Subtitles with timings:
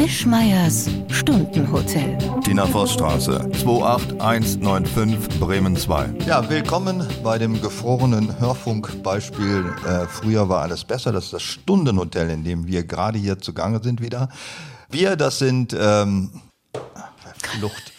[0.00, 2.16] Wischmeiers Stundenhotel.
[2.42, 6.14] Tina Vossstraße, 28195 Bremen 2.
[6.26, 11.12] Ja, willkommen bei dem gefrorenen Hörfunkbeispiel äh, Früher war alles besser.
[11.12, 14.30] Das ist das Stundenhotel, in dem wir gerade hier zugange sind wieder.
[14.88, 16.30] Wir, das sind ähm,
[17.36, 17.92] Flucht.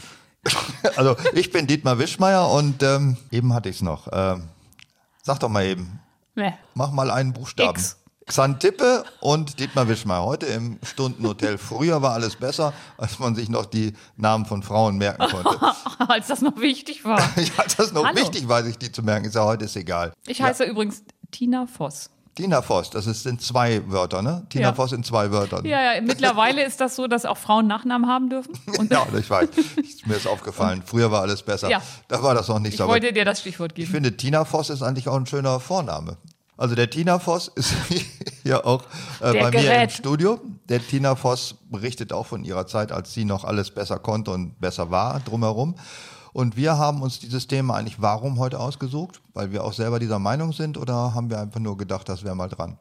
[0.96, 4.08] also ich bin Dietmar Wischmeier und ähm, eben hatte ich es noch.
[4.12, 4.50] Ähm,
[5.22, 6.00] sag doch mal eben.
[6.34, 6.54] Nee.
[6.74, 7.78] Mach mal einen Buchstaben.
[7.78, 8.01] X.
[8.28, 10.24] Xantippe und Dietmar Wischmeier.
[10.24, 11.58] Heute im Stundenhotel.
[11.58, 15.60] Früher war alles besser, als man sich noch die Namen von Frauen merken konnte.
[16.08, 17.20] Als das noch wichtig war.
[17.36, 18.16] ja, das noch Hallo.
[18.18, 19.26] wichtig, war sich die zu merken.
[19.26, 20.14] Ist ja heute ist egal.
[20.28, 22.10] Ich heiße übrigens Tina Voss.
[22.36, 24.46] Tina Voss, das ist in zwei Wörtern, ne?
[24.50, 24.74] Tina Ja.
[24.74, 25.66] Voss in zwei Wörtern.
[25.66, 28.54] Ja, ja, mittlerweile ist das so, dass auch Frauen Nachnamen haben dürfen.
[28.78, 29.50] Und Ja, ich weiß.
[29.76, 30.82] Ist mir ist aufgefallen.
[30.86, 31.70] Früher war alles besser.
[31.70, 31.82] Ja.
[32.08, 32.84] Da war das noch nicht ich so.
[32.86, 33.92] Aber wollte dir das Stichwort Ich geben.
[33.92, 36.18] finde, Tina Voss ist eigentlich auch ein schöner Vorname.
[36.62, 37.74] Also der Tina Voss ist
[38.44, 38.84] ja auch
[39.20, 39.92] äh, bei mir im Gerät.
[39.92, 40.40] Studio.
[40.70, 44.62] Der Tina Voss berichtet auch von ihrer Zeit, als sie noch alles besser konnte und
[44.62, 45.74] besser war drumherum.
[46.34, 49.22] Und wir haben uns dieses Thema eigentlich warum heute ausgesucht?
[49.34, 52.36] Weil wir auch selber dieser Meinung sind oder haben wir einfach nur gedacht, das wäre
[52.36, 52.78] mal dran?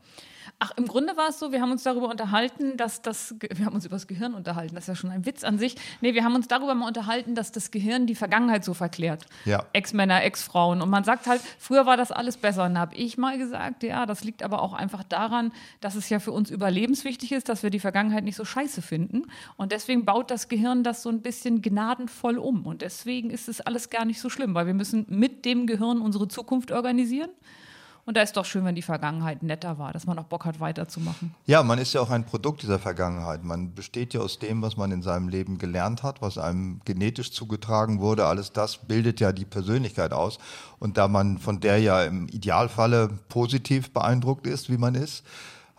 [0.62, 3.74] Ach, im Grunde war es so, wir haben uns darüber unterhalten, dass das, wir haben
[3.74, 5.74] uns über das Gehirn unterhalten, das ist ja schon ein Witz an sich.
[6.02, 9.24] Nee, wir haben uns darüber mal unterhalten, dass das Gehirn die Vergangenheit so verklärt.
[9.46, 9.64] Ja.
[9.72, 10.82] Ex-Männer, Ex-Frauen.
[10.82, 12.64] Und man sagt halt, früher war das alles besser.
[12.64, 15.50] Und da habe ich mal gesagt, ja, das liegt aber auch einfach daran,
[15.80, 19.22] dass es ja für uns überlebenswichtig ist, dass wir die Vergangenheit nicht so scheiße finden.
[19.56, 22.66] Und deswegen baut das Gehirn das so ein bisschen gnadenvoll um.
[22.66, 26.02] Und deswegen ist es alles gar nicht so schlimm, weil wir müssen mit dem Gehirn
[26.02, 27.30] unsere Zukunft organisieren.
[28.06, 30.58] Und da ist doch schön, wenn die Vergangenheit netter war, dass man auch Bock hat,
[30.60, 31.34] weiterzumachen.
[31.46, 33.44] Ja, man ist ja auch ein Produkt dieser Vergangenheit.
[33.44, 37.32] Man besteht ja aus dem, was man in seinem Leben gelernt hat, was einem genetisch
[37.32, 38.26] zugetragen wurde.
[38.26, 40.38] Alles das bildet ja die Persönlichkeit aus.
[40.78, 45.24] Und da man von der ja im Idealfalle positiv beeindruckt ist, wie man ist,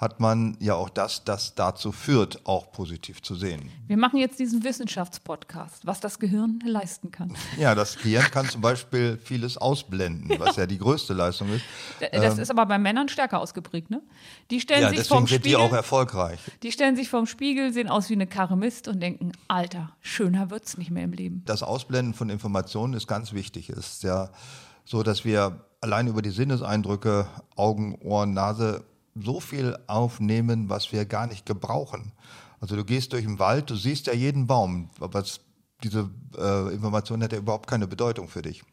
[0.02, 3.70] hat man ja auch das, das dazu führt, auch positiv zu sehen.
[3.88, 7.34] Wir machen jetzt diesen Wissenschaftspodcast, was das Gehirn leisten kann.
[7.58, 11.64] Ja, das Gehirn kann zum Beispiel vieles ausblenden, was ja die größte Leistung ist.
[12.12, 14.02] Das ist aber bei Männern stärker ausgeprägt, ne?
[14.50, 16.40] Die stellen Ja, sich deswegen vorm sind die Spiegel, auch erfolgreich.
[16.64, 20.50] die stellen sich vorm Spiegel, sehen aus wie eine Karre Mist und denken, Alter, schöner
[20.50, 21.44] wird's nicht mehr im Leben.
[21.46, 23.70] das Ausblenden von Informationen ist ganz wichtig.
[23.70, 24.32] Es ist ja
[24.84, 28.84] so, dass wir allein über die Sinneseindrücke, Augen, Ohren, Nase
[29.16, 32.12] so viel aufnehmen, was wir gar nicht gebrauchen.
[32.60, 35.40] Also du gehst durch den Wald, du siehst ja jeden Baum, aber es,
[35.84, 38.64] diese äh, Information hat ja überhaupt keine Bedeutung für dich.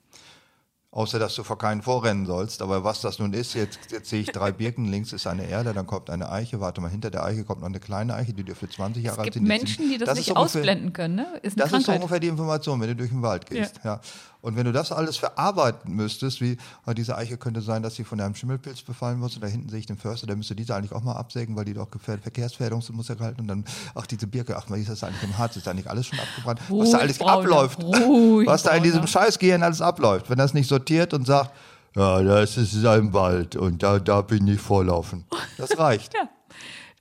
[0.91, 2.63] Außer, dass du vor keinen vorrennen sollst.
[2.63, 5.75] Aber was das nun ist, jetzt, jetzt sehe ich drei Birken, links ist eine Erde,
[5.75, 8.43] dann kommt eine Eiche, warte mal, hinter der Eiche kommt noch eine kleine Eiche, die
[8.43, 9.47] dürfte 20 Jahre Es alt gibt sind.
[9.47, 11.27] jetzt Menschen, sind- die das, ist nicht ungefähr- ausblenden können, ne?
[11.43, 11.97] Ist das ist so Krankheit.
[11.97, 13.81] ungefähr die Information, wenn du durch den Wald gehst.
[13.85, 14.01] Ja.
[14.41, 16.57] Und wenn du das alles verarbeiten müsstest, wie
[16.87, 19.69] oh, diese Eiche könnte sein, dass sie von einem Schimmelpilz befallen muss und da hinten
[19.69, 23.17] sehe ich den Förster, der müsste diese eigentlich auch mal absägen, weil die doch Verkehrsfährdungsmuster
[23.17, 23.65] gehalten und dann,
[23.97, 25.57] ach, diese Birke, ach, wie ist das eigentlich im Harz?
[25.57, 26.61] Ist eigentlich alles schon abgebrannt?
[26.61, 27.83] was Ruhig, da alles Brauner, abläuft.
[27.83, 29.09] ruhig, was da in diesem Brauner.
[29.09, 30.31] Scheißgehirn alles abläuft.
[30.31, 31.51] Wenn das nicht sortiert und sagt,
[31.97, 35.25] ja, das ist ein Wald und da, da bin ich vorlaufen.
[35.57, 36.13] Das reicht.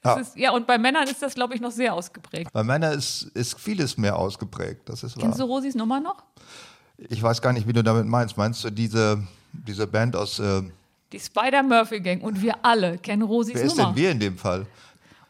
[0.04, 0.16] Ja.
[0.16, 2.54] Das Ist, ja, und bei Männern ist das, glaube ich, noch sehr ausgeprägt.
[2.54, 4.88] Bei Männern ist, ist vieles mehr ausgeprägt.
[4.88, 5.24] Das ist wahr.
[5.24, 6.24] Kennst du Rosis Nummer noch?
[6.98, 8.38] Ich weiß gar nicht, wie du damit meinst.
[8.38, 10.40] Meinst du diese, diese Band aus.
[10.40, 10.64] Äh,
[11.14, 12.22] Die Spider-Murphy-Gang.
[12.22, 13.90] Und wir alle kennen Rosis wer ist Nummer.
[13.90, 14.66] denn wir in dem Fall?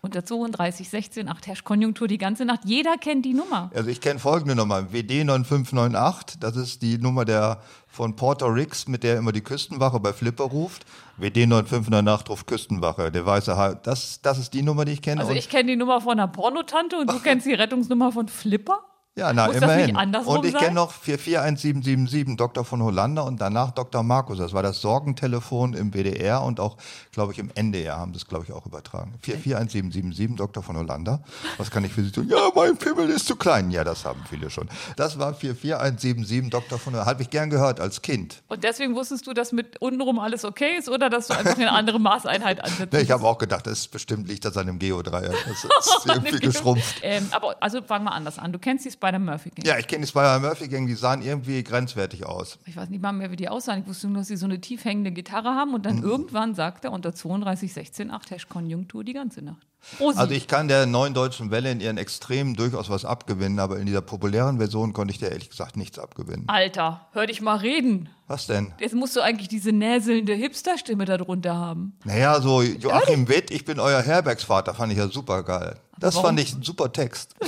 [0.01, 2.61] Unter 32, 16, 8 herrscht Konjunktur die ganze Nacht.
[2.63, 3.71] Jeder kennt die Nummer.
[3.73, 4.93] Also ich kenne folgende Nummer.
[4.93, 9.99] WD 9598, das ist die Nummer der von Porto Rix, mit der immer die Küstenwache
[9.99, 10.85] bei Flipper ruft.
[11.17, 13.73] WD 9598 ruft Küstenwache, der weiße Hai.
[13.83, 15.19] Das, das ist die Nummer, die ich kenne.
[15.19, 18.79] Also ich kenne die Nummer von einer Pornotante und du kennst die Rettungsnummer von Flipper?
[19.17, 19.95] Ja, na, Muss immerhin.
[19.95, 22.63] und ich kenne noch 441777, Dr.
[22.63, 24.03] von Hollander und danach Dr.
[24.03, 24.37] Markus.
[24.37, 26.77] Das war das Sorgentelefon im WDR und auch,
[27.11, 29.15] glaube ich, im NDR haben das, glaube ich, auch übertragen.
[29.23, 30.61] 441777, Dr.
[30.61, 31.23] von Hollander.
[31.57, 32.29] Was kann ich für Sie tun?
[32.29, 33.71] Ja, mein Pimmel ist zu klein.
[33.71, 34.69] Ja, das haben viele schon.
[34.97, 36.77] Das war 44177, Dr.
[36.77, 37.09] von Hollander.
[37.09, 38.43] Habe ich gern gehört als Kind.
[38.47, 41.71] Und deswegen wusstest du, dass mit untenrum alles okay ist oder dass du einfach eine
[41.71, 42.93] andere Maßeinheit ansetzt?
[42.93, 45.35] Ne, ich habe auch gedacht, das ist bestimmt liegt an dem Geodreieck.
[45.47, 46.99] Das ist irgendwie geschrumpft.
[47.01, 48.51] Ähm, aber also fangen wir anders an.
[48.51, 49.65] Du kennst die Spider-Murphy-Gang.
[49.65, 52.59] Ja, ich kenne die Spider-Murphy-Gang, die sahen irgendwie grenzwertig aus.
[52.65, 53.81] Ich weiß nicht mal mehr, wie die aussahen.
[53.81, 55.83] Ich wusste nur, dass sie so eine tief hängende Gitarre haben und Mhm.
[55.83, 59.65] dann irgendwann sagt er unter 32, 16, 8 Hash Konjunktur die ganze Nacht.
[59.99, 60.17] Rosi.
[60.19, 63.85] Also ich kann der neuen deutschen Welle in ihren Extremen durchaus was abgewinnen, aber in
[63.85, 66.43] dieser populären Version konnte ich der ehrlich gesagt nichts abgewinnen.
[66.47, 68.09] Alter, hör dich mal reden.
[68.27, 68.73] Was denn?
[68.79, 71.93] Jetzt musst du eigentlich diese näselnde Hipster-Stimme darunter haben.
[72.03, 75.79] Naja, so Joachim Witt, ich bin euer Herbergsvater, fand ich ja super geil.
[75.99, 76.27] Das warum?
[76.27, 77.35] fand ich ein super Text.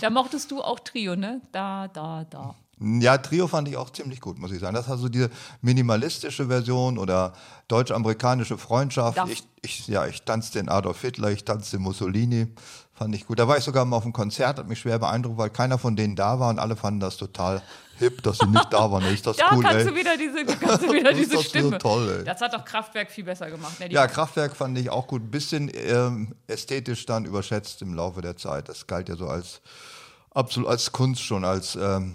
[0.00, 1.40] Da mochtest du auch Trio, ne?
[1.52, 2.54] Da, da, da.
[2.80, 4.74] Ja, Trio fand ich auch ziemlich gut, muss ich sagen.
[4.74, 7.32] Das hat so diese minimalistische Version oder
[7.68, 9.20] deutsch-amerikanische Freundschaft.
[9.28, 12.48] Ich, ich, ja, ich tanzte den Adolf Hitler, ich tanzte den Mussolini.
[12.94, 13.38] Fand ich gut.
[13.38, 15.94] Da war ich sogar mal auf einem Konzert, hat mich schwer beeindruckt, weil keiner von
[15.94, 17.62] denen da war und alle fanden das total
[17.98, 19.04] hip, dass sie nicht da waren.
[19.12, 19.92] Ist das Da cool, kannst ey.
[19.92, 21.78] du wieder diese, kannst du wieder Das diese so Stimme.
[21.78, 22.24] toll, ey.
[22.24, 23.78] Das hat doch Kraftwerk viel besser gemacht.
[23.80, 23.90] Ne?
[23.90, 25.22] Ja, Kraftwerk fand ich auch gut.
[25.22, 28.68] Ein bisschen ähm, ästhetisch dann überschätzt im Laufe der Zeit.
[28.68, 29.60] Das galt ja so als
[30.30, 32.14] absolut als Kunst schon, als ähm,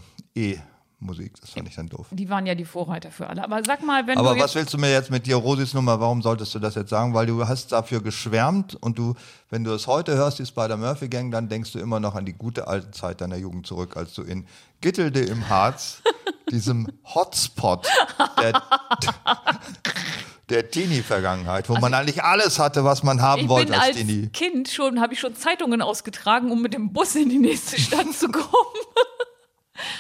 [1.00, 1.34] E-Musik.
[1.40, 2.08] Das fand ich dann doof.
[2.12, 3.44] die waren ja die Vorreiter für alle.
[3.44, 6.00] Aber sag mal, wenn Aber du was willst du mir jetzt mit dir, Rosis Nummer,
[6.00, 7.14] warum solltest du das jetzt sagen?
[7.14, 9.14] Weil du hast dafür geschwärmt und du,
[9.50, 12.34] wenn du es heute hörst, die Spider-Murphy Gang, dann denkst du immer noch an die
[12.34, 14.48] gute alte Zeit deiner Jugend zurück, als du in
[14.82, 16.02] Gittelde im Harz,
[16.50, 17.88] diesem Hotspot
[18.42, 18.64] der,
[20.50, 23.88] der Teenie-Vergangenheit, wo man eigentlich alles hatte, was man haben Also ich wollte bin als
[23.90, 24.28] als Teenie.
[24.30, 28.12] Kind schon, habe ich schon Zeitungen ausgetragen, um mit dem Bus in die nächste Stadt
[28.14, 28.46] zu kommen.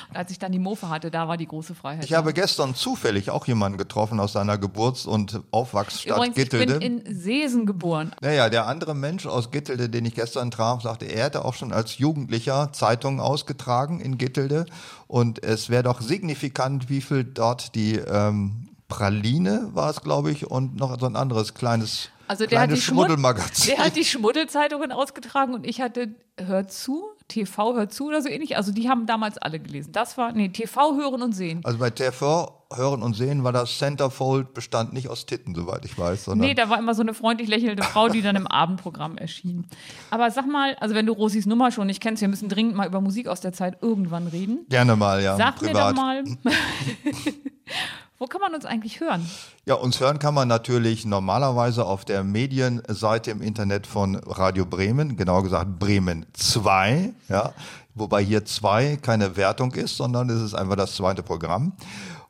[0.10, 2.04] Und als ich dann die Mofa hatte, da war die große Freiheit.
[2.06, 6.80] Ich habe gestern zufällig auch jemanden getroffen aus seiner Geburts- und Aufwachsstadt Übrigens, ich Gittelde.
[6.80, 8.14] bin in Seesen geboren.
[8.22, 11.72] Naja, der andere Mensch aus Gittelde, den ich gestern traf, sagte, er hätte auch schon
[11.72, 14.66] als Jugendlicher Zeitungen ausgetragen in Gittelde.
[15.08, 20.50] Und es wäre doch signifikant, wie viel dort die ähm, Praline war es, glaube ich,
[20.50, 23.76] und noch so ein anderes kleines, Also der hat, kleines die Schmud Schmuddelmagazin.
[23.76, 26.10] der hat die Schmuddelzeitungen ausgetragen und ich hatte
[26.40, 28.56] Hör zu, TV Hör zu oder so ähnlich.
[28.58, 29.92] Also die haben damals alle gelesen.
[29.92, 31.62] Das war, nee, TV hören und sehen.
[31.64, 35.98] Also bei TV hören und sehen war das Centerfold bestand nicht aus Titten, soweit ich
[35.98, 39.18] weiß, sondern Nee, da war immer so eine freundlich lächelnde Frau, die dann im Abendprogramm
[39.18, 39.66] erschien.
[40.10, 42.88] Aber sag mal, also wenn du Rosis Nummer schon nicht kennst, wir müssen dringend mal
[42.88, 44.66] über Musik aus der Zeit irgendwann reden.
[44.70, 45.74] gerne mal, ja, Sag privat.
[45.74, 46.24] mir doch mal,
[48.20, 49.30] wo kann man uns eigentlich hören?
[49.66, 55.18] Ja, uns hören kann man natürlich normalerweise auf der Medienseite im Internet von Radio Bremen,
[55.18, 57.54] genauer gesagt Bremen 2, ja,
[57.94, 61.74] wobei hier 2 keine Wertung ist, sondern es ist einfach das zweite Programm.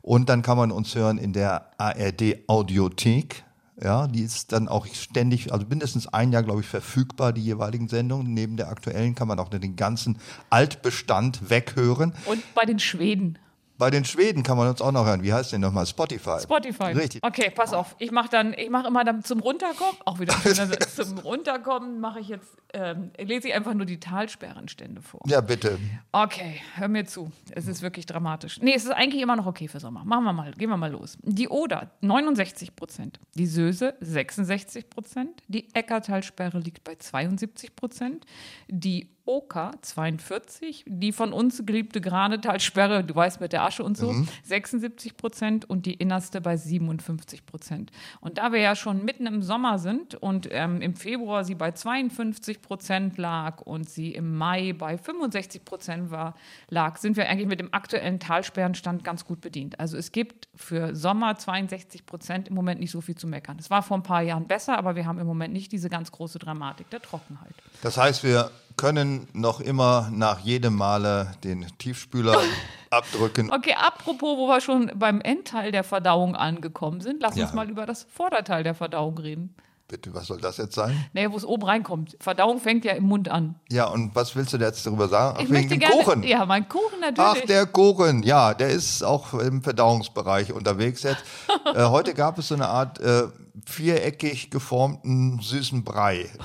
[0.02, 3.44] Und dann kann man uns hören in der ARD Audiothek.
[3.80, 7.88] Ja, die ist dann auch ständig, also mindestens ein Jahr, glaube ich, verfügbar, die jeweiligen
[7.88, 8.34] Sendungen.
[8.34, 10.18] Neben der aktuellen kann man auch den ganzen
[10.50, 12.12] Altbestand weghören.
[12.26, 13.38] Und bei den Schweden.
[13.78, 15.22] Bei den Schweden kann man uns auch noch hören.
[15.22, 15.86] Wie heißt denn nochmal?
[15.86, 16.40] Spotify.
[16.42, 16.86] Spotify.
[16.86, 17.22] Richtig.
[17.24, 17.94] Okay, pass auf.
[18.00, 22.18] Ich mache dann, ich mache immer dann zum Runterkommen, auch wieder Satz, zum Runterkommen mache
[22.18, 25.20] ich jetzt, ähm, lese ich einfach nur die Talsperrenstände vor.
[25.26, 25.78] Ja, bitte.
[26.10, 27.30] Okay, hör mir zu.
[27.52, 28.60] Es ist wirklich dramatisch.
[28.60, 30.04] Nee, es ist eigentlich immer noch okay für Sommer.
[30.04, 31.16] Machen wir mal, gehen wir mal los.
[31.22, 38.26] Die Oder 69 Prozent, die Söse 66 Prozent, die Eckertalsperre liegt bei 72 Prozent,
[38.66, 44.14] die Oka 42, die von uns geliebte Granetalsperre, du weißt mit der Asche und so,
[44.44, 47.90] 76 Prozent und die innerste bei 57 Prozent.
[48.20, 51.72] Und da wir ja schon mitten im Sommer sind und ähm, im Februar sie bei
[51.72, 56.34] 52 Prozent lag und sie im Mai bei 65 Prozent war,
[56.70, 59.78] lag, sind wir eigentlich mit dem aktuellen Talsperrenstand ganz gut bedient.
[59.78, 63.58] Also es gibt für Sommer 62 Prozent im Moment nicht so viel zu meckern.
[63.60, 66.10] Es war vor ein paar Jahren besser, aber wir haben im Moment nicht diese ganz
[66.12, 67.52] große Dramatik der Trockenheit.
[67.82, 72.40] Das heißt, wir können noch immer nach jedem Male den Tiefspüler
[72.90, 73.52] abdrücken.
[73.52, 77.44] Okay, apropos, wo wir schon beim Endteil der Verdauung angekommen sind, lass Ja.
[77.44, 79.54] uns mal über das Vorderteil der Verdauung reden.
[79.90, 81.06] Bitte, was soll das jetzt sein?
[81.14, 82.14] Naja, wo es oben reinkommt.
[82.20, 83.54] Verdauung fängt ja im Mund an.
[83.70, 85.36] Ja, und was willst du jetzt darüber sagen?
[85.38, 86.22] Ach, Ich wegen möchte dem gerne, Kuchen.
[86.24, 87.46] Ja, mein Kuchen Ach, natürlich.
[87.46, 91.22] der Kuchen, ja, der ist auch im Verdauungsbereich unterwegs jetzt.
[91.74, 93.28] äh, heute gab es so eine Art äh,
[93.64, 96.28] viereckig geformten süßen Brei.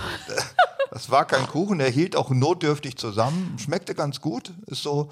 [0.93, 5.09] Das war kein Kuchen, der hielt auch notdürftig zusammen, schmeckte ganz gut, ist so,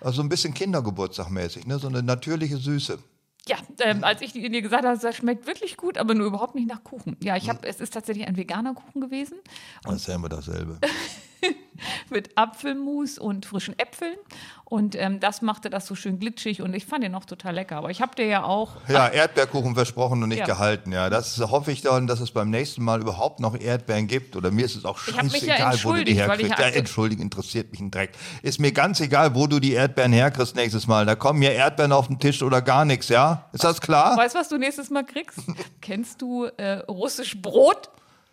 [0.00, 1.80] also ein bisschen Kindergeburtstagmäßig, ne?
[1.80, 3.00] so eine natürliche Süße.
[3.48, 6.68] Ja, ähm, als ich dir gesagt habe, das schmeckt wirklich gut, aber nur überhaupt nicht
[6.68, 7.16] nach Kuchen.
[7.20, 9.38] Ja, ich habe, es ist tatsächlich ein veganer Kuchen gewesen
[9.82, 10.78] Das ist ja immer dasselbe.
[12.10, 14.16] mit Apfelmus und frischen Äpfeln
[14.64, 17.76] und ähm, das machte das so schön glitschig und ich fand den auch total lecker.
[17.76, 20.44] Aber ich habe dir ja auch Ja, Erdbeerkuchen versprochen und nicht Ja.
[20.44, 20.92] gehalten.
[20.92, 24.36] Ja, das hoffe ich dann, dass es beim nächsten Mal überhaupt noch Erdbeeren gibt.
[24.36, 26.58] Oder mir ist es auch mich ja scheißegal, wo du die herkriegst.
[26.58, 28.10] ja Ja, entschuldigen, interessiert mich ein Dreck.
[28.42, 31.06] Ist mir ganz egal, wo du die Erdbeeren herkriegst nächstes Mal.
[31.06, 33.48] Da kommen hier Erdbeeren auf den Tisch oder gar nichts, ja?
[33.54, 34.18] Ist das klar?
[34.18, 35.38] Weißt du, was du nächstes Mal kriegst?
[35.80, 37.88] Kennst du äh, russisch Brot?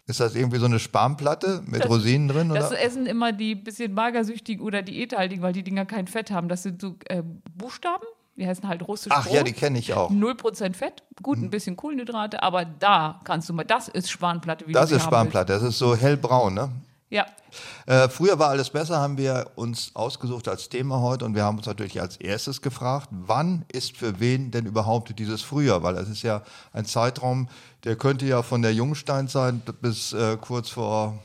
[0.08, 2.50] Ist das irgendwie so eine Spanplatte mit Das- Rosinen drin?
[2.50, 2.80] Das Oder?
[2.82, 6.48] essen immer die bisschen magersüchtigen oder diäthaltigen, weil die Dinger kein Fett haben.
[6.48, 7.24] Das sind so äh,
[7.58, 8.06] Buchstaben,
[8.38, 9.34] die heißen halt russisch Ach Brot.
[9.36, 10.12] ja, die kenne ich auch.
[10.12, 14.74] 0% Fett, gut, ein bisschen Kohlenhydrate, aber da kannst du mal, das ist Spanplatte, wie
[14.74, 16.70] Das ist Spanplatte, das ist so hellbraun, ne?
[17.10, 17.26] Ja,
[17.86, 21.58] Äh, früher war alles besser, haben wir uns ausgesucht als Thema heute und wir haben
[21.58, 25.84] uns natürlich als erstes gefragt, wann ist für wen denn überhaupt dieses Frühjahr?
[25.84, 26.42] Weil es ist ja
[26.74, 27.48] ein Zeitraum,
[27.84, 31.20] der könnte ja von der Jungsteinzeit bis äh, kurz vor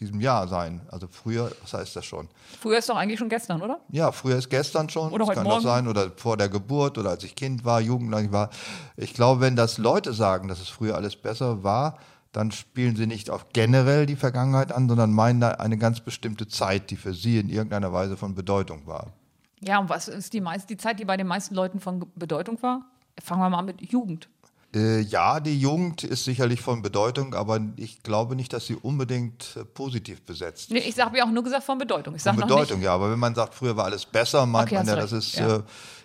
[0.00, 0.80] diesem Jahr sein.
[0.90, 2.28] Also früher, was heißt das schon?
[2.60, 3.78] Früher ist doch eigentlich schon gestern, oder?
[3.90, 5.12] Ja, früher ist gestern schon.
[5.12, 5.62] Oder das heute kann Morgen.
[5.62, 5.86] doch sein.
[5.88, 8.50] Oder vor der Geburt oder als ich Kind war, Jugendlich war.
[8.96, 11.98] Ich glaube, wenn das Leute sagen, dass es früher alles besser war,
[12.36, 16.46] dann spielen sie nicht auf generell die Vergangenheit an, sondern meinen da eine ganz bestimmte
[16.46, 19.14] Zeit, die für sie in irgendeiner Weise von Bedeutung war.
[19.60, 22.60] Ja, und was ist die, meist, die Zeit, die bei den meisten Leuten von Bedeutung
[22.62, 22.82] war?
[23.22, 24.28] Fangen wir mal an mit Jugend.
[24.74, 29.56] Äh, ja, die Jugend ist sicherlich von Bedeutung, aber ich glaube nicht, dass sie unbedingt
[29.56, 32.14] äh, positiv besetzt Nee, ich habe ja auch nur gesagt von Bedeutung.
[32.16, 32.92] Ich Von Bedeutung, ja.
[32.92, 35.04] Aber wenn man sagt, früher war alles besser, meint Okay, man ja, recht.
[35.04, 35.56] das ist Ja.
[35.56, 35.62] äh,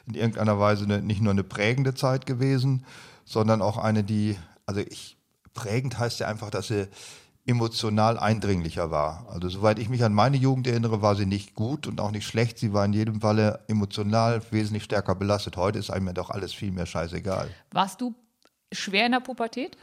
[0.07, 2.85] in irgendeiner Weise eine, nicht nur eine prägende Zeit gewesen,
[3.25, 5.17] sondern auch eine, die, also ich,
[5.53, 6.87] prägend heißt ja einfach, dass sie
[7.45, 9.25] emotional eindringlicher war.
[9.29, 12.25] Also soweit ich mich an meine Jugend erinnere, war sie nicht gut und auch nicht
[12.25, 12.59] schlecht.
[12.59, 15.57] Sie war in jedem Falle emotional wesentlich stärker belastet.
[15.57, 17.49] Heute ist einem ja doch alles viel mehr scheißegal.
[17.71, 18.13] Warst du
[18.71, 19.75] schwer in der Pubertät?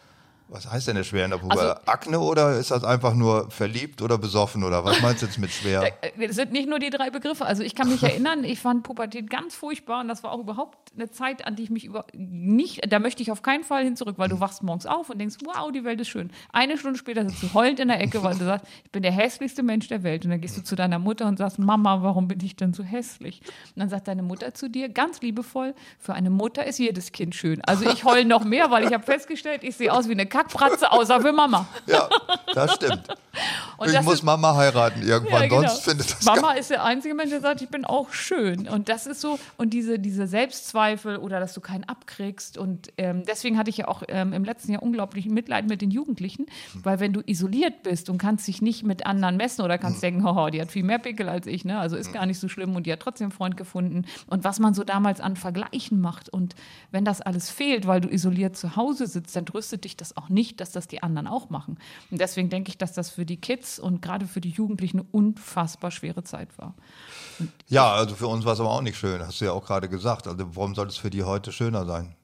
[0.51, 1.63] Was heißt denn der schwer in der Pubertät?
[1.63, 5.39] Also- Akne oder ist das einfach nur verliebt oder besoffen oder was meinst du jetzt
[5.39, 5.83] mit schwer?
[6.03, 7.45] Äh, Das sind nicht nur die drei Begriffe.
[7.45, 10.77] Also ich kann mich erinnern, ich fand Pubertät ganz furchtbar und das war auch überhaupt
[10.95, 13.97] eine Zeit, an die ich mich über nicht, da möchte ich auf keinen Fall hin
[13.97, 16.31] zurück, weil du wachst morgens auf und denkst, wow, die Welt ist schön.
[16.53, 19.13] Eine Stunde später sitzt du heulend in der Ecke, weil du sagst, ich bin der
[19.13, 20.25] hässlichste Mensch der Welt.
[20.25, 22.83] Und dann gehst du zu deiner Mutter und sagst, Mama, warum bin ich denn so
[22.83, 23.41] hässlich?
[23.75, 27.35] Und dann sagt deine Mutter zu dir, ganz liebevoll, für eine Mutter ist jedes Kind
[27.35, 27.61] schön.
[27.65, 30.91] Also ich heule noch mehr, weil ich habe festgestellt, ich sehe aus wie eine Kackfratze,
[30.93, 31.67] außer für Mama.
[31.87, 32.09] Ja,
[32.55, 33.09] das stimmt.
[33.79, 35.61] Und ich das muss ist- Mama heiraten irgendwann, Ja, genau.
[35.69, 38.69] sonst findet das Mama ist der einzige Mensch, der sagt, ich bin auch schön.
[38.69, 42.59] Und das ist so, und diese, diese Selbstzweifel oder dass du keinen abkriegst.
[42.59, 45.91] Und ähm, deswegen hatte ich ja auch ähm, im letzten Jahr unglaublich Mitleid mit den
[45.91, 46.47] Jugendlichen,
[46.83, 50.25] weil wenn du isoliert bist und kannst dich nicht mit anderen messen oder kannst denken,
[50.25, 51.79] haha, die hat viel mehr Pickel als ich, ne?
[51.79, 54.05] Also ist gar nicht so schlimm und die hat trotzdem einen Freund gefunden.
[54.27, 56.29] Und was man so damals an Vergleichen macht.
[56.29, 56.55] Und
[56.91, 60.28] wenn das alles fehlt, weil du isoliert zu Hause sitzt, dann tröstet dich das auch
[60.31, 61.79] nicht, dass das die anderen auch machen.
[62.11, 65.09] Und deswegen denke ich, dass das für die Kids und gerade für die Jugendlichen eine
[65.13, 66.75] unfassbar schwere Zeit war.
[67.69, 69.89] Ja, also für uns war es aber auch nicht schön, hast du ja auch gerade
[69.89, 70.27] gesagt.
[70.27, 72.15] Also warum soll es für die heute schöner sein?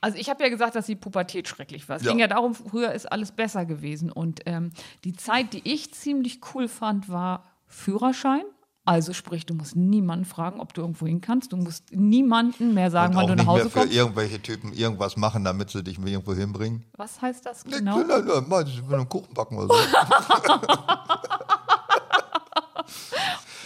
[0.00, 1.96] Also ich habe ja gesagt, dass die Pubertät schrecklich war.
[1.96, 2.10] Es Ja.
[2.10, 4.12] ging ja darum, früher ist alles besser gewesen.
[4.12, 4.70] Und ähm,
[5.04, 8.44] die Zeit, die ich ziemlich cool fand, war Führerschein.
[8.86, 11.52] Also sprich, du musst niemanden fragen, ob du irgendwo hin kannst.
[11.52, 13.94] Du musst niemanden mehr sagen, wann du nach Hause mehr für kommst.
[13.94, 16.84] irgendwelche Typen irgendwas machen, damit sie dich irgendwo hinbringen.
[16.96, 17.98] Was heißt das Genau.
[17.98, 19.74] Nein, nein, nein, ich will einen Kuchen backen oder so.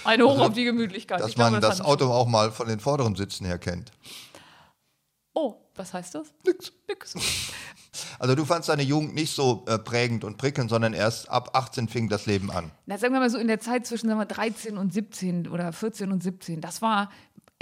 [0.04, 1.20] Eine hoch auf die Gemütlichkeit.
[1.20, 3.92] Dass glaube, man das hat- Auto auch mal von den vorderen Sitzen her kennt.
[5.34, 6.28] Oh, was heißt das?
[6.44, 6.72] Nix.
[6.88, 7.14] Nix.
[8.18, 11.88] Also du fandst deine Jugend nicht so äh, prägend und prickelnd, sondern erst ab 18
[11.88, 12.70] fing das Leben an.
[12.87, 15.73] Na, sagen wir mal so in der Zeit zwischen sagen wir, 13 und 17 oder
[15.73, 17.11] 14 und 17, das war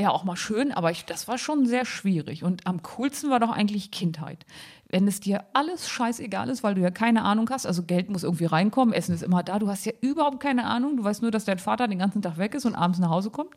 [0.00, 2.44] ja auch mal schön, aber ich, das war schon sehr schwierig.
[2.44, 4.46] Und am coolsten war doch eigentlich Kindheit.
[4.88, 8.22] Wenn es dir alles scheißegal ist, weil du ja keine Ahnung hast, also Geld muss
[8.22, 11.30] irgendwie reinkommen, Essen ist immer da, du hast ja überhaupt keine Ahnung, du weißt nur,
[11.30, 13.54] dass dein Vater den ganzen Tag weg ist und abends nach Hause kommt.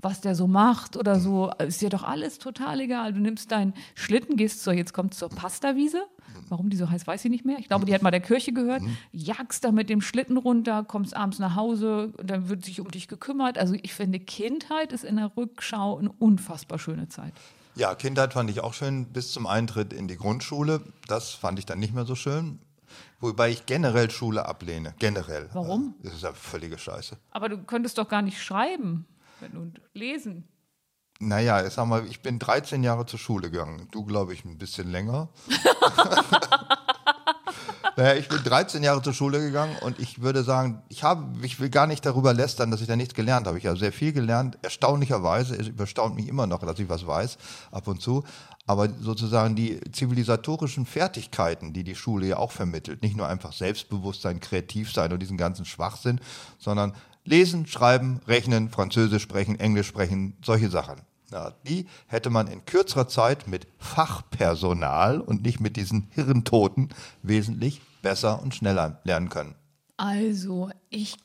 [0.00, 3.12] Was der so macht oder so, ist dir doch alles total egal.
[3.12, 6.04] Du nimmst deinen Schlitten, gehst zur, jetzt kommt zur Pastawiese.
[6.48, 7.58] Warum die so heißt, weiß ich nicht mehr.
[7.58, 8.82] Ich glaube, die hat mal der Kirche gehört.
[9.10, 13.08] Jagst da mit dem Schlitten runter, kommst abends nach Hause, dann wird sich um dich
[13.08, 13.58] gekümmert.
[13.58, 17.32] Also ich finde, Kindheit ist in der Rückschau eine unfassbar schöne Zeit.
[17.74, 20.80] Ja, Kindheit fand ich auch schön bis zum Eintritt in die Grundschule.
[21.08, 22.60] Das fand ich dann nicht mehr so schön.
[23.18, 24.94] Wobei ich generell Schule ablehne.
[25.00, 25.48] Generell.
[25.52, 25.94] Warum?
[26.04, 27.16] Das ist ja völlige Scheiße.
[27.32, 29.06] Aber du könntest doch gar nicht schreiben
[29.40, 30.48] wenn, und lesen.
[31.20, 33.88] Naja, ich sag mal, ich bin 13 Jahre zur Schule gegangen.
[33.90, 35.28] Du, glaube ich, ein bisschen länger.
[37.96, 41.58] naja, ich bin 13 Jahre zur Schule gegangen und ich würde sagen, ich, habe, ich
[41.58, 43.58] will gar nicht darüber lästern, dass ich da nichts gelernt habe.
[43.58, 44.58] Ich habe sehr viel gelernt.
[44.62, 47.36] Erstaunlicherweise, es überstaunt mich immer noch, dass ich was weiß,
[47.72, 48.22] ab und zu.
[48.68, 54.38] Aber sozusagen die zivilisatorischen Fertigkeiten, die die Schule ja auch vermittelt, nicht nur einfach Selbstbewusstsein,
[54.38, 56.20] kreativ sein und diesen ganzen Schwachsinn,
[56.58, 56.92] sondern
[57.28, 61.00] lesen, schreiben, rechnen, Französisch sprechen, Englisch sprechen, solche Sachen.
[61.30, 66.88] Ja, die hätte man in kürzerer Zeit mit Fachpersonal und nicht mit diesen Hirntoten
[67.22, 69.54] wesentlich besser und schneller lernen können.
[69.98, 71.16] Also, ich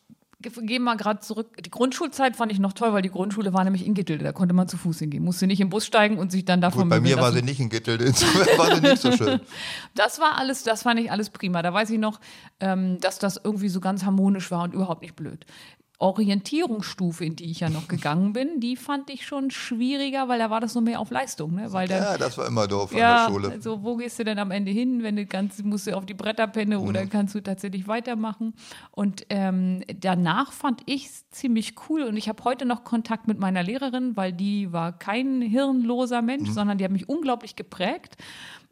[0.42, 1.56] gehe mal gerade zurück.
[1.64, 4.24] Die Grundschulzeit fand ich noch toll, weil die Grundschule war nämlich in Gittelde.
[4.24, 5.24] Da konnte man zu Fuß hingehen.
[5.24, 7.60] Musste nicht im Bus steigen und sich dann davon Gut, bei mir war sie nicht
[7.60, 9.40] in Gittel, insofern war sie nicht so schön.
[9.96, 11.62] Das war alles, das fand ich alles prima.
[11.62, 12.20] Da weiß ich noch,
[12.60, 15.46] ähm, dass das irgendwie so ganz harmonisch war und überhaupt nicht blöd.
[16.00, 20.50] Orientierungsstufe, in die ich ja noch gegangen bin, die fand ich schon schwieriger, weil da
[20.50, 21.72] war das so mehr auf Leistung, ne?
[21.72, 23.52] Weil dann, Ja, das war immer doof ja, an der Schule.
[23.54, 26.14] also wo gehst du denn am Ende hin, wenn du kannst, musst du auf die
[26.14, 26.88] Bretterpenne Mhm.
[26.88, 28.54] oder kannst du tatsächlich weitermachen?
[28.92, 33.40] Und ähm, danach fand ich es ziemlich cool und ich habe heute noch Kontakt mit
[33.40, 36.54] meiner Lehrerin, weil die war kein hirnloser Mensch, Mhm.
[36.54, 38.18] sondern die hat mich unglaublich geprägt.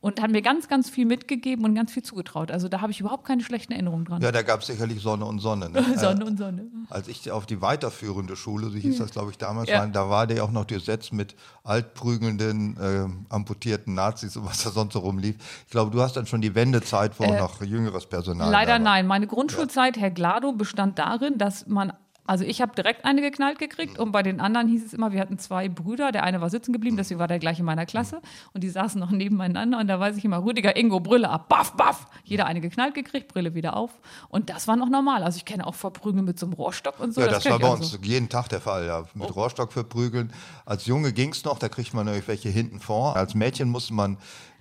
[0.02, 2.52] Und hat mir ganz, ganz viel mitgegeben und ganz viel zugetraut.
[2.52, 4.22] Also da habe ich überhaupt keine schlechten Erinnerungen dran.
[4.22, 5.70] Ja, da gab es sicherlich Sonne und Sonne.
[5.70, 5.84] Ne?
[5.98, 6.66] Sonne und Sonne.
[6.90, 9.80] Als ich auf die weiterführende Schule, so hieß das glaube ich damals, Ja.
[9.80, 14.72] war, da war der auch noch durchsetzt mit altprügelnden, äh, amputierten Nazis und was da
[14.72, 15.36] sonst so rumlief.
[15.66, 19.06] Ich glaube, du hast dann schon die Wendezeit, wo noch jüngeres Personal Äh, Leider nein.
[19.08, 21.94] Meine Grundschulzeit, Herr Glado, bestand darin, dass man,
[22.26, 25.20] also ich habe direkt eine geknallt gekriegt und bei den anderen hieß es immer, wir
[25.20, 28.22] hatten zwei Brüder, der eine war sitzen geblieben, deswegen war der gleich in meiner Klasse
[28.54, 31.74] und die saßen noch nebeneinander und da weiß ich immer, Rüdiger, Ingo, Brille ab, baff,
[31.74, 32.08] baff.
[32.24, 33.92] Jeder eine geknallt gekriegt, Brille wieder auf
[34.30, 35.24] und das war noch normal.
[35.24, 37.22] Also ich kenne auch Verprügeln mit so einem Rohrstock und so.
[37.22, 37.96] Ja, das, kenn war bei also.
[37.96, 39.04] uns jeden Tag der Fall, ja.
[39.14, 40.32] Mit Rohrstock verprügeln.
[40.66, 43.16] Als Junge ging es noch, da kriegt man irgendwelche hinten vor.
[43.16, 44.18] Als Mädchen musste man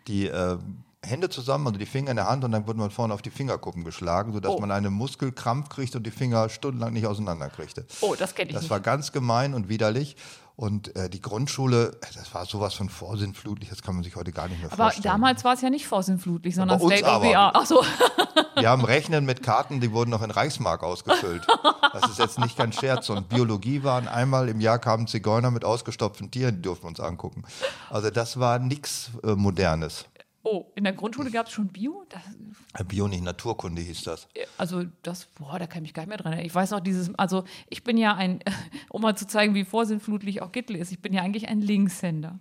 [0.08, 0.58] die äh,
[1.04, 3.30] Hände zusammen, also die Finger in der Hand und dann wurde man vorne auf die
[3.30, 4.60] Fingerkuppen geschlagen, sodass Oh.
[4.60, 7.86] man einen Muskelkrampf kriegt und die Finger stundenlang nicht auseinanderkriegte.
[8.02, 8.70] Oh, das kenne ich Das nicht.
[8.70, 10.16] war ganz gemein und widerlich.
[10.56, 14.46] Und äh, die Grundschule, das war sowas von vorsinnflutlich, das kann man sich heute gar
[14.46, 15.04] nicht mehr Aber vorstellen.
[15.04, 17.38] damals war es ja nicht vorsinnflutlich, sondern uns State of the aber.
[17.38, 17.56] Art.
[17.58, 17.82] Ach so.
[18.56, 21.46] Wir haben Rechnen mit Karten, die wurden noch in Reichsmark ausgefüllt.
[21.94, 23.08] Das ist jetzt nicht kein Scherz.
[23.08, 27.00] Und Biologie waren einmal im Jahr kamen Zigeuner mit ausgestopften Tieren, die durften wir uns
[27.00, 27.42] angucken.
[27.88, 30.04] Also das war nichts äh, Modernes.
[30.42, 32.04] Oh, in der Grundschule gab es schon Bio?
[32.08, 32.22] Das,
[32.78, 34.26] Äh, Bio nicht Naturkunde hieß das.
[34.56, 36.46] also das, boah, da kann ich mich gar nicht mehr dran erinnern.
[36.46, 38.40] Ich weiß noch dieses, also ich bin ja ein,
[38.88, 42.38] um mal zu zeigen, wie vorsinnflutlich auch Gittel ist, ich bin ja eigentlich ein Linkshänder.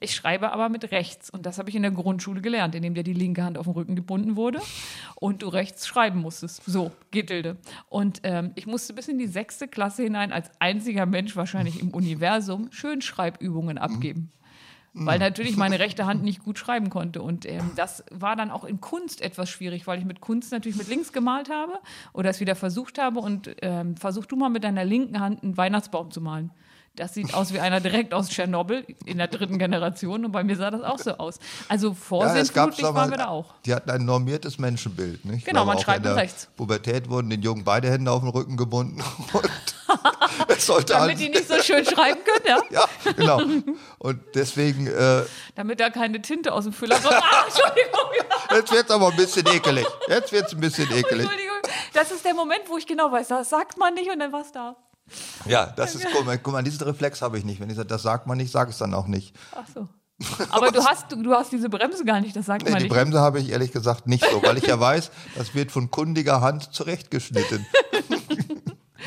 [0.00, 3.04] Ich schreibe aber mit rechts und das habe ich in der Grundschule gelernt, indem dir
[3.04, 4.60] die linke Hand auf den Rücken gebunden wurde
[5.14, 6.62] und du rechts schreiben musstest.
[6.66, 7.56] So, Gittelde.
[7.88, 11.90] Und ähm, ich musste bis in die sechste Klasse hinein als einziger Mensch wahrscheinlich im
[11.90, 14.30] Universum schön Schreibübungen abgeben
[14.94, 17.20] weil natürlich meine rechte Hand nicht gut schreiben konnte.
[17.20, 20.78] Und ähm, das war dann auch in Kunst etwas schwierig, weil ich mit Kunst natürlich
[20.78, 21.74] mit links gemalt habe
[22.12, 23.20] oder es wieder versucht habe.
[23.20, 26.50] Und ähm, versuch du mal mit deiner linken Hand einen Weihnachtsbaum zu malen.
[26.96, 30.54] Das sieht aus wie einer direkt aus Tschernobyl in der dritten Generation und bei mir
[30.54, 31.40] sah das auch so aus.
[31.68, 33.54] Also vorsinnflutlich aber- waren wir da auch.
[33.66, 35.24] Die hatten ein normiertes Menschenbild.
[35.24, 35.38] Nicht?
[35.38, 36.48] Ich Genau, man schreibt in der mit rechts.
[36.56, 39.02] Pubertät wurden den Jungen beide Hände auf den Rücken gebunden.
[39.32, 39.50] Und
[40.48, 42.62] es sollte Damit die nicht so schön schreiben können, ja?
[42.70, 43.40] Ja, genau.
[43.98, 45.22] Und deswegen, äh,
[45.54, 47.14] Damit da keine Tinte aus dem Füller kommt.
[47.22, 48.10] Ah, Entschuldigung.
[48.52, 49.86] jetzt wird es aber ein bisschen ekelig.
[50.08, 51.24] Jetzt wird es ein bisschen ekelig.
[51.24, 51.56] Entschuldigung.
[51.92, 54.52] Das ist der Moment, wo ich genau weiß, das sagt man nicht und dann war's
[54.52, 54.76] da.
[55.46, 57.60] Ja, das ist mal, guck mal, diesen Reflex habe ich nicht.
[57.60, 59.34] Wenn ich sage, das sagt man nicht, sage ich es dann auch nicht.
[59.54, 59.88] Ach so.
[60.50, 62.84] Aber du hast, du, du hast diese Bremse gar nicht, das sagt Nee, man die
[62.84, 62.94] nicht.
[62.94, 66.40] Bremse habe ich ehrlich gesagt nicht so, weil ich ja weiß, das wird von kundiger
[66.40, 67.66] Hand zurechtgeschnitten.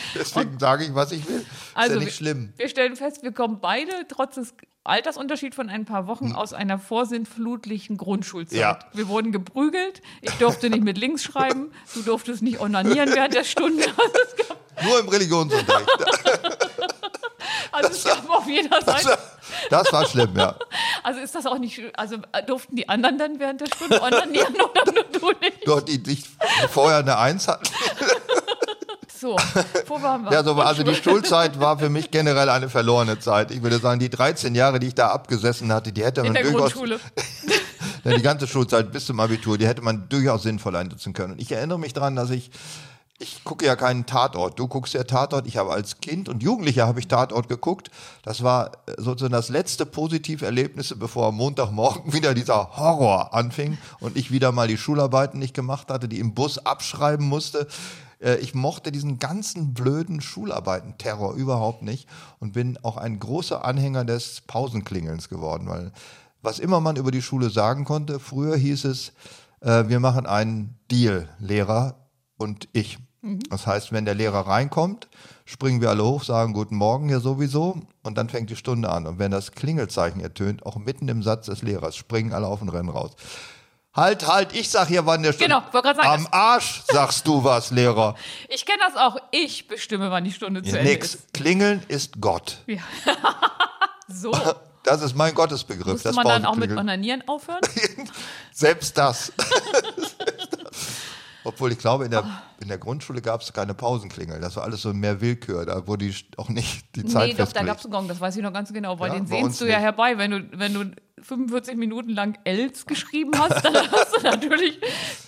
[0.16, 1.38] Deswegen sage ich, was ich will.
[1.42, 2.54] Ist Also ja wir- nicht schlimm.
[2.58, 6.80] Wir stellen fest, wir kommen beide trotz des Altersunterschieds von ein paar Wochen aus einer
[6.80, 8.54] vorsinnflutlichen Grundschulzeit.
[8.56, 8.60] Hm.
[8.62, 8.80] Ja.
[8.94, 10.02] Wir wurden geprügelt.
[10.22, 11.72] Ich durfte nicht mit links schreiben.
[11.94, 13.84] Du durftest nicht onanieren während der Stunde.
[14.80, 15.90] Also Nur im Religionsunterricht.
[17.72, 19.10] also es gab auf jeder Das Seite.
[19.10, 19.18] war,
[19.72, 20.56] das war schlimm, ja.
[21.04, 24.54] Also ist das auch nicht, also äh, durften die anderen dann während der Stunde onanieren
[24.56, 25.66] oder nur du nicht?
[25.68, 26.24] Dort, die, die
[26.70, 27.66] vorher eine Eins hatten.
[29.20, 29.36] So,
[29.88, 30.32] wo waren wir?
[30.32, 30.94] Ja, so, also die.
[31.08, 33.52] Schulzeit war für mich generell eine verlorene Zeit.
[33.52, 36.34] Ich würde sagen, die 13 Jahre, die ich da abgesessen hatte, die hätte man in
[36.34, 37.00] der durchaus, Grundschule.
[38.06, 41.34] Die ganze Schulzeit bis zum Abitur, die hätte man durchaus sinnvoll einsetzen können.
[41.34, 42.52] Und ich erinnere mich daran, dass ich,
[43.20, 44.58] ich gucke ja keinen Tatort.
[44.58, 45.46] Du guckst ja Tatort.
[45.46, 47.92] Ich habe als Kind und Jugendlicher habe ich Tatort geguckt.
[48.24, 53.78] Das war äh, sozusagen das letzte positive Erlebnis, bevor am Montagmorgen wieder dieser Horror anfing
[54.00, 57.68] und ich wieder mal die Schularbeiten nicht gemacht hatte, die im Bus abschreiben musste.
[58.20, 62.08] Äh, Ich mochte diesen ganzen blöden Schularbeiten-Terror überhaupt nicht
[62.40, 65.92] und bin auch ein großer Anhänger des Pausenklingelns geworden, weil
[66.42, 69.12] was immer man über die Schule sagen konnte, früher hieß es,
[69.62, 71.96] äh, wir machen einen Deal, Lehrer
[72.38, 73.00] und ich.
[73.50, 75.10] Das heißt, wenn der Lehrer reinkommt,
[75.44, 79.08] springen wir alle hoch, sagen Guten Morgen ja sowieso und dann fängt die Stunde an.
[79.08, 82.70] Und wenn das Klingelzeichen ertönt, auch mitten im Satz des Lehrers, springen alle auf und
[82.70, 83.12] rennen raus.
[83.98, 85.56] Halt, halt, ich sag hier, wann der Stunde.
[85.56, 88.14] Genau, wollte gerade sagen, Am Arsch sagst du was, Lehrer.
[88.50, 89.18] Ich kenne das auch.
[89.32, 91.16] Ich bestimme, wann die Stunde zu Ja, Ende nix.
[91.16, 91.34] ist.
[91.34, 92.60] Klingeln ist Gott.
[92.68, 92.78] Ja.
[94.08, 94.32] so.
[94.84, 95.94] Das ist mein Gottesbegriff.
[95.94, 96.72] Musste das man dann auch mit.
[96.72, 97.60] Onanieren aufhören?
[98.54, 99.34] Selbst das.
[101.44, 102.24] Obwohl ich glaube, in der,
[102.62, 104.40] in der Grundschule gab es keine Pausenklingel.
[104.40, 105.66] Das war alles so mehr Willkür.
[105.66, 108.38] Da wurde auch nicht die Zeit nee, doch, da gab es einen Gong, das weiß
[108.38, 109.84] ich noch ganz genau, weil Ja, den sehnst du ja nicht.
[109.84, 110.18] herbei.
[110.18, 114.80] Wenn du, wenn du 45 Minuten lang Els geschrieben hast, dann hast du natürlich,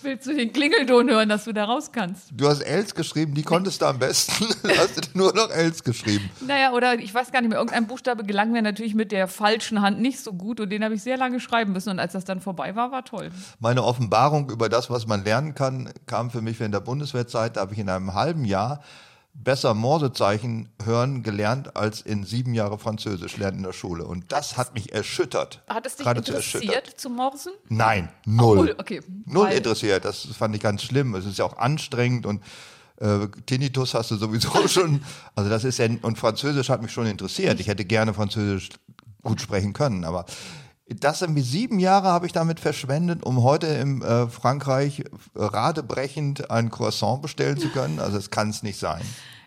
[0.03, 2.29] willst du den Klingelton hören, dass du da raus kannst.
[2.31, 4.45] Du hast Els geschrieben, die konntest du am besten.
[4.61, 6.29] Du hast nur noch Els geschrieben.
[6.41, 9.81] Naja, oder ich weiß gar nicht mehr, irgendein Buchstabe gelang mir natürlich mit der falschen
[9.81, 12.25] Hand nicht so gut und den habe ich sehr lange schreiben müssen und als das
[12.25, 13.31] dann vorbei war, war toll.
[13.59, 17.55] Meine Offenbarung über das, was man lernen kann, kam für mich während der Bundeswehrzeit.
[17.57, 18.81] Da habe ich in einem halben Jahr
[19.43, 24.05] besser Morsezeichen hören gelernt als in sieben Jahre Französisch lernen in der Schule.
[24.05, 25.61] Und das hat mich erschüttert.
[25.67, 27.53] Hat es dich interessiert zu morsen?
[27.69, 28.59] Nein, null.
[28.59, 30.05] Obwohl, okay, Null weil- interessiert.
[30.05, 31.15] Das fand ich ganz schlimm.
[31.15, 32.43] Es ist ja auch anstrengend und
[32.97, 35.01] äh, Tinnitus hast du sowieso schon.
[35.35, 37.59] Also das ist ja, und Französisch hat mich schon interessiert.
[37.59, 38.69] Ich hätte gerne Französisch
[39.23, 40.25] gut sprechen können, aber
[40.89, 45.03] das irgendwie sieben Jahre habe ich damit verschwendet, um heute im äh, Frankreich
[45.35, 47.99] radebrechend ein Croissant bestellen zu können.
[47.99, 49.01] Also das kann es nicht sein.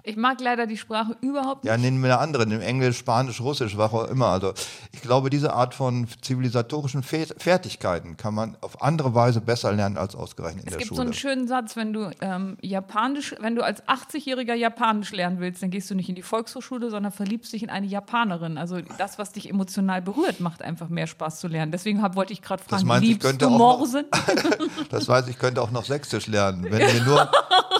[0.05, 1.71] Ich mag leider die Sprache überhaupt nicht.
[1.71, 4.27] Ja, nehmen wir eine andere, im Englisch, Spanisch, Russisch, was auch immer.
[4.29, 4.53] Also
[4.93, 9.97] ich glaube, diese Art von zivilisatorischen Fe Fertigkeiten kann man auf andere Weise besser lernen
[9.97, 11.05] als ausgerechnet in Es der gibt so Schule.
[11.07, 15.71] einen schönen Satz, wenn du ähm, Japanisch, wenn du als 80-Jähriger Japanisch lernen willst, dann
[15.71, 18.59] gehst du nicht in die Volkshochschule, sondern verliebst dich in eine Japanerin.
[18.59, 21.71] Also das, was dich emotional berührt, macht einfach mehr Spaß zu lernen.
[21.71, 24.05] Deswegen hab, wollte ich gerade fragen, meinst du, ich liebst könnte du Morsen?
[24.91, 27.31] Das weiß ich, könnte auch noch Sächsisch lernen, wenn mir nur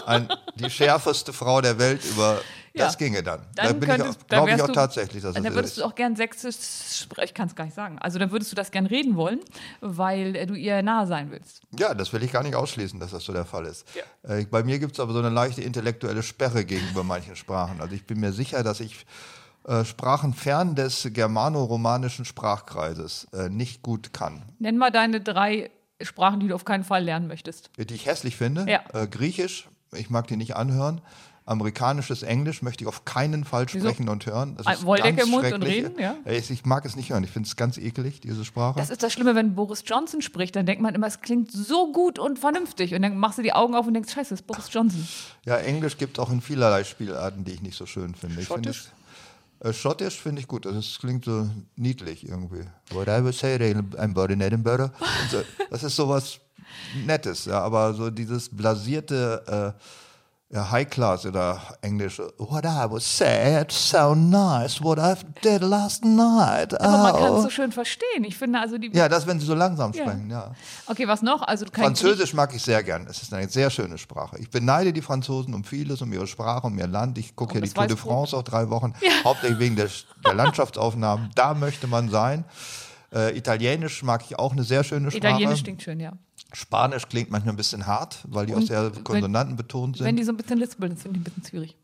[0.05, 2.41] ein, die schärfeste Frau der Welt über
[2.75, 2.85] Ja.
[2.85, 3.41] das ginge dann.
[3.55, 5.83] Dann da bin ich, glaube ich auch du- tatsächlich, dass Dann es so würdest ist.
[5.83, 6.55] du auch gern Sächsisch
[7.03, 7.99] sprechen, ich kann es gar nicht sagen.
[7.99, 9.39] Also dann würdest du das gern reden wollen,
[9.81, 11.61] weil äh, du ihr nahe sein willst.
[11.77, 13.85] Ja, das will ich gar nicht ausschließen, dass das so der Fall ist.
[14.23, 17.79] Äh, bei mir gibt es aber so eine leichte intellektuelle Sperre gegenüber manchen Sprachen.
[17.81, 19.05] Also ich bin mir sicher, dass ich
[19.67, 24.43] äh, Sprachen fern des germano-romanischen Sprachkreises äh, nicht gut kann.
[24.59, 25.69] Nenn mal deine drei
[26.01, 27.69] Sprachen, die du auf keinen Fall lernen möchtest.
[27.77, 28.65] Die ich hässlich finde.
[28.69, 28.81] Ja.
[28.93, 31.01] Äh, Griechisch, ich mag die nicht anhören.
[31.45, 33.87] Amerikanisches Englisch möchte ich auf keinen Fall Wieso?
[33.87, 34.55] sprechen und hören.
[34.57, 35.85] Das ist Wolldecke ganz im Mund und schrecklich.
[35.85, 36.15] reden, ja?
[36.25, 37.23] Ich, mag es nicht hören.
[37.23, 38.79] Ich finde es ganz ekelig, diese Sprache.
[38.79, 41.91] Das ist das Schlimme, wenn Boris Johnson spricht, dann denkt man immer, es klingt so
[41.91, 42.95] gut und vernünftig.
[42.95, 45.05] Und dann machst du die Augen auf und denkst, scheiße, das ist Boris Johnson.
[45.45, 48.41] Ja, Englisch gibt es auch in vielerlei Spielarten, die ich nicht so schön finde.
[48.43, 48.85] Schottisch?
[49.61, 50.65] es- Äh, Schottisch finde ich gut.
[50.65, 52.63] Das klingt so niedlich irgendwie.
[52.91, 54.91] What I would say, I'm born in Edinburgh.
[55.31, 56.39] So, das ist sowas
[57.05, 59.81] Nettes, ja, aber so dieses blasierte äh,
[60.53, 62.19] ja, High Class oder Englisch.
[62.37, 66.79] What I say, it's so nice what I did last night.
[66.79, 67.37] Aber man kann Oh.
[67.37, 68.23] es so schön verstehen.
[68.23, 68.91] Ich finde also die.
[68.95, 70.03] Ja, das, wenn sie so langsam Ja.
[70.03, 70.51] sprechen, ja.
[70.85, 71.41] Okay, was noch?
[71.41, 73.07] Also Französisch mag ich sehr gern.
[73.09, 74.37] Es ist eine sehr schöne Sprache.
[74.39, 77.17] Ich beneide die Franzosen um vieles, um ihre Sprache, um ihr Land.
[77.17, 77.97] Ich gucke ja die das Tour de.
[77.97, 79.89] France auch drei Wochen, hauptsächlich wegen der,
[80.23, 81.31] der Landschaftsaufnahmen.
[81.35, 82.45] Da möchte man sein.
[83.11, 85.17] Äh, Italienisch mag ich auch eine sehr schöne Sprache.
[85.27, 86.13] Italienisch klingt schön, ja.
[86.53, 90.05] Spanisch klingt manchmal ein bisschen hart, weil die auch Und sehr wenn- konsonanten betont Wenn
[90.07, 90.17] sind.
[90.17, 91.75] die so ein bisschen lispeln, finde ich ein bisschen schwierig.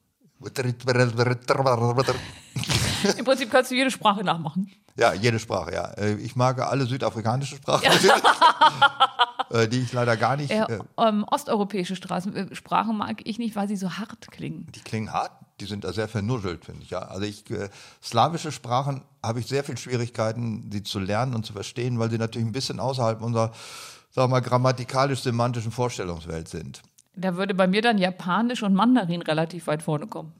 [3.17, 4.71] Im Prinzip kannst du jede Sprache nachmachen.
[4.97, 5.85] Ja, jede Sprache, ja.
[5.93, 7.85] Äh, Ich mag alle südafrikanischen Sprachen,
[9.51, 10.51] äh, die ich leider gar nicht.
[10.51, 14.67] Äh, Äh, ähm, osteuropäische Straßen, äh, Sprachen mag ich nicht, weil sie so hart klingen.
[14.75, 16.89] Die klingen hart, die sind da sehr vernuschelt, finde ich.
[16.89, 16.99] Ja.
[16.99, 17.69] Also ich, äh,
[18.03, 22.17] slawische Sprachen habe ich sehr viel Schwierigkeiten, sie zu lernen und zu verstehen, weil sie
[22.17, 23.51] natürlich ein bisschen außerhalb unserer,
[24.11, 26.81] sagen wir mal, grammatikalisch-semantischen Vorstellungswelt sind.
[27.15, 30.33] Da würde bei mir dann Japanisch und Mandarin relativ weit vorne kommen.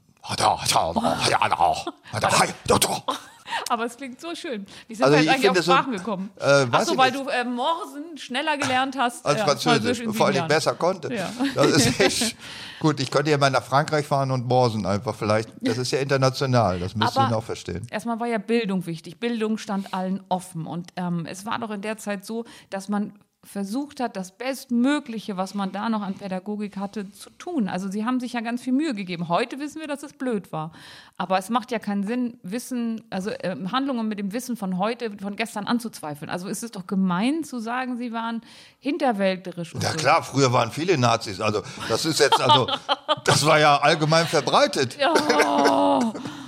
[3.68, 4.66] Aber es klingt so schön.
[4.86, 6.30] Wie sind Also wir ich jetzt eigentlich auf finde so- Sprachen gekommen?
[6.38, 7.24] Äh, Achso, weil nicht.
[7.24, 11.12] du äh, Morsen schneller gelernt hast Als äh, Französisch, in vor allem besser konnte.
[11.12, 11.30] Ja.
[11.54, 12.36] Das ist echt
[12.80, 13.00] gut.
[13.00, 15.50] Ich könnte ja mal nach Frankreich fahren und morsen einfach vielleicht.
[15.60, 17.86] Das ist ja international, das müsst ihr auch verstehen.
[17.90, 19.18] Erstmal war ja Bildung wichtig.
[19.18, 20.66] Bildung stand allen offen.
[20.66, 25.36] Und ähm, es war doch in der Zeit so, dass man versucht hat, das Bestmögliche,
[25.36, 27.68] was man da noch an Pädagogik hatte, zu tun.
[27.68, 29.28] Also sie haben sich ja ganz viel Mühe gegeben.
[29.28, 30.72] Heute wissen wir, dass es blöd war.
[31.16, 35.16] Aber es macht ja keinen Sinn, Wissen, also ähm, Handlungen mit dem Wissen von heute,
[35.18, 36.30] von gestern anzuzweifeln.
[36.30, 38.42] Also ist es doch gemein zu sagen, sie waren
[38.78, 39.74] hinterwäldlerisch.
[39.80, 39.96] Ja so.
[39.96, 41.40] klar, früher waren viele Nazis.
[41.40, 42.68] Also das ist jetzt, also
[43.24, 44.98] das war ja allgemein verbreitet.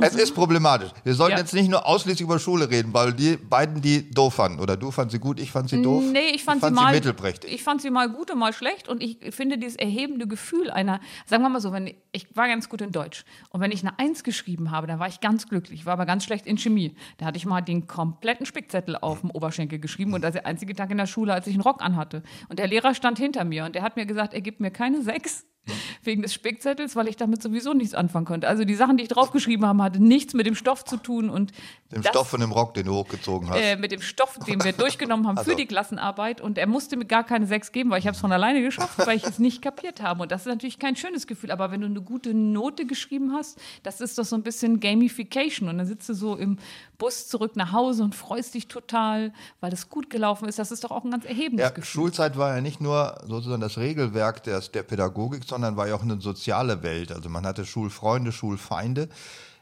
[0.00, 0.90] Es ist problematisch.
[1.04, 1.38] Wir sollten Ja.
[1.38, 4.60] jetzt nicht nur ausschließlich über Schule reden, weil die beiden die doof fanden.
[4.60, 6.04] Oder du fandst sie gut, ich fand sie doof.
[6.12, 7.52] Nee, ich fand, sie, sie mal mittelprächtig.
[7.52, 11.00] Ich fand sie mal gut und mal schlecht und ich finde dieses erhebende Gefühl einer,
[11.26, 13.98] sagen wir mal so, wenn ich war ganz gut in Deutsch und wenn ich eine
[13.98, 15.80] Eins geschrieben habe, dann war ich ganz glücklich.
[15.80, 16.94] Ich war aber ganz schlecht in Chemie.
[17.18, 20.46] Da hatte ich mal den kompletten Spickzettel auf dem Oberschenkel geschrieben und das ist der
[20.46, 22.22] einzige Tag in der Schule, als ich einen Rock anhatte.
[22.48, 25.02] Und der Lehrer stand hinter mir und der hat mir gesagt, er gibt mir keine
[25.02, 25.44] Sechs.
[26.04, 28.48] Wegen des Spickzettels, weil ich damit sowieso nichts anfangen konnte.
[28.48, 31.52] Also die Sachen, die ich draufgeschrieben habe, hatte nichts mit dem Stoff zu tun und
[31.92, 33.58] Dem das- Stoff von dem Rock, den du hochgezogen hast.
[33.60, 35.50] äh, mit dem Stoff, den wir durchgenommen haben Also.
[35.50, 36.40] für die Klassenarbeit.
[36.40, 38.98] Und er musste mir gar keine sechs geben, weil ich habe es von alleine geschafft,
[39.06, 40.22] weil ich es nicht kapiert habe.
[40.22, 41.50] Und das ist natürlich kein schönes Gefühl.
[41.50, 45.68] Aber wenn du eine gute Note geschrieben hast, das ist doch so ein bisschen Gamification.
[45.68, 46.58] Und dann sitzt du so im
[46.98, 50.58] Bus zurück nach Hause und freust dich total, weil es gut gelaufen ist.
[50.58, 51.84] Das ist doch auch ein ganz erhebendes ja, Gefühl.
[51.84, 56.02] Schulzeit war ja nicht nur sozusagen das Regelwerk der, der Pädagogik, sondern war ja auch
[56.02, 57.12] eine soziale Welt.
[57.12, 59.08] Also man hatte Schulfreunde, Schulfeinde.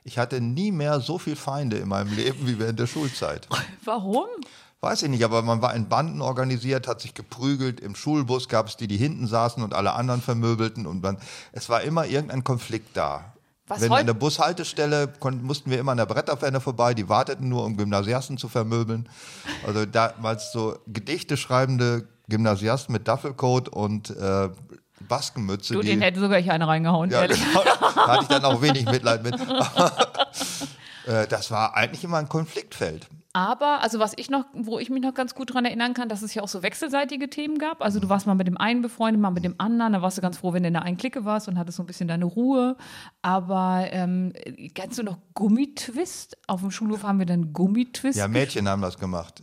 [0.05, 3.49] Ich hatte nie mehr so viele Feinde in meinem Leben wie während der Schulzeit.
[3.85, 4.27] Warum?
[4.81, 7.81] Weiß ich nicht, aber man war in Banden organisiert, hat sich geprügelt.
[7.81, 10.87] Im Schulbus gab es die, die hinten saßen und alle anderen vermöbelten.
[10.87, 11.17] Und man,
[11.53, 13.34] es war immer irgendein Konflikt da.
[13.67, 17.49] Was Wenn an der Bushaltestelle kon- mussten wir immer an der Bretterferne vorbei, die warteten
[17.49, 19.09] nur, um Gymnasiasten zu vermöbeln.
[19.67, 24.51] Also damals so Gedichte schreibende Gymnasiasten mit Duffelcoat und äh,
[25.09, 25.73] Baskenmütze.
[25.75, 27.43] Du, die, den hätte sogar ich eine reingehauen, ja, ehrlich.
[27.43, 27.63] genau.
[27.95, 29.35] Da hatte ich dann auch wenig Mitleid mit.
[31.07, 33.07] Äh, das war eigentlich immer ein Konfliktfeld.
[33.37, 36.23] Aber, also was ich noch, wo ich mich noch ganz gut dran erinnern kann, dass
[36.23, 37.83] es ja auch so wechselseitige Themen gab.
[37.83, 39.93] Also du warst mal mit dem einen befreundet, mal mit dem anderen.
[39.93, 41.83] Da warst du ganz froh, wenn du in der einen Clique warst und hattest so
[41.83, 42.77] ein bisschen deine Ruhe.
[43.23, 44.33] Aber ähm,
[44.75, 46.39] kennst du noch Gummitwist?
[46.47, 48.17] Auf dem Schulhof haben wir dann Gummitwist.
[48.17, 49.43] Ja, Mädchen haben das gemacht.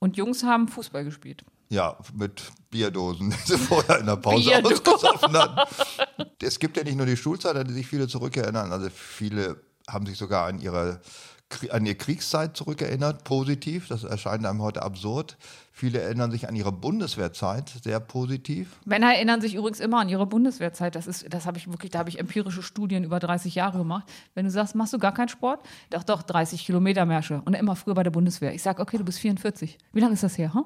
[0.00, 1.44] und Jungs haben Fußball gespielt.
[1.68, 4.78] Ja, mit Bierdosen, die sie vorher in der Pause Bierdosen.
[4.78, 6.26] ausgesoffen hatten.
[6.42, 8.72] Es gibt ja nicht nur die Schulzeit, an die sich viele zurückerinnern.
[8.72, 11.00] Also viele haben sich sogar an ihre,
[11.70, 13.88] an ihre Kriegszeit zurückerinnert, positiv.
[13.88, 15.36] Das erscheint einem heute absurd.
[15.74, 18.76] Viele erinnern sich an ihre Bundeswehrzeit, sehr positiv.
[18.84, 20.94] Männer erinnern sich übrigens immer an ihre Bundeswehrzeit.
[20.94, 24.04] Das ist, das habe ich wirklich, da habe ich empirische Studien über 30 Jahre gemacht.
[24.34, 25.60] Wenn du sagst, machst du gar keinen Sport?
[25.90, 27.40] Doch, doch, 30 Kilometer Märsche.
[27.44, 28.54] Und immer früher bei der Bundeswehr.
[28.54, 29.78] Ich sage, okay, du bist 44.
[29.92, 30.52] Wie lange ist das her?
[30.52, 30.64] Hm?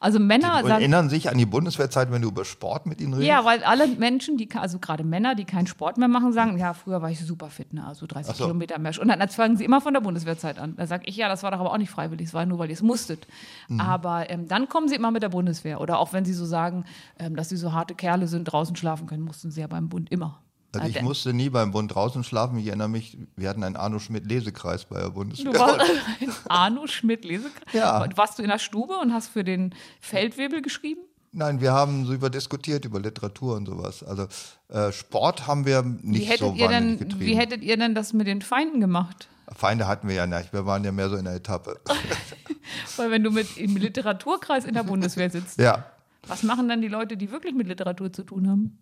[0.00, 3.14] Also Männer Und sagen, erinnern sich an die Bundeswehrzeit, wenn du über Sport mit ihnen
[3.14, 3.28] redest?
[3.28, 6.74] ja, weil alle Menschen, die, also gerade Männer, die keinen Sport mehr machen, sagen, ja,
[6.74, 7.86] früher war ich super fit, ne?
[7.86, 8.44] also 30 Ach so.
[8.44, 9.00] Kilometer Märsche.
[9.00, 10.74] Und dann fangen sie immer von der Bundeswehrzeit an.
[10.76, 12.68] Da sage ich, ja, das war doch aber auch nicht freiwillig, es war nur, weil
[12.68, 13.26] ihr es musstet.
[13.68, 13.80] Mhm.
[13.80, 15.80] Aber ähm, dann kommen sie immer mit der Bundeswehr.
[15.80, 16.84] Oder auch wenn sie so sagen,
[17.18, 20.10] ähm, dass sie so harte Kerle sind, draußen schlafen können, mussten sie ja beim Bund
[20.10, 20.40] immer.
[20.76, 22.58] Also Äh, ich musste nie beim Bund draußen schlafen.
[22.58, 25.52] Ich erinnere mich, wir hatten einen Arno Schmidt Lesekreis bei der Bundeswehr.
[25.52, 25.80] Du warst
[26.20, 27.72] ein Arno Schmidt Lesekreis.
[27.72, 28.02] Ja.
[28.02, 31.00] Und Warst du in der Stube und hast für den Feldwebel geschrieben?
[31.32, 34.04] Nein, wir haben so über diskutiert, über Literatur und sowas.
[34.04, 34.28] Also
[34.68, 37.20] äh, Sport haben wir nicht so ihr denn, getrieben.
[37.20, 39.28] wie hättet ihr denn das mit den Feinden gemacht?
[39.52, 41.80] Feinde hatten wir ja nicht, wir waren ja mehr so in der Etappe.
[42.96, 45.84] Weil wenn du mit im Literaturkreis in der Bundeswehr sitzt, ja,
[46.26, 48.78] was machen dann die Leute, die wirklich mit Literatur zu tun haben?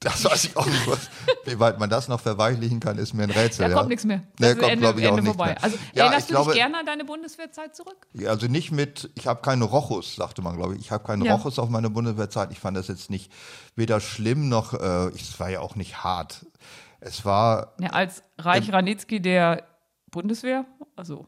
[0.00, 0.86] Das weiß ich auch nicht.
[0.86, 1.10] Was,
[1.44, 3.64] wie weit man das noch verweichlichen kann, ist mir ein Rätsel.
[3.64, 3.76] Da ja.
[3.76, 4.22] kommt nichts mehr.
[4.38, 5.52] Nee, ist kommt, glaube ich, auch Ende nicht vorbei.
[5.52, 5.64] mehr.
[5.64, 8.06] Also ja, erinnerst du glaube, dich gerne an deine Bundeswehrzeit zurück?
[8.26, 10.80] Also nicht mit, ich habe keine Rochus, sagte man, glaube ich.
[10.80, 11.34] Ich habe keine Ja.
[11.34, 12.52] Rochus auf meine Bundeswehrzeit.
[12.52, 13.32] Ich fand das jetzt nicht
[13.74, 16.46] weder schlimm noch, äh, es war ja auch nicht hart.
[17.00, 19.64] Es war, Ja, als Reich Ranitzky der
[20.10, 20.64] Bundeswehr,
[20.96, 21.26] also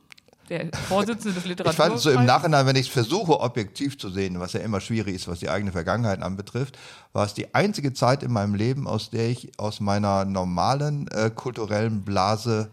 [0.51, 1.87] der Vorsitzende des ich Literaturkreises.
[1.87, 4.81] fand es so im Nachhinein, wenn ich es versuche, objektiv zu sehen, was ja immer
[4.81, 6.77] schwierig ist, was die eigene Vergangenheit anbetrifft,
[7.13, 11.31] war es die einzige Zeit in meinem Leben, aus der ich aus meiner normalen äh,
[11.31, 12.71] kulturellen Blase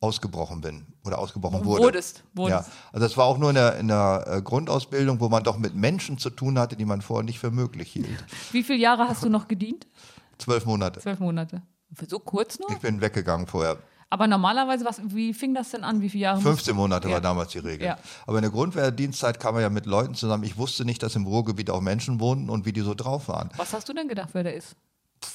[0.00, 1.84] ausgebrochen bin oder ausgebrochen wurde.
[1.84, 2.68] Wurdest, wurdest.
[2.68, 5.58] Ja, also das war auch nur in der, in der äh, Grundausbildung, wo man doch
[5.58, 8.24] mit Menschen zu tun hatte, die man vorher nicht für möglich hielt.
[8.50, 9.86] Wie viele Jahre hast du noch gedient?
[10.38, 11.00] Zwölf Monate.
[11.00, 11.62] Zwölf Monate.
[12.08, 12.70] So kurz nur?
[12.70, 13.78] Ich bin weggegangen vorher.
[14.12, 16.00] Aber normalerweise, was, wie fing das denn an?
[16.02, 16.40] Wie viele Jahre?
[16.40, 17.14] 15 Monate Ja.
[17.14, 17.86] war damals die Regel.
[17.86, 17.98] Ja.
[18.26, 20.42] Aber in der Grundwehrdienstzeit kam man ja mit Leuten zusammen.
[20.42, 23.50] Ich wusste nicht, dass im Ruhrgebiet auch Menschen wohnten und wie die so drauf waren.
[23.56, 24.74] Was hast du denn gedacht, wer der ist?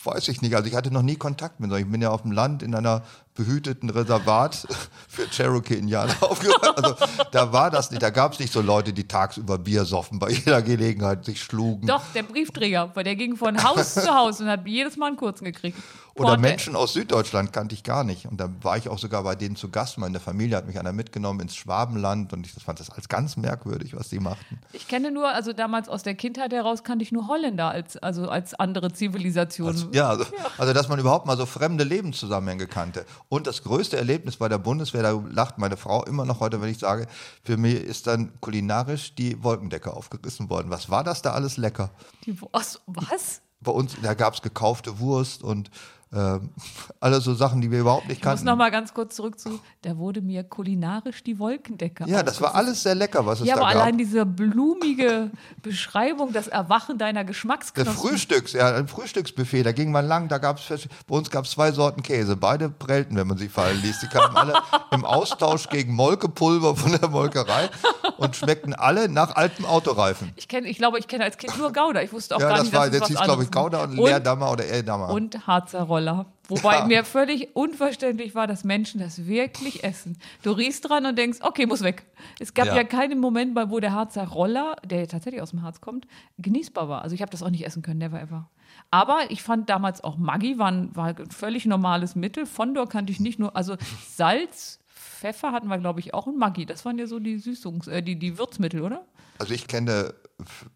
[0.04, 0.56] Weiß ich nicht.
[0.56, 1.86] Also ich hatte noch nie Kontakt mit solchen.
[1.86, 3.04] Ich bin ja auf dem Land in einer
[3.36, 4.68] behüteten Reservat
[5.08, 6.84] für Cherokee-Indianer aufgehört.
[6.84, 6.96] Also
[7.32, 8.02] da war das nicht.
[8.02, 11.86] Da gab es nicht so Leute, die tagsüber Bier soffen, bei jeder Gelegenheit sich schlugen.
[11.88, 15.18] Doch, der Briefträger, weil der ging von Haus zu Haus und hat jedes Mal einen
[15.18, 15.78] kurzen gekriegt.
[16.18, 18.26] Oder Porte- Menschen aus Süddeutschland kannte ich gar nicht.
[18.26, 19.98] Und da war ich auch sogar bei denen zu Gast.
[19.98, 23.98] Meine Familie hat mich einer mitgenommen ins Schwabenland und ich fand das als ganz merkwürdig,
[23.98, 24.62] was die machten.
[24.72, 28.30] Ich kenne nur, also damals aus der Kindheit heraus kannte ich nur Holländer als, also
[28.30, 29.90] als andere Zivilisation.
[29.92, 30.24] Ja, also,
[30.58, 33.06] also dass man überhaupt mal so fremde Lebenszusammenhänge kannte.
[33.28, 36.70] Und das größte Erlebnis bei der Bundeswehr, da lacht meine Frau immer noch heute, wenn
[36.70, 37.08] ich sage,
[37.44, 40.70] für mich ist dann kulinarisch die Wolkendecke aufgerissen worden.
[40.70, 41.92] Was war das da alles lecker?
[42.26, 42.80] Die, was?
[42.86, 43.42] was?
[43.62, 45.72] Bei uns, da gab es gekaufte Wurst und
[46.14, 46.50] ähm,
[47.00, 48.46] alle so Sachen, die wir überhaupt nicht Ich muss kannten.
[48.46, 52.56] noch mal ganz kurz zurück zu, da wurde mir kulinarisch die Wolkendecke Ja, das war
[52.56, 53.82] alles sehr lecker, was es Ja, da aber gab.
[53.84, 57.96] allein diese blumige Beschreibung, das Erwachen deiner Geschmacksknospen.
[57.96, 61.52] Frühstücks, ja, ein Frühstücksbuffet, da ging man lang, da gab es, bei uns gab es
[61.52, 64.00] zwei Sorten Käse, beide prellten, wenn man sie fallen ließ.
[64.02, 64.54] Die kamen alle
[64.92, 67.70] im Austausch gegen Molkepulver von der Molkerei
[68.18, 70.32] und schmeckten alle nach altem Autoreifen.
[70.36, 72.02] Ich, kenn, ich glaube, ich kenne als Kind nur Gouda.
[72.02, 73.52] Ich wusste auch Ja, gar das nicht, war, dass es jetzt was hieß, glaube ich,
[73.52, 75.10] Gouda und und, Leerdammer oder Eldammer.
[75.10, 76.26] und Harzer Roller.
[76.48, 76.86] Wobei Ja.
[76.86, 80.18] mir völlig unverständlich war, dass Menschen das wirklich essen.
[80.44, 82.06] Du riechst dran und denkst, okay, muss weg.
[82.40, 82.84] Es gab ja, Ja.
[82.84, 86.06] keinen Moment, wo der Harzer Roller, der tatsächlich aus dem Harz kommt,
[86.38, 87.02] genießbar war.
[87.02, 88.50] Also ich habe das auch nicht essen können, never ever.
[88.92, 92.46] Aber ich fand damals auch Maggi war ein, war ein völlig normales Mittel.
[92.46, 93.76] Fondor kannte ich nicht nur, also
[94.08, 96.66] Salz, Pfeffer hatten wir, glaube ich, auch und Maggi.
[96.66, 99.06] Das waren ja so die Süßungs-, äh, die, die Würzmittel, oder?
[99.38, 100.14] Also ich kenne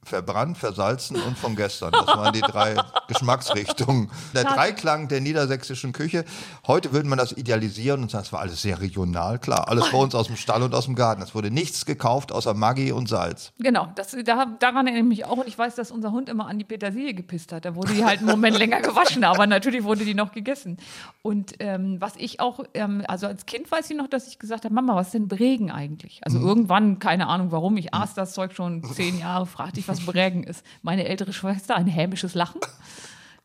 [0.04, 1.92] verbrannt, versalzen und von gestern.
[1.92, 4.10] Das waren die drei Geschmacksrichtungen.
[4.34, 6.24] Der Dreiklang der niedersächsischen Küche.
[6.66, 9.38] Heute würde man das idealisieren und sagen, es war alles sehr regional.
[9.38, 11.22] Klar, alles bei uns aus dem Stall und aus dem Garten.
[11.22, 13.52] Es wurde nichts gekauft außer Maggi und Salz.
[13.60, 15.38] Genau, das, da, daran erinnere ich mich auch.
[15.38, 17.66] Und ich weiß, dass unser Hund immer an die Petersilie gepisst hat.
[17.66, 20.78] Da wurde die halt einen Moment länger gewaschen, aber natürlich wurde die noch gegessen.
[21.22, 24.64] Und ähm, was ich auch, ähm, also als Kind weiß ich noch, dass ich gesagt
[24.64, 26.22] habe, Mama, was ist denn Brägen eigentlich?
[26.24, 30.06] Also irgendwann, keine Ahnung warum, ich aß das Zeug schon zehn Jahre, fragte ich, was
[30.06, 30.66] Brägen ist.
[30.82, 32.62] Meine ältere Schwester, ein hämisches Lachen.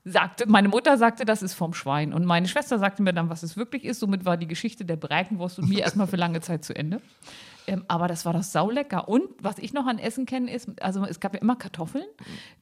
[0.06, 2.12] Sagte, meine Mutter sagte, das ist vom Schwein.
[2.12, 4.00] Und meine Schwester sagte mir dann, was es wirklich ist.
[4.00, 7.00] Somit war die Geschichte der Brägenwurst und mir erstmal für lange Zeit zu Ende.
[7.66, 9.08] Ähm, aber das war doch saulecker.
[9.08, 12.04] Und was ich noch an Essen kenne, ist, also es gab ja immer Kartoffeln.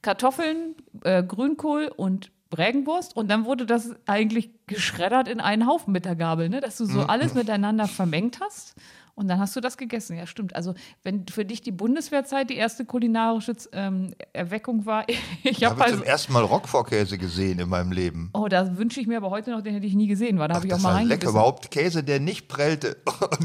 [0.01, 3.15] Kartoffeln, äh, Grünkohl und Brägenwurst.
[3.15, 6.61] Und dann wurde das eigentlich geschreddert in einen Haufen mit der Gabel, ne?
[6.61, 8.75] dass du so alles miteinander vermengt hast.
[9.15, 10.17] Und dann hast du das gegessen.
[10.17, 10.55] Ja, stimmt.
[10.55, 10.73] Also,
[11.03, 15.05] wenn für dich die Bundeswehrzeit die erste kulinarische ähm, Erweckung war,
[15.43, 18.31] ich habe habe also, zum ersten Mal Roquefort-Käse gesehen in meinem Leben.
[18.33, 20.55] Oh, da wünsche ich mir aber heute noch, den hätte ich nie gesehen, weil da
[20.55, 21.11] habe ich auch das mal war lecker.
[21.11, 21.35] reingebissen.
[21.35, 22.97] Überhaupt Käse, der nicht prellte.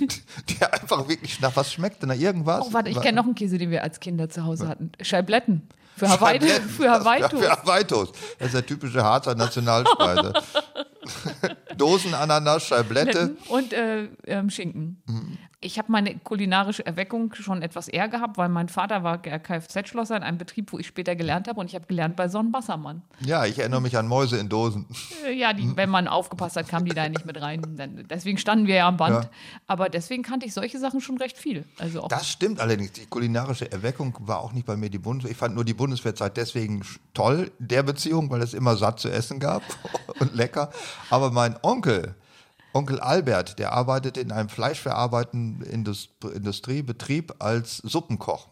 [0.00, 0.22] Und
[0.60, 2.66] der einfach wirklich nach was schmeckte, nach irgendwas.
[2.68, 4.92] Oh, warte, ich kenne noch einen Käse, den wir als Kinder zu Hause hatten.
[5.00, 5.68] Scheibletten.
[5.96, 6.40] Für Hawaii,
[6.76, 8.14] für Hawaii Für, für Hawaii-Toast.
[8.38, 10.34] Das ist der typische Harzer Nationalspeise.
[11.76, 13.36] Dosenananas, Scheiblette.
[13.48, 15.02] und äh, ähm, Schinken.
[15.06, 15.38] Mhm.
[15.60, 20.22] Ich habe meine kulinarische Erweckung schon etwas eher gehabt, weil mein Vater war Kfz-Schlosser in
[20.22, 23.02] einem Betrieb, wo ich später gelernt habe und ich habe gelernt bei Sonnenwassermann.
[23.20, 24.86] Ja, ich erinnere mich an Mäuse in Dosen.
[25.26, 27.62] Äh, Ja, die, wenn man aufgepasst hat, kamen die da nicht mit rein.
[28.08, 29.24] Deswegen standen wir ja am Band.
[29.24, 29.30] Ja.
[29.66, 31.64] Aber deswegen kannte ich solche Sachen schon recht viel.
[31.78, 32.92] Also auch Das stimmt allerdings.
[32.92, 35.32] Die kulinarische Erweckung war auch nicht bei mir die Bundeswehr.
[35.32, 36.82] Ich fand nur die Bundeswehrzeit deswegen
[37.14, 39.62] toll, der Beziehung, weil es immer satt zu essen gab
[40.20, 40.70] und lecker.
[41.10, 42.14] Aber mein Onkel,
[42.72, 48.48] Onkel Albert, der arbeitete in einem fleischverarbeitenden Indust Industriebetrieb als Suppenkoch.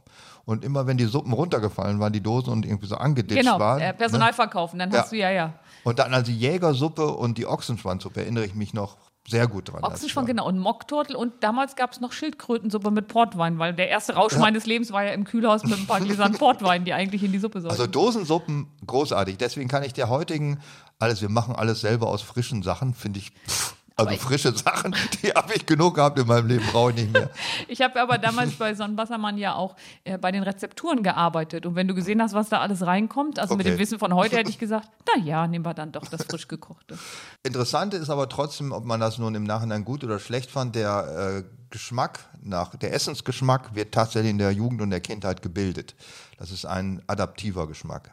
[0.47, 3.81] Und immer wenn die Suppen runtergefallen waren, die Dosen und irgendwie so angeditscht genau, waren.
[3.81, 4.79] äh, Personal verkaufen.
[4.79, 5.01] Dann Ja.
[5.01, 5.55] hast du ja, ja.
[5.85, 9.83] Und dann also die Jägersuppe und die Ochsenschwanzsuppe erinnere ich mich noch sehr gut dran.
[9.83, 10.47] Ochsenschwanz, genau.
[10.47, 11.17] Und Mockturtel.
[11.17, 15.05] Und damals gab es noch Schildkrötensuppe mit Portwein, weil der erste Rausch meines Lebens war
[15.05, 17.73] ja im Kühlhaus mit ein paar Gläsern Portwein, die eigentlich in die Suppe sollten.
[17.73, 19.39] Also Dosensuppen, großartig.
[19.39, 20.61] Deswegen kann ich der heutigen,
[20.99, 24.95] alles, wir machen alles selber aus frischen Sachen, finde ich, pff, also Aber frische Sachen,
[25.23, 27.31] die habe ich genug gehabt in meinem Leben, brauche ich nicht mehr.
[27.69, 31.65] Ich habe aber damals bei Sonnenwassermann ja auch äh, bei den Rezepturen gearbeitet.
[31.67, 33.77] Und wenn du gesehen hast, was da alles reinkommt, also mit Okay.
[33.77, 36.49] dem Wissen von heute hätte ich gesagt, na ja, nehmen wir dann doch das frisch
[36.49, 36.99] gekochte.
[37.45, 41.45] Interessante ist aber trotzdem, ob man das nun im Nachhinein gut oder schlecht fand, der
[41.47, 45.95] äh, Geschmack nach, der Essensgeschmack wird tatsächlich in der Jugend und der Kindheit gebildet.
[46.39, 48.13] Das ist ein adaptiver Geschmack.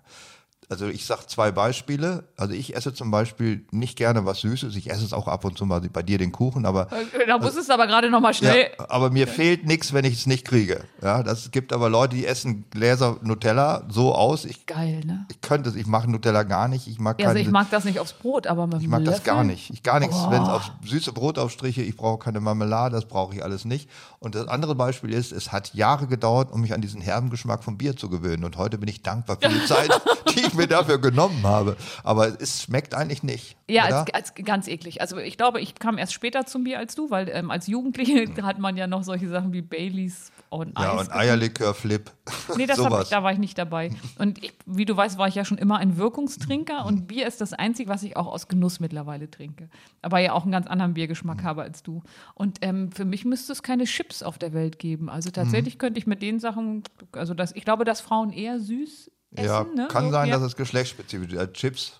[0.71, 2.23] Also ich sage zwei Beispiele.
[2.37, 4.75] Also ich esse zum Beispiel nicht gerne was Süßes.
[4.75, 7.37] Ich esse es auch ab und zu mal bei dir den Kuchen, aber Äh, Da
[7.37, 8.67] musstest du aber gerade noch mal schnell.
[8.79, 10.83] Ja, aber mir fehlt nichts, wenn ich es nicht kriege.
[11.01, 14.45] Ja, das gibt aber Leute, die essen Gläser Nutella so aus.
[14.45, 15.25] Ich, Geil, ne?
[15.29, 16.87] ich könnte es, ich mache Nutella gar nicht.
[16.87, 19.03] Ich mag Ja, also keine, ich mag das nicht aufs Brot, aber mit ich mag
[19.03, 19.25] das Löffel?
[19.25, 19.69] gar nicht.
[19.71, 20.31] Ich gar nichts, Oh.
[20.31, 23.89] wenn es auf süße Brotaufstriche, ich brauche keine Marmelade, das brauche ich alles nicht.
[24.19, 27.63] Und das andere Beispiel ist, es hat Jahre gedauert, um mich an diesen herben Geschmack
[27.63, 28.43] vom Bier zu gewöhnen.
[28.45, 29.89] Und heute bin ich dankbar für die Zeit,
[30.33, 31.75] die ich mir dafür genommen habe.
[32.03, 33.57] Aber es schmeckt eigentlich nicht.
[33.69, 35.01] Ja, als, als ganz eklig.
[35.01, 38.27] Also ich glaube, ich kam erst später zum Bier als du, weil ähm, als Jugendliche
[38.43, 41.07] hat man ja noch solche Sachen wie Baileys und ja, Eis.
[41.07, 42.11] und Eierlikör, Flip.
[42.57, 43.91] Nee, das ich, da war ich nicht dabei.
[44.17, 47.39] Und ich, wie du weißt, war ich ja schon immer ein Wirkungstrinker und Bier ist
[47.39, 49.69] das Einzige, was ich auch aus Genuss mittlerweile trinke.
[50.01, 52.03] Aber ja auch einen ganz anderen Biergeschmack habe als du.
[52.33, 55.09] Und ähm, für mich müsste es keine Chips auf der Welt geben.
[55.09, 59.09] Also tatsächlich könnte ich mit den Sachen, also das, ich glaube, dass Frauen eher süß
[59.35, 59.45] essen.
[59.45, 59.87] Ja, ne?
[59.89, 60.35] kann so, sein, ja.
[60.35, 61.53] dass es geschlechtsspezifisch ist.
[61.53, 61.93] Chips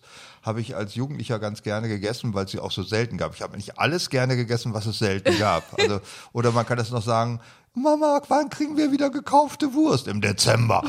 [0.44, 3.36] habe ich als Jugendlicher ganz gerne gegessen, weil es sie auch so selten gab.
[3.36, 5.64] Ich habe nicht alles gerne gegessen, was es selten gab.
[5.80, 6.02] Also,
[6.34, 7.40] oder man kann es noch sagen,
[7.74, 10.08] Mama, wann kriegen wir wieder gekaufte Wurst?
[10.08, 10.84] Im Dezember.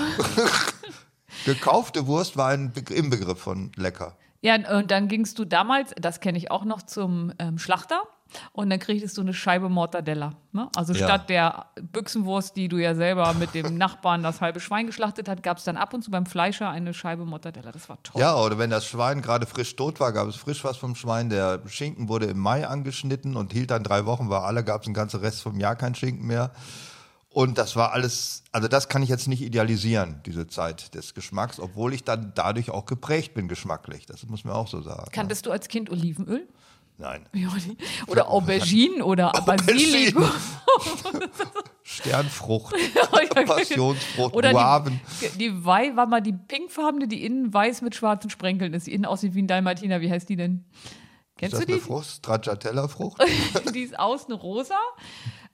[1.45, 4.17] gekaufte Wurst war ein Be Inbegriff von lecker.
[4.41, 8.03] Ja, und dann gingst du damals, das kenne ich auch noch, zum ähm, Schlachter
[8.53, 10.35] und dann kriegtest du eine Scheibe Mortadella.
[10.53, 10.69] Ne?
[10.77, 11.07] Also Ja.
[11.07, 15.43] statt der Büchsenwurst, die du ja selber mit dem Nachbarn das halbe Schwein geschlachtet hat,
[15.43, 17.73] gab es dann ab und zu beim Fleischer eine Scheibe Mortadella.
[17.73, 18.21] Das war toll.
[18.21, 21.31] Ja, oder wenn das Schwein gerade frisch tot war, gab es frisch was vom Schwein.
[21.31, 24.87] Der Schinken wurde im Mai angeschnitten und hielt dann drei Wochen, war alle, gab es
[24.87, 26.51] einen ganzen Rest vom Jahr kein Schinken mehr.
[27.35, 31.59] Und das war alles, also das kann ich jetzt nicht idealisieren, diese Zeit des Geschmacks,
[31.61, 34.05] obwohl ich dann dadurch auch geprägt bin geschmacklich.
[34.05, 35.11] Das muss man auch so sagen.
[35.13, 36.47] Kanntest du als Kind Olivenöl?
[36.99, 37.27] Nein.
[38.07, 40.25] Oder Auberginen oder Basilikum.
[41.83, 45.01] Sternfrucht, Ja, Passionsfrucht, Oder Guaven.
[45.21, 48.87] die, die Wei war mal die pinkfarbene, die innen weiß mit schwarzen Sprenkeln ist.
[48.87, 50.01] Die innen aussieht wie ein Dalmatiner.
[50.01, 50.65] Wie heißt die denn?
[50.75, 51.83] Ist Kennst das du eine die?
[51.85, 52.07] Frucht?
[52.07, 53.21] Stracciatella-Frucht?
[53.75, 54.77] die ist außen rosa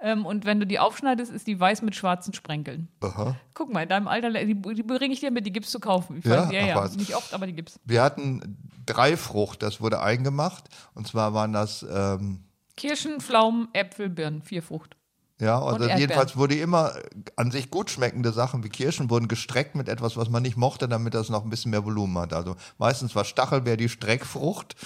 [0.01, 2.89] Ähm, und wenn du die aufschneidest, ist die weiß mit schwarzen Sprenkeln.
[3.01, 3.35] Aha.
[3.55, 6.19] Guck mal, in deinem Alter, die, die bringe ich dir mit, die gibt's zu kaufen.
[6.19, 6.45] Ich Ja?
[6.47, 6.77] weiß, ja, ja.
[6.77, 6.97] was.
[6.97, 7.81] Nicht oft, aber die gibt's.
[7.85, 10.65] Wir hatten Dreifrucht, das wurde eingemacht.
[10.95, 12.45] Und zwar waren das, ähm,
[12.77, 14.95] Kirschen, Pflaumen, Äpfel, Birnen, vier Frucht.
[15.41, 16.93] ja, also jedenfalls wurde immer
[17.35, 20.89] an sich gut schmeckende Sachen wie Kirschen wurden gestreckt mit etwas, was man nicht mochte,
[20.89, 22.33] damit das noch ein bisschen mehr Volumen hat.
[22.33, 24.77] Also meistens war Stachelbeer die Streckfrucht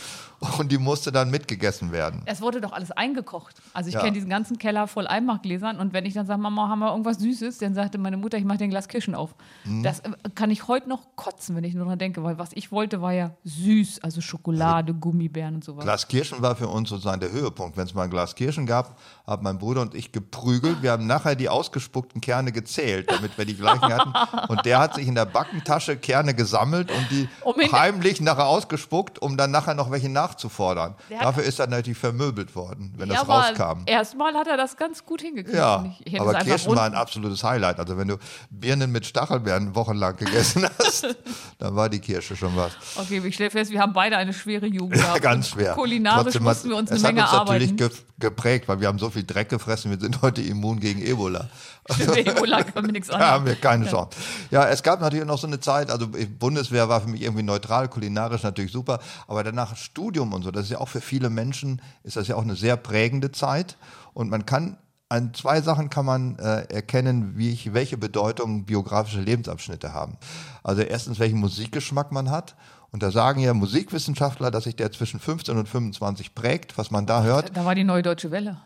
[0.59, 2.23] und die musste dann mitgegessen werden.
[2.27, 3.57] Es wurde doch alles eingekocht.
[3.73, 4.01] Also ich Ja.
[4.01, 7.19] kenne diesen ganzen Keller voll Einmachgläsern und wenn ich dann sage, Mama, haben wir irgendwas
[7.19, 9.35] Süßes, dann sagte meine Mutter, ich mache dir ein Glas Kirschen auf.
[9.65, 9.83] Mhm.
[9.83, 12.73] Das äh, kann ich heute noch kotzen, wenn ich nur dran denke, weil was ich
[12.73, 15.85] wollte, war ja süß, also Schokolade, Gummibären und sowas.
[15.85, 17.77] Glas Kirschen war für uns sozusagen der Höhepunkt.
[17.77, 20.83] Wenn es mal ein Glas Kirschen gab, haben mein Bruder und ich geprügelt.
[20.83, 24.13] Wir haben nachher die ausgespuckten Kerne gezählt, damit wir die gleichen hatten.
[24.49, 29.21] Und der hat sich in der Backentasche Kerne gesammelt und die Um heimlich nachher ausgespuckt,
[29.21, 30.95] um dann nachher noch welche nachzufordern.
[31.09, 33.83] Dafür ist er natürlich vermöbelt worden, wenn das Ja, aber rauskam.
[33.87, 35.57] Erstmal hat er das ganz gut hingekriegt.
[35.57, 35.85] Ja,
[36.19, 37.79] aber es Kirschen war ein absolutes Highlight.
[37.79, 38.17] Also wenn du
[38.51, 41.07] Birnen mit Stachelbeeren wochenlang gegessen hast,
[41.59, 42.73] dann war die Kirsche schon was.
[42.97, 45.75] Okay, ich stelle fest, wir haben beide eine schwere Jugend Ja, ganz schwer.
[45.75, 47.91] Kulinarisch Trotzdem mussten wir uns eine es Menge hat uns natürlich arbeiten.
[47.91, 47.91] ge
[48.23, 51.49] geprägt, weil wir haben so viel Dreck gefressen, wir sind heute immun gegen Ebola.
[51.91, 54.17] Stimmt, Ebola nichts Da haben wir keine Chance.
[54.51, 56.09] Ja, es gab natürlich noch so eine Zeit, also
[56.39, 60.65] Bundeswehr war für mich irgendwie neutral, kulinarisch natürlich super, aber danach Studium und so, das
[60.65, 63.77] ist ja auch für viele Menschen, ist das ja auch eine sehr prägende Zeit
[64.15, 64.79] und man kann
[65.09, 70.17] an zwei Sachen kann man äh, erkennen, wie ich, welche Bedeutung biografische Lebensabschnitte haben.
[70.63, 72.57] Also erstens, welchen Musikgeschmack man hat.
[72.93, 77.05] Und da sagen ja Musikwissenschaftler, dass sich der zwischen 15 und 25 prägt, was man
[77.05, 77.55] da hört.
[77.55, 78.57] Da war die neue Deutsche Welle.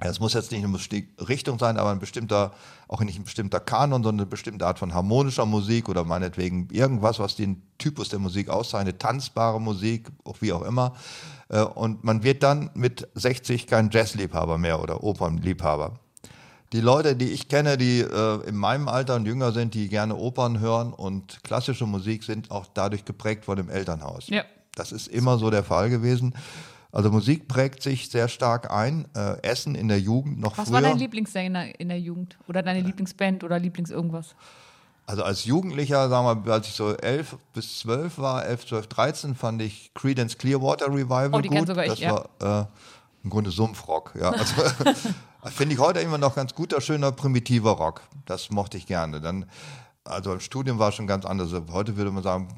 [0.00, 2.52] Es muss jetzt nicht eine bestimmte Richtung sein, aber ein bestimmter,
[2.86, 7.18] auch nicht ein bestimmter Kanon, sondern eine bestimmte Art von harmonischer Musik oder meinetwegen irgendwas,
[7.18, 10.94] was den Typus der Musik auszeichnet, tanzbare Musik, auch wie auch immer.
[11.48, 15.94] Äh, Und man wird dann mit 60 kein Jazzliebhaber mehr oder Opernliebhaber.
[16.72, 20.16] Die Leute, die ich kenne, die äh, in meinem Alter und jünger sind, die gerne
[20.16, 24.28] Opern hören und klassische Musik, sind auch dadurch geprägt von dem Elternhaus.
[24.28, 24.42] Ja.
[24.74, 26.34] Das ist immer so der Fall gewesen.
[26.96, 29.06] Also Musik prägt sich sehr stark ein.
[29.14, 30.76] Äh, Essen in der Jugend noch Was früher.
[30.76, 32.38] war dein Lieblingssänger in der Jugend?
[32.48, 34.34] Oder deine Lieblingsband oder Lieblings irgendwas?
[35.06, 39.34] also als Jugendlicher, sagen wir, als ich so elf bis zwölf war, elf, zwölf, dreizehn,
[39.34, 41.66] fand ich Creedence Clearwater Revival Oh, die gut.
[41.66, 42.12] sogar ich, das ja.
[42.40, 42.66] war äh,
[43.22, 44.14] im Grunde Sumpfrock.
[44.18, 44.30] Ja.
[44.30, 44.54] Also,
[45.50, 48.02] Finde ich heute immer noch ganz guter, schöner, primitiver Rock.
[48.24, 49.20] Das mochte ich gerne.
[49.20, 49.44] Dann,
[50.02, 51.52] also im Studium war es schon ganz anders.
[51.70, 52.48] Heute würde man sagen,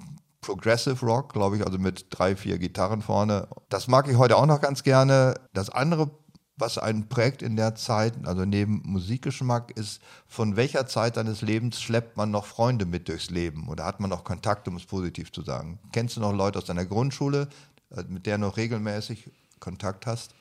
[0.41, 3.49] Progressive Rock, glaube ich, also mit drei, vier Gitarren vorne.
[3.69, 5.35] Das mag ich heute auch noch ganz gerne.
[5.53, 6.11] Das andere,
[6.57, 11.81] was einen prägt in der Zeit, also neben Musikgeschmack, ist, von welcher Zeit deines Lebens
[11.81, 15.33] schleppt man noch Freunde mit durchs Leben oder hat man noch Kontakt, um es positiv
[15.33, 15.79] zu sagen?
[15.93, 17.49] Kennst du noch Leute aus deiner Grundschule,
[17.91, 19.31] äh, mit der du noch regelmäßig
[19.61, 20.35] Kontakt hast?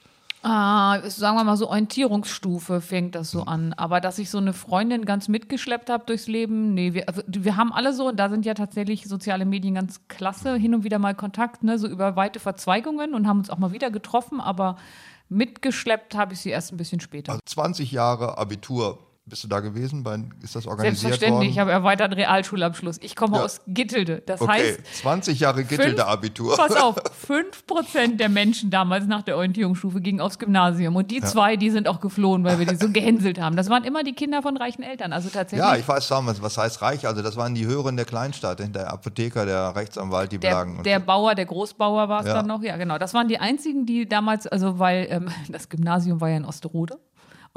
[0.44, 3.74] Ah, sagen wir mal so Orientierungsstufe fängt das so an.
[3.74, 7.58] Aber dass ich so eine Freundin ganz mitgeschleppt habe durchs Leben, nee, wir, also wir
[7.58, 11.00] haben alle so, und da sind ja tatsächlich soziale Medien ganz klasse, hin und wieder
[11.00, 14.78] mal Kontakt, ne, so über weite Verzweigungen und haben uns auch mal wieder getroffen, aber
[15.30, 17.34] mitgeschleppt habe ich sie erst ein bisschen später.
[17.34, 20.04] Also 20 Jahre Abitur, bist du da gewesen?
[20.04, 21.50] Bei, ist das organisiert Selbstverständlich, worden?
[21.50, 22.98] ich habe erweiterten Realschulabschluss.
[23.02, 23.44] Ich komme Ja.
[23.44, 24.24] aus Gittelde.
[24.26, 26.56] Das okay, heißt, 20 Jahre Gittelde fünf- Abitur.
[26.58, 26.96] Pass auf,
[27.28, 30.96] 5% der Menschen damals nach der Orientierungsstufe gingen aufs Gymnasium.
[30.96, 33.56] Und die zwei, die sind auch geflohen, weil wir die so gehänselt haben.
[33.56, 35.14] Das waren immer die Kinder von reichen Eltern.
[35.14, 35.68] Also tatsächlich.
[35.68, 37.06] Ja, ich weiß damals, was heißt reich?
[37.08, 40.84] Also das waren die Höheren der Kleinstadt, der Apotheker, der Rechtsanwalt, die der, Blagen.
[40.84, 41.06] der so.
[41.06, 42.34] Bauer, der Großbauer war es Ja.
[42.36, 42.62] dann noch.
[42.64, 42.98] Ja, genau.
[42.98, 46.98] Das waren die einzigen, die damals, also weil ähm, das Gymnasium war ja in Osterode.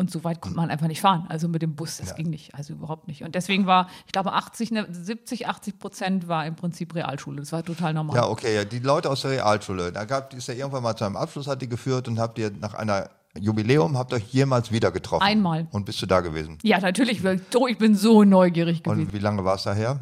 [0.01, 1.27] Und so weit konnte man einfach nicht fahren.
[1.29, 2.15] Also mit dem Bus, das Ja.
[2.15, 2.55] ging nicht.
[2.55, 3.23] Also überhaupt nicht.
[3.23, 7.41] Und deswegen war, ich glaube, 80, ne, 70, 80 Prozent war im Prinzip Realschule.
[7.41, 8.17] Das war total normal.
[8.17, 11.05] Ja, okay, ja, die Leute aus der Realschule, da gab ist ja irgendwann mal zu
[11.05, 14.73] einem Abschluss, hat die geführt und habt ihr nach einer Jubiläum, habt ihr euch jemals
[14.73, 15.23] wieder getroffen?
[15.23, 15.69] Einmal.
[15.71, 16.57] Und bist du da gewesen?
[16.63, 17.23] Ja, natürlich.
[17.23, 19.03] Ich bin so neugierig gewesen.
[19.03, 20.01] Und wie lange war es daher?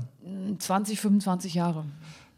[0.61, 1.85] 20, 25 Jahre.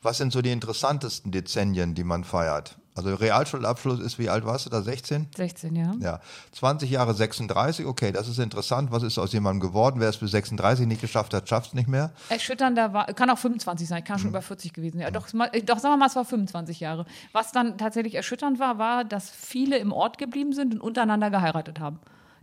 [0.00, 2.78] Was sind so die interessantesten Dezennien, die man feiert?
[3.04, 4.82] Also Realschulabschluss ist, wie alt warst du da?
[4.82, 5.28] 16?
[5.36, 5.92] 16, ja.
[6.00, 6.20] Ja,
[6.52, 8.90] 20 Jahre 36, okay, das ist interessant.
[8.92, 10.00] Was ist aus jemandem geworden?
[10.00, 12.10] Wer es bis 36 nicht geschafft hat, schafft es nicht mehr.
[12.28, 15.02] Erschütternder war, kann auch 25 sein, kann schon über 40 gewesen sein.
[15.02, 17.06] Ja, doch, mal- doch, sagen wir mal, es war 25 Jahre.
[17.32, 21.80] Was dann tatsächlich erschütternd war, war, dass viele im Ort geblieben sind und untereinander geheiratet
[21.80, 21.98] haben.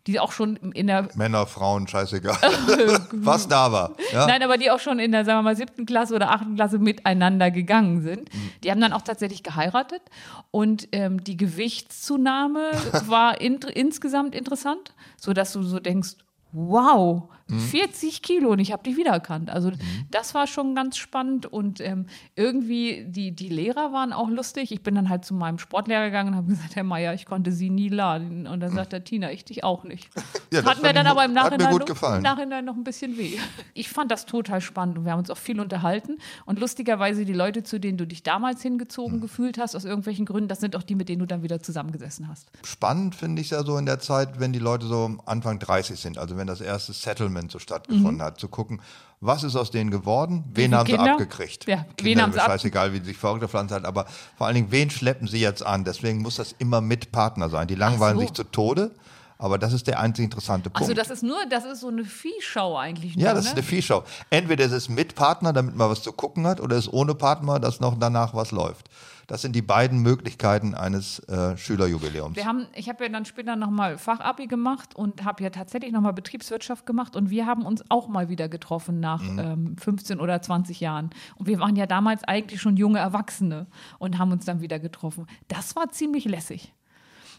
[0.07, 2.37] Die auch schon in der, Männer, Frauen, scheißegal.
[3.11, 3.91] Was da war.
[4.13, 4.25] Ja?
[4.25, 6.79] nein, aber die auch schon in der, sagen wir mal, siebten Klasse oder achten Klasse
[6.79, 8.33] miteinander gegangen sind.
[8.33, 8.51] Mhm.
[8.63, 10.01] Die haben dann auch tatsächlich geheiratet
[10.49, 12.71] und ähm, die Gewichtszunahme
[13.07, 16.15] war int insgesamt interessant, sodass du so denkst,
[16.53, 19.49] wow, 40 Kilo und ich habe dich wiedererkannt.
[19.49, 19.71] Also
[20.11, 24.71] das war schon ganz spannend und ähm, irgendwie die, die Lehrer waren auch lustig.
[24.71, 27.51] Ich bin dann halt zu meinem Sportlehrer gegangen und habe gesagt, Herr Meier, ich konnte
[27.51, 28.47] Sie nie laden.
[28.47, 30.09] Und dann sagt der Tina, ich dich auch nicht.
[30.51, 33.37] Ja, hat mir dann aber im Nachhinein, noch, im Nachhinein noch ein bisschen weh.
[33.73, 36.17] Ich fand das total spannend und wir haben uns auch viel unterhalten.
[36.45, 39.21] Und lustigerweise die Leute, zu denen du dich damals hingezogen Hm.
[39.21, 42.27] gefühlt hast, aus irgendwelchen Gründen, das sind auch die, mit denen du dann wieder zusammengesessen
[42.27, 42.49] hast.
[42.63, 45.99] Spannend finde ich es ja so in der Zeit, wenn die Leute so Anfang 30
[45.99, 48.81] sind, also wenn das erste Settlement so stattgefunden hat, zu gucken,
[49.19, 51.13] was ist aus denen geworden, wen haben sie Kinder?
[51.13, 51.67] abgekriegt.
[51.67, 54.05] Ja, wen Kinder, haben sie scheißegal, wie sie sich vorgepflanzt hat, aber
[54.37, 55.83] vor allen Dingen, wen schleppen sie jetzt an?
[55.83, 57.67] Deswegen muss das immer mit Partner sein.
[57.67, 58.21] Die langweilen so.
[58.21, 58.91] sich zu Tode,
[59.39, 60.81] aber das ist der einzig interessante Punkt.
[60.81, 63.15] Also das ist nur, das ist so eine Viehschau eigentlich.
[63.15, 63.49] ja, nur, das ne?
[63.51, 64.03] ist eine Viehschau.
[64.29, 67.15] Entweder es ist mit Partner, damit man was zu gucken hat, oder es ist ohne
[67.15, 68.89] Partner, dass noch danach was läuft.
[69.27, 72.37] Das sind die beiden Möglichkeiten eines äh, Schülerjubiläums.
[72.37, 76.13] Wir haben, ich habe ja dann später nochmal Fachabi gemacht und habe ja tatsächlich nochmal
[76.13, 79.39] Betriebswirtschaft gemacht und wir haben uns auch mal wieder getroffen nach Mhm.
[79.39, 81.09] ähm, 15 oder 20 Jahren.
[81.35, 83.67] Und wir waren ja damals eigentlich schon junge Erwachsene
[83.99, 85.27] und haben uns dann wieder getroffen.
[85.49, 86.73] Das war ziemlich lässig.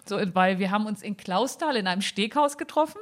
[0.06, 2.98] So, weil wir haben uns in Klausthal in einem Steghaus getroffen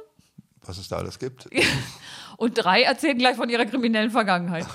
[0.67, 1.49] was es da alles gibt.
[2.37, 4.65] und drei erzählen gleich von ihrer kriminellen Vergangenheit.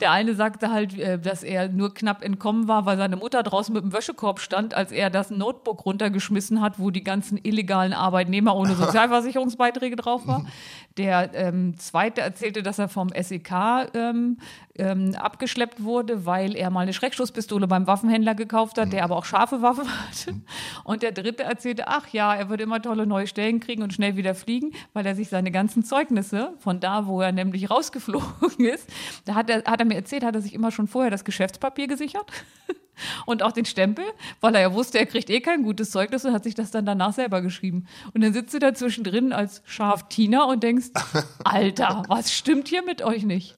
[0.00, 3.74] Der eine sagte halt, äh, dass er nur knapp entkommen war, weil seine Mutter draußen
[3.74, 8.56] mit dem Wäschekorb stand, als er das Notebook runtergeschmissen hat, wo die ganzen illegalen Arbeitnehmer
[8.56, 10.44] ohne Sozialversicherungsbeiträge drauf war.
[10.98, 13.50] Der ähm, zweite erzählte, dass er vom SEK
[13.94, 14.36] ähm,
[14.76, 19.24] ähm, abgeschleppt wurde, weil er mal eine Schreckschusspistole beim Waffenhändler gekauft hat, der aber auch
[19.24, 20.34] scharfe Waffen hatte.
[20.84, 24.16] Und der dritte erzählte, ach ja, er würde immer tolle neue Stellen kriegen und schnell
[24.16, 28.88] wieder fliegen, weil er sich seine ganzen Zeugnisse von da, wo er nämlich rausgeflogen ist,
[29.24, 31.88] da hat er, hat er mir erzählt, hat er sich immer schon vorher das Geschäftspapier
[31.88, 32.30] gesichert.
[33.26, 34.04] Und auch den Stempel,
[34.40, 36.84] weil er ja wusste, er kriegt eh kein gutes Zeugnis und hat sich das dann
[36.84, 37.86] danach selber geschrieben.
[38.12, 40.88] Und dann sitzt du da zwischendrin als Schaf Tina und denkst,
[41.44, 43.56] Alter, was stimmt hier mit euch nicht?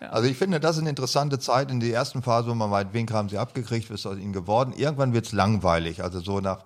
[0.00, 2.86] Also ich finde, das ist eine interessante Zeit in der ersten Phase, wo man weiß,
[2.92, 4.72] wen haben sie abgekriegt, was ist aus ihnen geworden.
[4.74, 6.02] Irgendwann wird es langweilig.
[6.02, 6.64] Also so nach,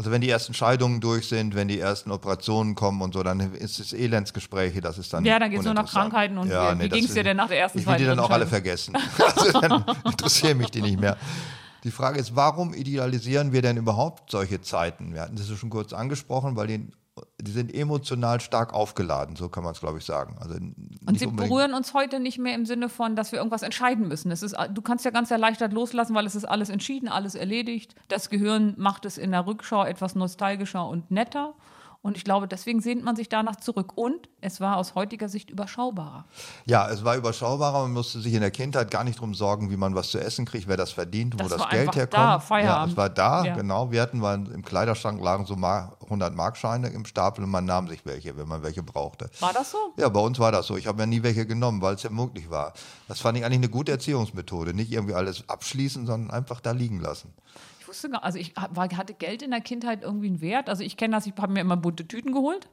[0.00, 3.38] also wenn die ersten Scheidungen durch sind, wenn die ersten Operationen kommen und so, dann
[3.52, 5.26] ist es Elendsgespräche, das ist dann.
[5.26, 5.90] Ja, dann geht's nur nach.
[5.92, 8.18] Krankheiten und wie- wie das ging's dir denn nach der ersten, Ich will die dann
[8.18, 8.96] auch alle vergessen.
[9.18, 11.18] Also dann interessieren mich die nicht mehr.
[11.84, 15.12] Die Frage ist, warum idealisieren wir denn überhaupt solche Zeiten?
[15.12, 16.88] Wir hatten das ja schon kurz angesprochen, weil die,
[17.42, 20.36] die sind emotional stark aufgeladen, so kann man es, glaube ich, sagen.
[20.40, 24.08] Also Und sie berühren uns heute nicht mehr im Sinne von, dass wir irgendwas entscheiden
[24.08, 24.30] müssen.
[24.30, 27.94] Es ist, du kannst ja ganz erleichtert loslassen, weil es ist alles entschieden, alles erledigt.
[28.08, 31.54] Das Gehirn macht es in der Rückschau etwas nostalgischer und netter.
[32.02, 33.92] Und ich glaube, deswegen sehnt man sich danach zurück.
[33.94, 36.24] Und es war aus heutiger Sicht überschaubarer.
[36.64, 37.82] Ja, es war überschaubarer.
[37.82, 40.46] Man musste sich in der Kindheit gar nicht darum sorgen, wie man was zu essen
[40.46, 42.14] kriegt, wer das verdient, wo Das das war Geld herkommt.
[42.14, 42.92] da, ja, Feierabend.
[42.92, 43.54] es war da, Ja.
[43.54, 43.90] genau.
[43.92, 47.86] Wir hatten mal im Kleiderschrank lagen so mal 100 Markscheine im Stapel und man nahm
[47.88, 49.28] sich welche, wenn man welche brauchte.
[49.40, 49.76] War das so?
[49.98, 50.78] Ja, bei uns war das so.
[50.78, 52.72] Ich habe ja nie welche genommen, weil es ja möglich war.
[53.08, 54.72] Das fand ich eigentlich eine gute Erziehungsmethode.
[54.72, 57.34] Nicht irgendwie alles abschließen, sondern einfach da liegen lassen.
[57.90, 60.68] Wusste gar also ich war, hatte Geld in der Kindheit irgendwie einen Wert.
[60.68, 62.68] Also ich kenne das, ich habe mir immer bunte Tüten geholt.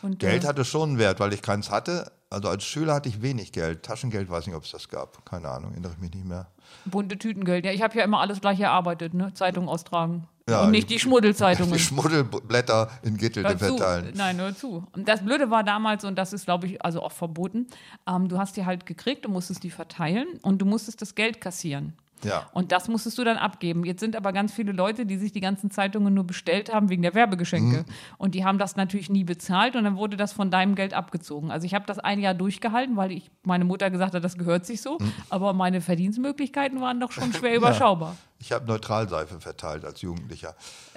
[0.00, 2.12] Und, Geld äh, hatte schon einen Wert, weil ich keins hatte.
[2.30, 3.82] Also als Schüler hatte ich wenig Geld.
[3.82, 5.26] Taschengeld weiß nicht, ob es das gab.
[5.26, 6.46] Keine Ahnung, erinnere ich mich nicht mehr.
[6.84, 7.64] bunte Tütengeld.
[7.64, 9.34] Ja, ich habe ja immer alles gleich erarbeitet, ne?
[9.34, 10.28] Zeitung austragen.
[10.48, 11.72] Ja, Und nicht die Schmuddelzeitungen.
[11.72, 13.56] Die Schmuddelblätter in zu.
[13.56, 14.12] verteilen.
[14.14, 14.86] Nein, hör zu.
[14.92, 17.66] Und das Blöde war damals, und das ist, glaube ich, also auch verboten,
[18.06, 21.40] ähm, du hast die halt gekriegt, du musstest die verteilen und du musstest das Geld
[21.40, 21.94] kassieren.
[22.24, 22.48] Ja.
[22.52, 23.84] Und das musstest du dann abgeben.
[23.84, 27.02] Jetzt sind aber ganz viele Leute, die sich die ganzen Zeitungen nur bestellt haben wegen
[27.02, 27.78] der Werbegeschenke.
[27.78, 27.84] Mhm.
[28.18, 31.50] Und die haben das natürlich nie bezahlt und dann wurde das von deinem Geld abgezogen.
[31.50, 34.66] Also ich habe das ein Jahr durchgehalten, weil ich, meine Mutter gesagt hat, das gehört
[34.66, 34.98] sich so.
[34.98, 35.12] Mhm.
[35.30, 38.16] Aber meine Verdienstmöglichkeiten waren doch schon schwer überschaubar.
[38.38, 40.54] Ich habe Neutralseife verteilt als Jugendlicher.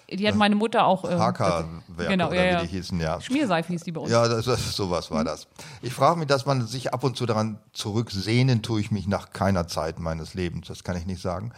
[0.09, 1.03] Die hat meine Mutter auch.
[1.03, 2.61] Äh, Haka-Werke genau, oder ja, ja.
[2.61, 3.19] wie die hießen, ja.
[3.19, 4.11] Schmierseife hieß die bei uns.
[4.11, 5.47] Ja, das, das, sowas war das.
[5.81, 9.31] Ich frage mich, dass man sich ab und zu daran zurücksehnen, tue ich mich nach
[9.31, 10.67] keiner Zeit meines Lebens.
[10.67, 11.51] Das kann ich nicht sagen.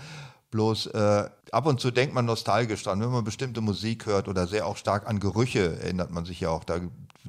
[0.49, 4.47] Bloß äh, ab und zu denkt man nostalgisch dran, wenn man bestimmte Musik hört oder
[4.47, 6.63] sehr auch stark an Gerüche erinnert man sich ja auch.
[6.63, 6.79] Da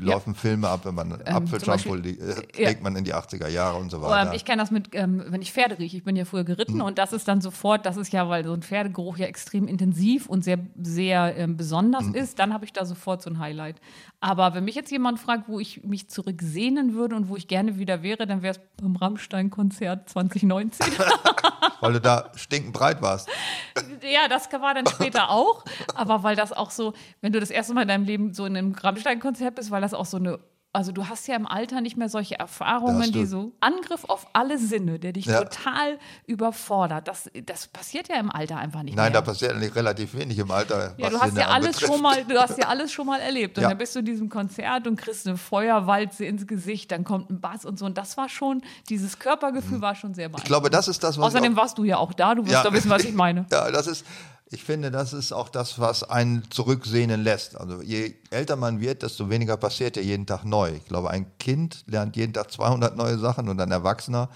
[0.01, 2.69] laufen Filme ab, wenn man Ähm, Beispiel- li- äh, ja.
[2.69, 4.35] legt man in die 80er Jahre und so Ähm, weiter.
[4.35, 5.97] ich kenne das mit, ähm, wenn ich Pferde rieche.
[5.97, 6.81] Ich bin ja früher geritten Mhm.
[6.83, 10.27] und das ist dann sofort, das ist ja, weil so ein Pferdegeruch ja extrem intensiv
[10.27, 12.15] und sehr, sehr ähm, besonders Mhm.
[12.15, 13.77] ist, dann habe ich da sofort so ein Highlight.
[14.21, 17.79] Aber wenn mich jetzt jemand fragt, wo ich mich zurücksehnen würde und wo ich gerne
[17.79, 20.87] wieder wäre, dann wäre es beim Rammstein-Konzert 2019.
[21.81, 23.29] Weil du da stinkend breit warst.
[24.03, 25.65] ja, das war dann später auch.
[25.95, 26.93] Aber weil das auch so,
[27.23, 29.90] wenn du das erste Mal in deinem Leben so in einem Rammstein-Konzert bist, weil das
[29.95, 30.39] auch so eine
[30.73, 34.57] also du hast ja im Alter nicht mehr solche Erfahrungen, die so Angriff auf alle
[34.57, 35.43] Sinne, der dich Ja.
[35.43, 37.09] total überfordert.
[37.09, 39.21] Das, das passiert ja im Alter einfach nicht Nein, mehr.
[39.21, 40.95] da passiert eigentlich relativ wenig im Alter.
[40.97, 41.93] ja, du hast Sinne ja alles anbetrifft.
[41.93, 43.59] schon mal, du hast ja alles schon mal erlebt.
[43.59, 43.69] Und Ja.
[43.71, 47.41] dann bist du in diesem Konzert und kriegst eine Feuerwalze ins Gesicht, dann kommt ein
[47.41, 47.85] Bass und so.
[47.85, 50.47] Und das war schon, dieses Körpergefühl war schon sehr Ich beeindruckend.
[50.47, 52.63] glaube, das ist das, was ich Außerdem warst du ja auch da, du wirst Ja.
[52.63, 53.45] doch wissen, was ich meine.
[53.51, 54.07] Ja, das ist,
[54.53, 57.57] ich finde, das ist auch das, was einen zurücksehnen lässt.
[57.57, 60.73] Also je älter man wird, desto weniger passiert ja jeden Tag neu.
[60.73, 64.29] Ich glaube, ein Kind lernt jeden Tag 200 neue Sachen und ein Erwachsener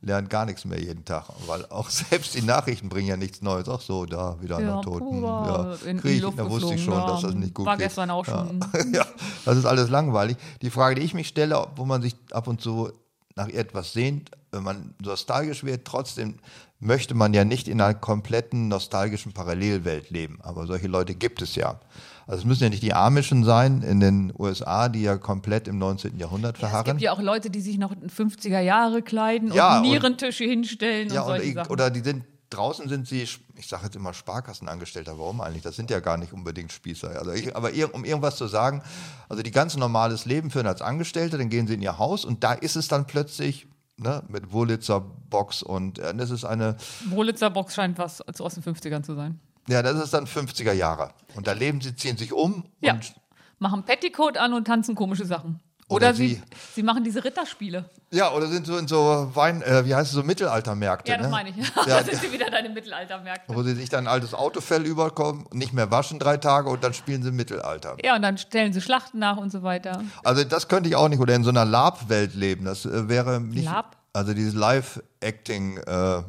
[0.00, 3.68] lernt gar nichts mehr jeden Tag, weil auch selbst die Nachrichten bringen ja nichts Neues.
[3.68, 5.22] Ach so, da wieder einer Toten.
[5.22, 7.88] Ja, Krieg, da wusste ich schon, dass ja, das nicht gut war geht.
[7.88, 8.60] gestern auch schon.
[8.72, 8.84] Ja.
[9.00, 9.06] ja,
[9.44, 10.38] das ist alles langweilig.
[10.62, 12.90] Die Frage, die ich mich stelle, wo man sich ab und zu
[13.34, 16.38] nach etwas sehnt, wenn man nostalgisch wird, trotzdem
[16.80, 20.38] möchte man ja nicht in einer kompletten nostalgischen Parallelwelt leben.
[20.42, 21.80] Aber solche Leute gibt es ja.
[22.26, 25.78] Also es müssen ja nicht die Amischen sein in den USA, die ja komplett im
[25.78, 26.18] 19.
[26.18, 26.84] Jahrhundert Es verharren.
[26.84, 30.44] gibt ja auch Leute, die sich noch in 50er Jahre kleiden Ja, und und- Nierentische
[30.44, 31.72] hinstellen Ja, und solche oder, Sachen.
[31.72, 35.62] oder die sind draußen sind sie, ich sage jetzt immer Sparkassenangestellter, warum eigentlich?
[35.62, 37.10] Das sind ja gar nicht unbedingt Spießer.
[37.18, 38.82] Also ich, aber ir- um irgendwas zu sagen,
[39.28, 42.44] also die ganz normales Leben führen als Angestellte, dann gehen sie in ihr Haus und
[42.44, 43.66] da ist es dann plötzlich
[43.98, 46.76] ne, mit Wurlitzer Box und äh, das ist eine,
[47.10, 49.38] Wolitzer Box scheint was aus den 50ern zu sein.
[49.68, 51.10] ja, das ist dann 50er Jahre.
[51.34, 52.94] Und da leben sie, ziehen sich um Ja.
[52.94, 53.14] und
[53.60, 55.58] Machen Petticoat an und tanzen komische Sachen.
[55.90, 56.42] Oder Oder, sie, sie-
[56.74, 57.88] sie machen diese Ritterspiele.
[58.10, 61.10] ja, oder sind so in so Wein, äh, wie heißt es, so Mittelaltermärkte.
[61.10, 61.30] Ja, das ne?
[61.30, 61.56] meine ich.
[61.76, 63.54] Ja, da sind sie wieder deine Mittelaltermärkte.
[63.54, 66.92] wo sie sich dann ein altes Autofell überkommen, nicht mehr waschen drei Tage und dann
[66.92, 67.96] spielen sie Mittelalter.
[68.04, 70.02] Ja, und dann stellen sie Schlachten nach und so weiter.
[70.24, 72.66] Also das könnte ich auch nicht oder in so einer Lab-Welt leben.
[72.66, 73.64] Das äh, wäre nicht.
[73.64, 73.96] Lab?
[74.12, 76.22] Also dieses Live-Acting, äh,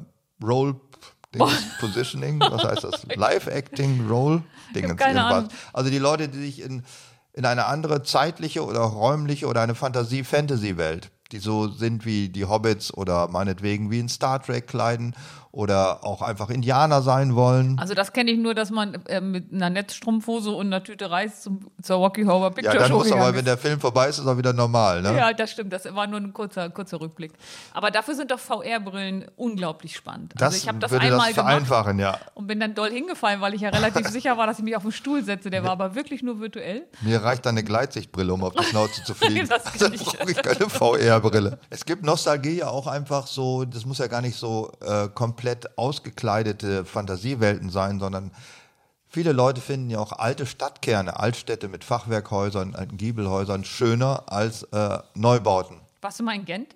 [0.43, 0.75] Role
[1.33, 3.05] Dingens, Positioning, was heißt das?
[3.15, 4.41] Live-Acting, Role
[4.73, 5.37] Dingens, keine irgendwas.
[5.37, 5.49] Ahnung.
[5.73, 6.83] Also die Leute, die sich in,
[7.33, 12.93] in eine andere zeitliche oder räumliche oder eine Fantasie-Fantasy-Welt, die so sind wie die Hobbits
[12.93, 15.15] oder meinetwegen wie in Star Trek kleiden
[15.51, 17.79] oder auch einfach Indianer sein wollen.
[17.79, 21.41] Also das kenne ich nur, dass man äh, mit einer Netzstrumpfhose und einer Tüte Reis
[21.41, 24.19] zum, zur Rocky Horror Ja, Picture dann Show muss aber, wenn der Film vorbei ist,
[24.19, 25.15] ist auch wieder normal, ne?
[25.15, 25.73] Ja, das stimmt.
[25.73, 27.33] Das war nur ein kurzer, kurzer Rückblick.
[27.73, 30.33] Aber dafür sind doch VR-Brillen unglaublich spannend.
[30.35, 32.19] Das, also ich habe das würde einmal das vereinfachen, ja.
[32.35, 34.83] und bin dann doll hingefallen, weil ich ja relativ sicher war, dass ich mich auf
[34.83, 35.49] den Stuhl setze.
[35.49, 36.83] Der war aber wirklich nur virtuell.
[37.01, 39.47] Mir reicht eine Gleitsichtbrille, um auf die Schnauze zu fliegen.
[39.47, 41.57] Das Dann brauche ich keine VR-Brille.
[41.71, 45.07] Es gibt Nostalgie ja auch einfach so, das muss ja gar nicht so äh,
[45.39, 48.31] komplett ausgekleidete Fantasiewelten sein, sondern
[49.07, 54.99] viele Leute finden ja auch alte Stadtkerne, Altstädte mit Fachwerkhäusern, alten Giebelhäusern schöner als äh,
[55.15, 55.77] Neubauten.
[56.01, 56.75] Warst du mal in Gent?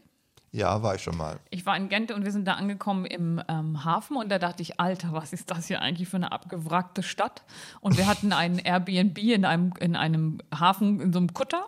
[0.54, 1.42] Ja, war ich schon mal.
[1.50, 4.62] Ich war in Gent und wir sind da angekommen im ähm, Hafen und da dachte
[4.62, 7.44] ich, Alter, was ist das hier eigentlich für eine abgewrackte Stadt?
[7.82, 11.68] Und wir hatten ein Airbnb in einem, in einem Hafen, in so einem Kutter.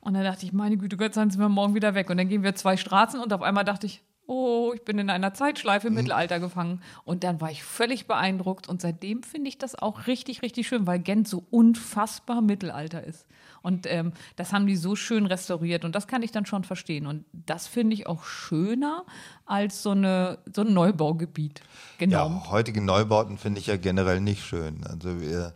[0.00, 2.10] Und da dachte ich, meine Güte, Gott sei Dank sind wir morgen wieder weg.
[2.10, 5.10] Und dann gehen wir zwei Straßen und auf einmal dachte ich, oh, ich bin in
[5.10, 6.82] einer Zeitschleife im Mittelalter gefangen.
[7.04, 10.86] Und dann war ich völlig beeindruckt und seitdem finde ich das auch richtig, richtig schön,
[10.86, 13.26] weil Gent so unfassbar Mittelalter ist.
[13.62, 17.06] Und ähm, das haben die so schön restauriert und das kann ich dann schon verstehen.
[17.06, 19.04] Und das finde ich auch schöner
[19.44, 21.62] als so, eine, so ein Neubaugebiet.
[21.98, 22.28] Genau.
[22.28, 24.84] Ja, heutige Neubauten finde ich ja generell nicht schön.
[24.86, 25.54] Also wir,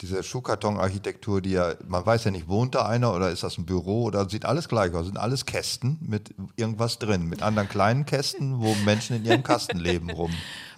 [0.00, 3.66] diese Schuhkarton-Architektur, die ja, man weiß ja nicht, wohnt da einer oder ist das ein
[3.66, 5.06] Büro oder sieht alles gleich aus.
[5.06, 9.78] Sind alles Kästen mit irgendwas drin, mit anderen kleinen Kästen, wo Menschen in ihrem Kasten
[9.78, 10.32] leben rum.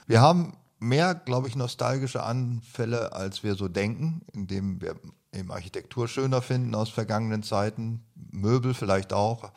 [0.07, 4.97] Wir haben mehr, glaube ich, nostalgische Anfälle, als wir so denken, indem wir
[5.33, 9.53] eben Architektur schöner finden aus vergangenen Zeiten, Möbel vielleicht auch.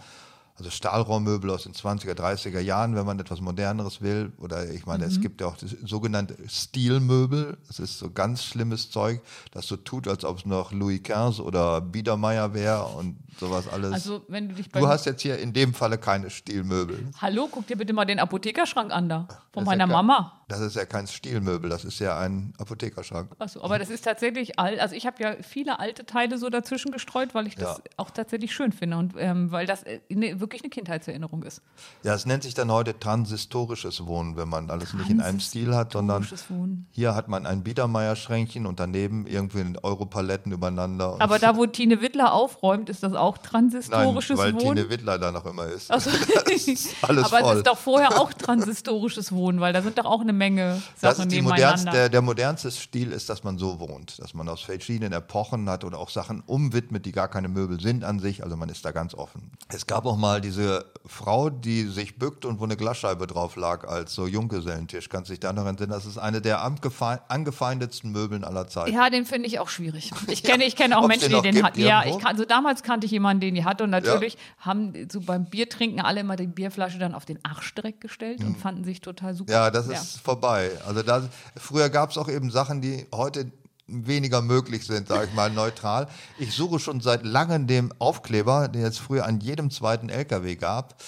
[0.58, 4.32] Also Stahlrohrmöbel aus den 20er, 30er Jahren, wenn man etwas Moderneres will.
[4.38, 7.58] Oder ich meine, es gibt ja auch das sogenannte Stilmöbel.
[7.68, 11.40] Das ist so ganz schlimmes Zeug, das so tut, als ob es noch Louis XV
[11.42, 13.92] oder Biedermeier wäre und sowas alles.
[13.92, 14.80] Also, wenn du dich bei.
[14.80, 17.10] du hast jetzt hier in dem Falle keine Stilmöbel.
[17.22, 19.28] Hallo, guck dir bitte mal den Apothekerschrank an da.
[19.52, 20.42] Von Das meiner ja Mama.
[20.48, 23.32] Das ist ja kein Stilmöbel, das ist ja ein Apothekerschrank.
[23.40, 24.80] Achso, aber das ist tatsächlich alt.
[24.80, 27.84] Also ich habe ja viele alte Teile so dazwischen gestreut, weil ich das Ja.
[27.98, 31.62] auch tatsächlich schön finde und ähm, weil das äh, ne, wirklich eine Kindheitserinnerung ist.
[32.04, 35.76] Ja, es nennt sich dann heute transistorisches Wohnen, wenn man alles nicht in einem Stil
[35.76, 36.86] hat, sondern Wohnen.
[36.92, 41.16] hier hat man ein Biedermeier-Schränkchen und daneben irgendwie Europaletten übereinander.
[41.20, 44.76] Aber da, wo Tine Wittler aufräumt, ist das auch Nein, transistorisches weil Wohnen.
[44.76, 45.90] Tine Wittler da noch immer ist.
[45.92, 46.12] Also,
[47.02, 47.52] alles aber voll.
[47.52, 51.18] es ist doch vorher auch transistorisches Wohnen, weil da sind doch auch eine Menge Das
[51.18, 54.48] Sachen ist die modernste, der, der modernste Stil ist, dass man so wohnt, dass man
[54.48, 58.44] aus verschiedenen Epochen hat oder auch Sachen umwidmet, die gar keine Möbel sind an sich.
[58.44, 59.52] Also man ist da ganz offen.
[59.70, 63.56] Es gab auch mal mal diese Frau, die sich bückt und wo eine Glasscheibe drauf
[63.56, 65.10] lag als so Junggesellentisch.
[65.10, 65.90] Kannst du dich da noch erinnern?
[65.90, 68.94] Das ist eine der angefeindetsten Möbeln aller Zeiten.
[68.94, 70.12] Ja, den finde ich auch schwierig.
[70.28, 71.80] Ich kenne, ich kenne auch Ob's Menschen, den die den hatten.
[71.80, 75.22] Ja, ich kann, also damals kannte ich jemanden, den die hatte und natürlich haben so
[75.22, 79.36] beim Biertrinken alle immer die Bierflasche dann auf den Arschdreck gestellt und fanden sich total
[79.36, 79.52] super.
[79.52, 79.56] Mhm.
[79.56, 80.72] Ja, das ist vorbei.
[80.86, 83.52] Also da, früher gab es auch eben Sachen, die heute
[83.88, 86.08] weniger möglich sind, sage ich mal neutral.
[86.40, 91.02] Ich suche schon seit langem den Aufkleber, den es früher an jedem zweiten LKW gab.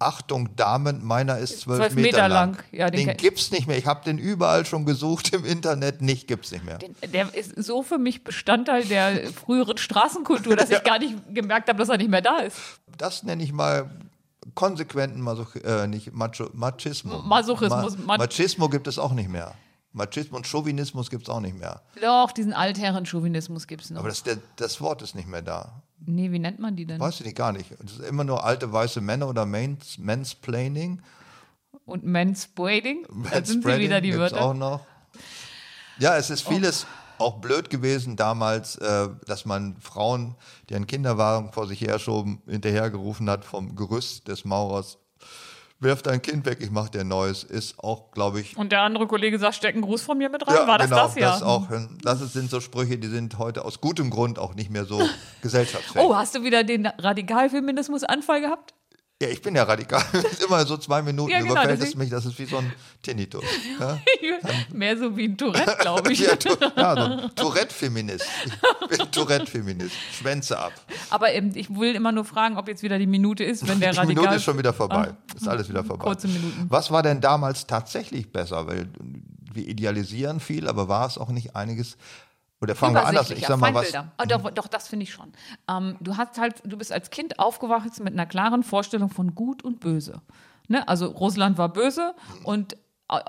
[0.00, 2.54] Achtung, Damen, meiner ist zwölf, Meter, Meter lang.
[2.56, 2.64] lang.
[2.72, 3.78] Ja, den den gibt's nicht mehr.
[3.78, 6.78] Ich habe den überall schon gesucht im Internet, nicht gibt's nicht mehr.
[6.78, 11.68] Den- Der ist so für mich Bestandteil der früheren Straßenkultur, dass ich gar nicht gemerkt
[11.68, 12.56] habe, dass er nicht mehr da ist.
[12.98, 13.88] Das nenne ich mal
[14.54, 17.20] konsequenten Masoch äh, nicht Macho Machismo.
[17.22, 17.96] Masochismus.
[17.98, 19.54] Ma Ma- Machismo gibt es auch nicht mehr.
[19.94, 21.82] Machismo und Chauvinismus gibt es auch nicht mehr.
[22.02, 24.00] Doch, diesen Altherren-Chauvinismus gibt es noch.
[24.00, 25.82] Aber das, der, das Wort ist nicht mehr da.
[26.04, 27.00] nee, wie nennt man die denn?
[27.00, 27.70] Weiß ich nicht, gar nicht.
[27.80, 31.00] Das ist immer nur alte weiße Männer oder Mains, Mansplaining.
[31.86, 33.06] Und Mansplaining?
[33.30, 34.44] Da sind sie wieder die gibt's Wörter.
[34.44, 34.50] Oh.
[34.50, 34.80] auch noch.
[35.98, 36.86] Ja, es ist vieles
[37.18, 40.34] auch blöd gewesen damals, äh, dass man Frauen,
[40.68, 44.98] die einen Kinderwagen vor sich herschoben, hinterhergerufen hat vom Gerüst des Maurers.
[45.80, 47.44] Werf dein Kind weg, ich mach dir neues.
[47.44, 50.46] Ist auch, glaube ich, Und der andere Kollege sagt, steck einen Gruß von mir mit
[50.46, 50.66] rein.
[50.66, 51.32] War das genau, das ja?
[51.32, 51.68] Das, auch,
[52.02, 55.02] das ist- sind so Sprüche, die sind heute aus gutem Grund auch nicht mehr so
[55.42, 56.04] gesellschaftsfähig.
[56.06, 58.74] Oh, hast du wieder den Radikalfeminismus-Anfall gehabt?
[59.22, 60.02] Ja, ich bin ja radikal.
[60.46, 62.72] Immer so zwei Minuten Ja, genau, überfällt es mich, das ist wie so ein
[63.02, 63.44] Tinnitus.
[63.78, 63.98] Ja,
[64.72, 66.18] Mehr so wie ein Tourette, glaube ich.
[66.20, 66.32] ja,
[66.76, 68.26] ja so Tourette-Feminist.
[68.90, 69.94] Ich bin Tourette-Feminist.
[70.18, 70.72] Schwänze ab.
[71.14, 73.92] Aber ähm, ich will immer nur fragen, ob jetzt wieder die Minute ist, wenn der
[73.92, 74.22] Die Radikal...
[74.22, 75.12] Minute ist schon wieder vorbei.
[75.12, 75.34] Ah.
[75.36, 76.02] Ist alles wieder vorbei.
[76.02, 76.66] Kurze Minuten.
[76.68, 78.66] Was war denn damals tatsächlich besser?
[78.66, 78.88] Weil
[79.52, 81.96] wir idealisieren viel, aber war es auch nicht einiges.
[82.60, 83.30] Oder fangen wir anders.
[83.30, 83.94] Ich sag mal was.
[83.94, 85.32] Ah, doch, doch, das finde ich schon.
[85.70, 89.62] Ähm, du hast halt, du bist als Kind aufgewachsen mit einer klaren Vorstellung von Gut
[89.62, 90.20] und Böse.
[90.66, 90.88] Ne?
[90.88, 92.76] Also Russland war böse und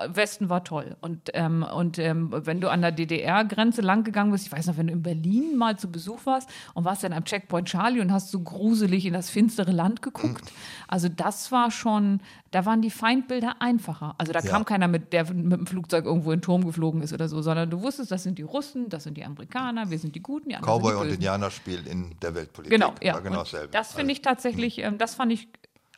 [0.08, 0.96] Westen war toll.
[1.02, 4.78] Und, ähm, und ähm, wenn du an der DDR-Grenze lang gegangen bist, ich weiß noch,
[4.78, 8.10] wenn du in Berlin mal zu Besuch warst und warst dann am Checkpoint Charlie und
[8.10, 10.50] hast so gruselig in das finstere Land geguckt.
[10.88, 12.20] Also das war schon,
[12.52, 14.14] da waren die Feindbilder einfacher.
[14.16, 14.50] Also da Ja.
[14.50, 17.42] kam keiner mit, der mit dem Flugzeug irgendwo in den Turm geflogen ist oder so,
[17.42, 20.48] sondern du wusstest, das sind die Russen, das sind die Amerikaner, wir sind die Guten,
[20.48, 21.14] die anderen Cowboy die und.
[21.14, 22.72] Indianerspiel in der Weltpolitik.
[22.78, 23.12] Genau, ja.
[23.12, 23.68] War genau dasselbe.
[23.72, 25.48] das finde ich tatsächlich, ähm, das fand ich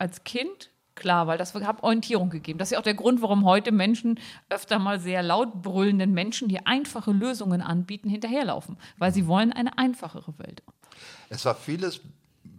[0.00, 2.58] als Kind klar, weil das hat Orientierung gegeben.
[2.58, 4.18] Das ist ja auch der Grund, warum heute Menschen
[4.50, 9.78] öfter mal sehr laut brüllenden Menschen, die einfache Lösungen anbieten, hinterherlaufen, weil sie wollen eine
[9.78, 10.62] einfachere Welt.
[11.30, 12.00] Es war vieles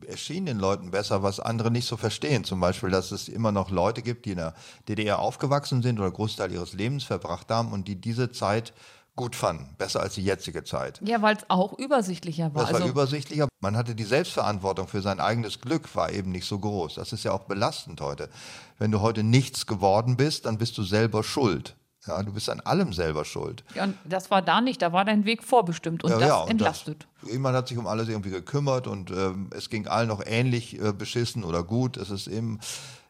[0.08, 2.44] erschien den Leuten besser, was andere nicht so verstehen.
[2.44, 4.56] Zum Beispiel, dass es immer noch Leute gibt, die in der
[4.88, 8.74] DDR aufgewachsen sind oder Großteil ihres Lebens verbracht haben und die diese Zeit
[9.20, 11.02] gut fanden, besser als die jetzige Zeit.
[11.04, 12.64] Ja, weil es auch übersichtlicher war.
[12.64, 13.50] Das war also, übersichtlicher.
[13.60, 16.96] Man hatte die Selbstverantwortung für sein eigenes Glück, war eben nicht so groß.
[16.96, 18.30] Das ist ja auch belastend heute.
[18.78, 21.76] Wenn du heute nichts geworden bist, dann bist du selber schuld.
[22.08, 23.66] Ja, du bist an allem selber schuld.
[23.76, 26.38] ja, und das war da nicht, da war dein Weg vorbestimmt und Ja, das ja,
[26.38, 27.06] und entlastet.
[27.22, 30.82] Das, jemand hat sich um alles irgendwie gekümmert und ähm, es ging allen noch ähnlich
[30.82, 31.98] äh, beschissen oder gut.
[31.98, 32.62] Es ist eben,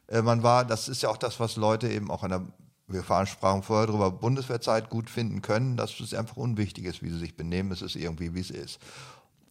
[0.08, 2.42] äh, man war, das ist ja auch das, was Leute eben auch an der,
[2.90, 7.10] wir fahren- sprachen vorher drüber, Bundeswehrzeit gut finden können, dass es einfach unwichtig ist, wie
[7.10, 7.72] sie sich benehmen.
[7.72, 8.80] Es ist irgendwie, wie es ist.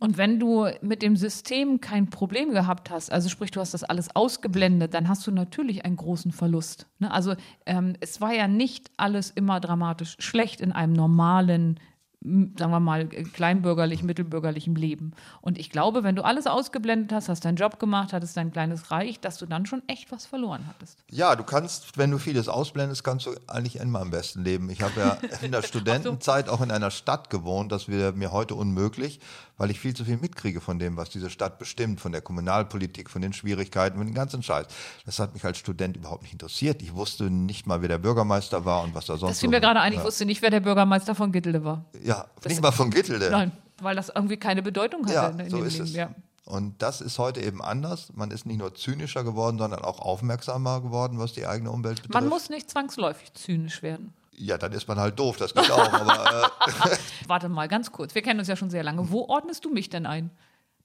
[0.01, 3.82] Und wenn du mit dem System kein Problem gehabt hast, also sprich, du hast das
[3.82, 6.86] alles ausgeblendet, dann hast du natürlich einen großen Verlust.
[7.01, 7.11] Ne?
[7.11, 7.34] Also
[7.66, 11.80] ähm, es war ja nicht alles immer dramatisch schlecht in einem normalen,
[12.21, 15.12] sagen wir mal, äh, kleinbürgerlich, mittelbürgerlichen Leben.
[15.41, 18.91] Und ich glaube, wenn du alles ausgeblendet hast, hast deinen Job gemacht, hattest dein kleines
[18.91, 20.99] Reich, dass du dann schon echt was verloren hattest.
[21.11, 24.69] Ja, du kannst, wenn du vieles ausblendest, kannst du eigentlich immer am besten leben.
[24.69, 28.57] Ich habe ja in der Studentenzeit auch in einer Stadt gewohnt, das wäre mir heute
[28.57, 29.21] unmöglich,
[29.57, 33.11] weil ich viel zu viel mitkriege von dem, was diese Stadt bestimmt, von der Kommunalpolitik,
[33.11, 34.66] von den Schwierigkeiten, von dem ganzen Scheiß.
[35.07, 36.83] Das hat mich als Student überhaupt nicht interessiert.
[36.83, 39.57] Ich wusste nicht mal, wer der Bürgermeister war und was da sonst Das fiel mir
[39.57, 41.85] so- gerade ein, ich wusste nicht, wer der Bürgermeister von Gittele war.
[42.09, 43.31] Ja, nicht mal von Gittelde.
[43.31, 45.15] Nein, weil das irgendwie keine Bedeutung hatte.
[45.15, 45.85] Ja, in so dem ist Leben.
[45.85, 45.93] es.
[45.95, 46.11] Ja.
[46.45, 48.09] Und das ist heute eben anders.
[48.15, 52.15] Man ist nicht nur zynischer geworden, sondern auch aufmerksamer geworden, was die eigene Umwelt betrifft.
[52.15, 54.15] Man muss nicht zwangsläufig zynisch werden.
[54.33, 55.93] ja, dann ist man halt doof, das geht auch.
[55.93, 56.51] Aber
[56.87, 56.97] äh,
[57.27, 58.15] Warte mal, ganz kurz.
[58.15, 59.11] Wir kennen uns ja schon sehr lange.
[59.11, 60.31] Wo ordnest du mich denn ein?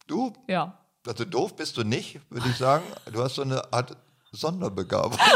[0.07, 0.77] du, Ja.
[1.07, 2.83] also doof bist du nicht, würde ich sagen.
[3.13, 3.95] Du hast so eine Art
[4.33, 5.17] Sonderbegabung.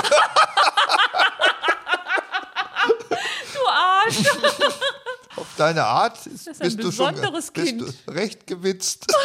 [3.54, 4.18] Du Arsch!
[5.58, 7.82] Deine Art ist, ist ein bist, du schon, besonderes bist Kind.
[8.06, 9.06] du recht gewitzt.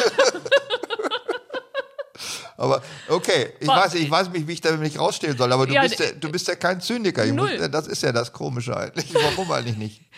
[2.57, 5.73] Aber okay, ich weiß, ich weiß nicht, wie ich damit nicht rausstehen soll, aber du,
[5.73, 7.25] Ja, bist, ja, du bist ja kein Zyniker.
[7.25, 7.57] Null.
[7.59, 9.13] muss, das ist ja das Komische eigentlich.
[9.13, 10.01] Warum eigentlich nicht?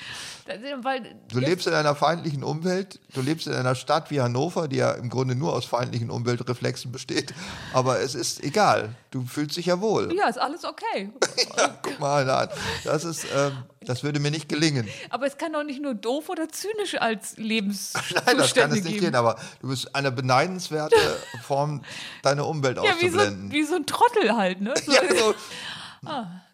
[0.48, 4.76] Weil Du lebst in einer feindlichen Umwelt, du lebst in einer Stadt wie Hannover, die
[4.76, 7.34] ja im Grunde nur aus feindlichen Umweltreflexen besteht,
[7.74, 10.14] aber es ist egal, du fühlst dich ja wohl.
[10.16, 11.12] Ja, ist alles okay.
[11.58, 12.50] Ja, guck mal an,
[12.84, 14.88] das ist, ähm, das würde mir nicht gelingen.
[15.10, 18.76] Aber es kann doch nicht nur doof oder zynisch als Lebenszustände Nein, das kann es
[18.84, 19.00] nicht geben.
[19.00, 20.96] gehen, aber du bist eine beneidenswerte
[21.43, 21.82] Form,
[22.22, 23.52] deine Umwelt ja, wie so, auszublenden.
[23.52, 24.74] wie so ein Trottel halt, ne?
[24.86, 25.36] So, Ja, so,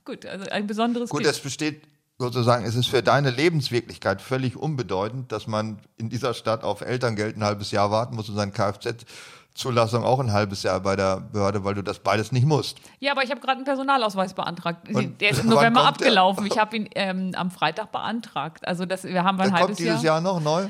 [0.05, 1.31] Gut, also ein besonderes Gut, Kind.
[1.31, 1.83] es besteht
[2.21, 7.35] sozusagen, es ist für deine Lebenswirklichkeit völlig unbedeutend, dass man in dieser Stadt auf Elterngeld
[7.35, 11.63] ein halbes Jahr warten muss und sein Kfz-Zulassung auch ein halbes Jahr bei der Behörde,
[11.63, 12.77] weil du das beides nicht musst.
[12.99, 14.87] Ja, aber ich habe gerade einen Personalausweis beantragt.
[14.93, 16.07] Und der ist im November kommt der?
[16.07, 16.45] abgelaufen.
[16.45, 18.67] Ich habe ihn ähm, am Freitag beantragt.
[18.67, 20.67] Also das, wir haben ein halbes kommt dieses Jahr noch neu.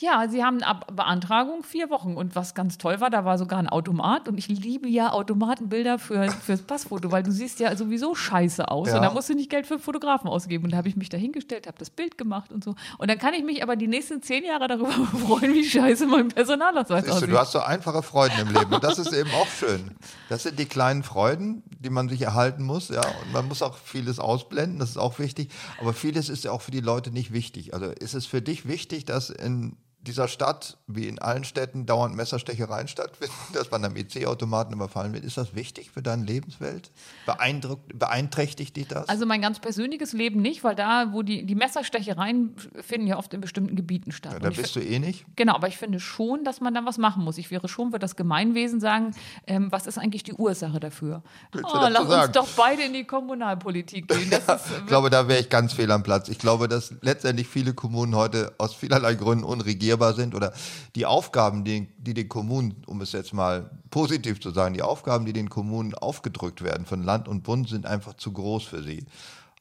[0.00, 2.16] Ja, sie haben ab Beantragung vier Wochen.
[2.16, 4.28] Und was ganz toll war, da war sogar ein Automat.
[4.28, 8.90] Und ich liebe ja Automatenbilder für, fürs Passfoto, weil du siehst ja sowieso scheiße aus.
[8.90, 8.96] Ja.
[8.96, 10.62] Und da musst du nicht Geld für einen Fotografen ausgeben.
[10.62, 12.76] Und da habe ich mich da hingestellt, habe das Bild gemacht und so.
[12.98, 14.92] Und dann kann ich mich aber die nächsten zehn Jahre darüber
[15.26, 17.30] freuen, wie scheiße mein Personalausweis Siehst du, aussieht.
[17.30, 19.96] du hast so einfache Freuden im Leben und das ist eben auch schön.
[20.28, 23.00] Das sind die kleinen Freuden, die man sich erhalten muss, ja.
[23.00, 25.50] Und man muss auch vieles ausblenden, das ist auch wichtig.
[25.80, 27.74] Aber vieles ist ja auch für die Leute nicht wichtig.
[27.74, 29.76] Also ist es für dich wichtig, dass in
[30.08, 35.24] dieser Stadt, wie in allen Städten, dauernd Messerstechereien stattfinden, dass man am EC-Automaten überfallen wird.
[35.24, 36.90] Ist das wichtig für deine Lebenswelt?
[37.26, 39.08] Beeindruckt, beeinträchtigt dich das?
[39.08, 43.32] Also mein ganz persönliches Leben nicht, weil da, wo die, die Messerstechereien finden ja oft
[43.34, 44.32] in bestimmten Gebieten statt.
[44.32, 45.24] ja, da bist du eh nicht.
[45.36, 47.38] Genau, aber ich finde schon, dass man da was machen muss.
[47.38, 49.14] Ich wäre schon, würde das Gemeinwesen sagen,
[49.46, 51.22] ähm, was ist eigentlich die Ursache dafür?
[51.52, 52.32] Willst Oh, lass uns sagen?
[52.32, 54.30] doch beide in die Kommunalpolitik gehen.
[54.30, 56.28] Das ist, Ich glaube, da wäre ich ganz fehl am Platz.
[56.28, 60.52] Ich glaube, dass letztendlich viele Kommunen heute aus vielerlei Gründen unregierbar sind oder
[60.94, 65.26] die Aufgaben, die, die den Kommunen, um es jetzt mal positiv zu sagen, die Aufgaben,
[65.26, 69.04] die den Kommunen aufgedrückt werden von Land und Bund, sind einfach zu groß für sie.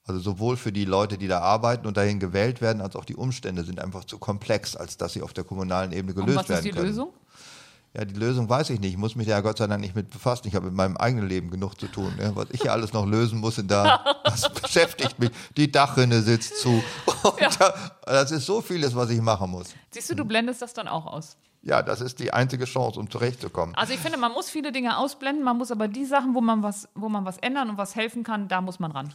[0.06, 3.16] Also sowohl für die Leute, die da arbeiten und dahin gewählt werden, als auch die
[3.16, 6.44] Umstände sind einfach zu komplex, als dass sie auf der kommunalen Ebene und gelöst was
[6.44, 6.86] ist werden die können.
[6.88, 7.10] Lösung?
[7.98, 8.92] Ja, die Lösung weiß ich nicht.
[8.92, 10.48] Ich muss mich da ja Gott sei Dank nicht mit befassen.
[10.48, 12.14] Ich habe mit meinem eigenen Leben genug zu tun.
[12.22, 15.32] Ja, was ich ja alles noch lösen muss, in da, das beschäftigt mich.
[15.58, 16.70] Die Dachrinne sitzt zu.
[17.24, 17.50] Und Ja.
[17.58, 17.74] da,
[18.06, 19.70] das ist so vieles, was ich machen muss.
[19.90, 21.38] Siehst du, du blendest das dann auch aus.
[21.64, 23.74] Ja, das ist die einzige Chance, um zurechtzukommen.
[23.76, 26.62] Also ich finde, man muss viele Dinge ausblenden, man muss aber die Sachen, wo man
[26.62, 29.12] was, wo man was ändern und was helfen kann, da muss man ran.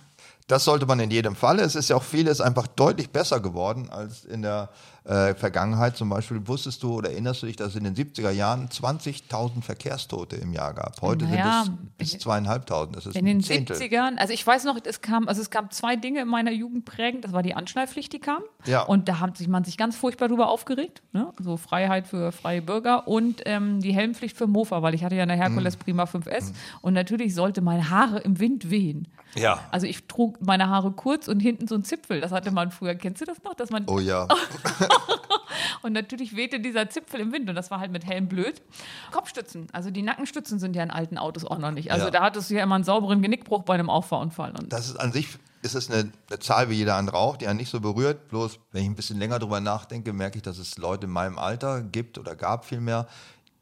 [0.48, 1.62] Das sollte man in jedem Falle.
[1.62, 4.70] Es ist ja auch vieles einfach deutlich besser geworden als in der
[5.04, 5.96] äh, Vergangenheit.
[5.96, 9.62] Zum Beispiel wusstest du oder erinnerst du dich, dass es in den 70er Jahren 20.000
[9.62, 11.00] Verkehrstote im Jahr gab.
[11.02, 12.96] Heute Naja, sind es bis zweieinhalbtausend.
[12.96, 13.76] Das ist In den ein Zehntel.
[13.76, 16.84] 70ern, also ich weiß noch, es kam, also es gab zwei Dinge in meiner Jugend
[16.84, 17.24] prägend.
[17.24, 18.42] Das war die Anschnallpflicht, die kam.
[18.64, 18.82] Ja.
[18.82, 21.02] Und da hat sich man sich ganz furchtbar drüber aufgeregt.
[21.12, 21.32] Ne?
[21.40, 25.22] So Freiheit für freie Bürger und ähm, die Helmpflicht für Mofa, weil ich hatte ja
[25.24, 25.40] eine Mhm.
[25.40, 29.08] Herkules Prima 5S und natürlich sollte meine Haare im Wind wehen.
[29.34, 29.60] Ja.
[29.70, 32.20] Also ich trug meine Haare kurz und hinten so ein Zipfel.
[32.20, 32.94] Das hatte man früher.
[32.94, 33.54] Kennst du das noch?
[33.54, 34.28] Dass man Oh ja.
[35.82, 38.62] und natürlich wehte dieser Zipfel im Wind und das war halt mit Helm blöd.
[39.10, 41.90] Kopfstützen, also die Nackenstützen sind ja in alten Autos auch noch nicht.
[41.92, 42.10] Also Ja.
[42.10, 44.52] da hattest du ja immer einen sauberen Genickbruch bei einem Auffahrunfall.
[44.58, 45.28] Und Das ist an sich
[45.62, 48.28] ist es eine, eine Zahl wie jeder andere auch, die einen nicht so berührt.
[48.28, 51.38] Bloß, wenn ich ein bisschen länger drüber nachdenke, merke ich, dass es Leute in meinem
[51.38, 53.06] Alter gibt oder gab vielmehr,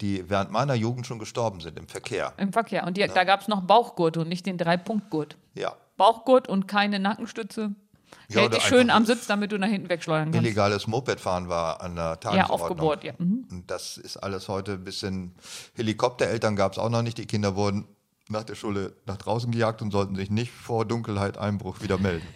[0.00, 2.32] die während meiner Jugend schon gestorben sind im Verkehr.
[2.38, 2.86] Im Verkehr.
[2.86, 5.36] Und die, da gab es noch Bauchgurt und nicht den Drei-Punkt-Gurt.
[5.54, 5.74] Ja.
[5.98, 7.74] Bauchgurt und keine Nackenstütze.
[8.28, 10.46] Ja, Hält dich schön am Sitz, damit du nach hinten wegschleudern kannst.
[10.46, 12.60] Illegales Mopedfahren war an der Ja, Tagesordnung.
[12.60, 13.12] aufgebohrt, ja.
[13.18, 13.46] Mhm.
[13.50, 15.34] Und das ist alles heute ein bisschen
[15.74, 17.18] Helikoptereltern gab es auch noch nicht.
[17.18, 17.86] Die Kinder wurden
[18.28, 22.26] nach der Schule nach draußen gejagt und sollten sich nicht vor Dunkelheit, Einbruch wieder melden.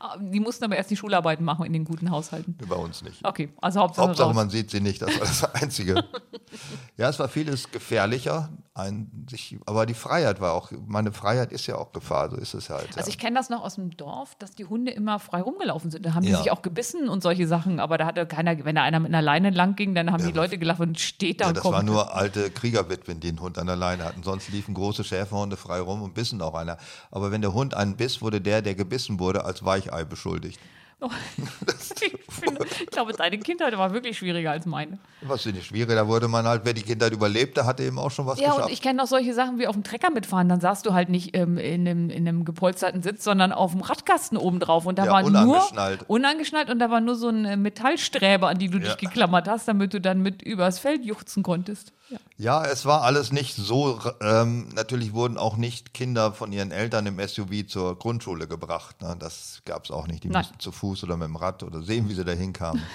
[0.00, 2.56] Ah, Die mussten aber erst die Schularbeiten machen in den guten Haushalten.
[2.68, 3.24] Bei uns nicht.
[3.24, 4.34] Okay, also Hauptsache, Hauptsache, raus.
[4.36, 6.04] man sieht sie nicht, das war das Einzige.
[6.96, 11.66] ja, es war vieles gefährlicher, ein, sich, aber die Freiheit war auch, meine Freiheit ist
[11.66, 12.88] ja auch Gefahr, so ist es halt.
[12.88, 13.06] Also ja.
[13.08, 16.04] ich kenne das noch aus dem Dorf, dass die Hunde immer frei rumgelaufen sind.
[16.04, 16.38] Da haben die Ja.
[16.38, 17.80] sich auch gebissen und solche Sachen.
[17.80, 20.32] Aber da hatte keiner, wenn da einer mit einer Leine lang ging, dann haben die
[20.32, 21.74] Leute gelacht und steht da ja, und das kommt.
[21.76, 24.22] waren nur alte Kriegerwitwen, die einen Hund an der Leine hatten.
[24.22, 26.76] Sonst liefen große Schäferhunde frei rum und bissen auch einer.
[27.10, 30.60] Aber wenn der Hund einen biss, wurde der, der gebissen wurde, als Weichei beschuldigt.
[30.98, 31.10] Oh.
[32.00, 34.98] ich, finde, ich glaube, deine Kindheit war wirklich schwieriger als meine.
[35.20, 38.10] Was ist nicht schwierig, da wurde man halt, wer die Kindheit überlebte, hatte eben auch
[38.10, 38.66] schon was Ja, geschafft.
[38.68, 40.48] und ich kenne noch solche Sachen wie auf dem Trecker mitfahren.
[40.48, 43.82] Dann saßt du halt nicht ähm, in, einem, in einem gepolsterten Sitz, sondern auf dem
[43.82, 44.86] Radkasten oben drauf.
[44.86, 46.00] Und da Ja, war unangeschnallt.
[46.00, 48.84] nur unangeschnallt und da war nur so eine Metallsträbe, an die du Ja.
[48.84, 51.92] dich geklammert hast, damit du dann mit übers Feld juchzen konntest.
[52.08, 52.18] Ja.
[52.38, 54.00] Ja, es war alles nicht so.
[54.20, 59.00] Ähm, natürlich wurden auch nicht Kinder von ihren Eltern im SUV zur Grundschule gebracht.
[59.02, 59.16] Ne?
[59.18, 60.22] Das gab es auch nicht.
[60.24, 60.42] Die Nein.
[60.42, 62.82] mussten zu Fuß oder mit dem Rad oder sehen, wie sie da hinkamen.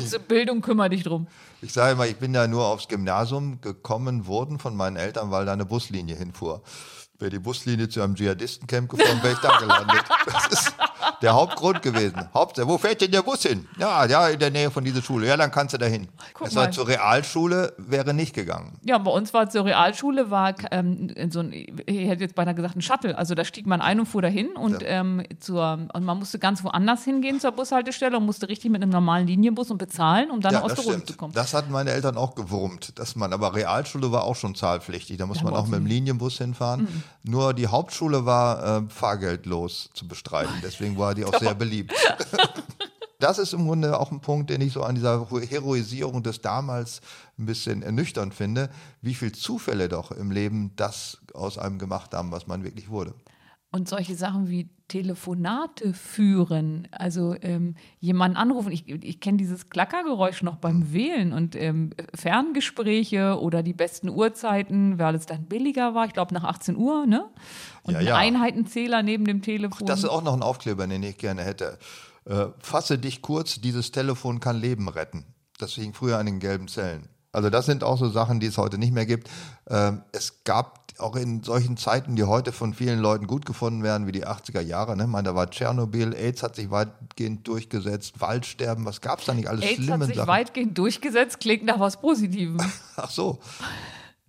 [0.00, 1.26] So Bildung kümmere dich drum.
[1.60, 5.44] Ich sage immer, ich bin da nur aufs Gymnasium gekommen worden von meinen Eltern, weil
[5.44, 6.62] da eine Buslinie hinfuhr.
[7.18, 10.04] Wäre die Buslinie zu einem Dschihadistencamp gefahren, wäre ich da gelandet.
[10.26, 10.74] Das ist,
[11.22, 12.28] der Hauptgrund gewesen.
[12.34, 13.66] Haupt, wo fährt denn der Bus hin?
[13.78, 15.26] Ja, ja, in der Nähe von dieser Schule.
[15.26, 16.08] Ja, dann kannst du da hin.
[16.44, 18.78] Es war zur Realschule, wäre nicht gegangen.
[18.84, 22.76] Ja, bei uns war zur Realschule, war ähm, so ein, ich hätte jetzt beinahe gesagt,
[22.76, 23.16] ein Shuttle.
[23.16, 26.62] Also da stieg man ein und fuhr dahin und, ähm, zur, und man musste ganz
[26.64, 30.52] woanders hingehen zur Bushaltestelle und musste richtig mit einem normalen Linienbus und bezahlen, um dann
[30.52, 31.06] Ja, der Runde stimmt.
[31.08, 31.32] zu kommen.
[31.34, 32.98] Das hatten meine Eltern auch gewurmt.
[32.98, 35.16] Dass man, aber Realschule war auch schon zahlpflichtig.
[35.18, 35.86] Da muss Ja, man auch mit dem.
[35.86, 36.82] Linienbus hinfahren.
[36.82, 37.02] Mhm.
[37.30, 40.52] Nur die Hauptschule war äh, fahrgeldlos zu bestreiten.
[40.62, 41.92] Deswegen war die auch sehr beliebt.
[43.20, 47.00] Das ist im Grunde auch ein Punkt, den ich so an dieser Heroisierung des damals
[47.36, 48.70] ein bisschen ernüchternd finde,
[49.02, 53.14] wie viele Zufälle doch im Leben das aus einem gemacht haben, was man wirklich wurde.
[53.70, 58.72] Und solche Sachen wie Telefonate führen, also ähm, jemanden anrufen.
[58.72, 64.98] Ich, ich kenne dieses Klackergeräusch noch beim Wählen und ähm, Ferngespräche oder die besten Uhrzeiten,
[64.98, 66.06] weil es dann billiger war.
[66.06, 67.28] Ich glaube nach 18 Uhr, ne?
[67.82, 68.16] Und Ja, ein ja.
[68.16, 69.86] Einheitenzähler neben dem Telefon.
[69.86, 71.78] Das ist auch noch ein Aufkleber, den ich gerne hätte.
[72.24, 75.26] Äh, fasse dich kurz, dieses Telefon kann Leben retten.
[75.58, 77.08] Das hing früher an den gelben Zellen.
[77.32, 79.28] Also das sind auch so Sachen, die es heute nicht mehr gibt.
[79.68, 84.06] Ähm, es gab auch in solchen Zeiten, die heute von vielen Leuten gut gefunden werden,
[84.06, 84.96] wie die 80er Jahre.
[84.96, 85.06] Ne?
[85.06, 89.48] Meine, da war Tschernobyl, AIDS hat sich weitgehend durchgesetzt, Waldsterben, was gab es da nicht
[89.48, 90.28] alles AIDS hat schlimme sich Sachen?
[90.28, 92.58] weitgehend durchgesetzt, klingt nach was Positivem.
[92.96, 93.38] Ach so.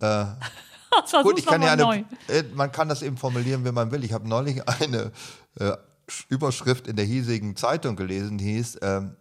[0.00, 4.02] Das Gut, ich kann ja eine, äh, man kann das eben formulieren, wie man will.
[4.02, 5.12] Ich habe neulich eine
[5.60, 5.70] äh,
[6.08, 9.14] Sch- Überschrift in der hiesigen Zeitung gelesen, die hieß ähm,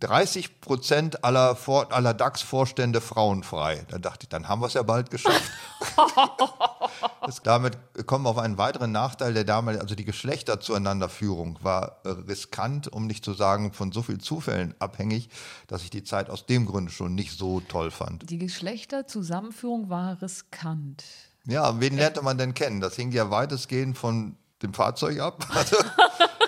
[0.00, 1.56] 30 Prozent aller,
[1.90, 3.84] aller DAX-Vorstände frauenfrei.
[3.88, 5.50] Da dachte ich, dann haben wir es ja bald geschafft.
[7.26, 7.76] das, damit
[8.06, 13.24] kommen wir auf einen weiteren Nachteil der damaligen, also die Geschlechterzueinanderführung war riskant, um nicht
[13.24, 15.30] zu sagen von so vielen Zufällen abhängig,
[15.66, 18.30] dass ich die Zeit aus dem Grunde schon nicht so toll fand.
[18.30, 21.02] Die Geschlechterzusammenführung war riskant.
[21.46, 22.80] Ja, wen lernte man denn kennen?
[22.80, 25.46] Das hing ja weitestgehend von dem Fahrzeug ab.
[25.54, 25.76] Also,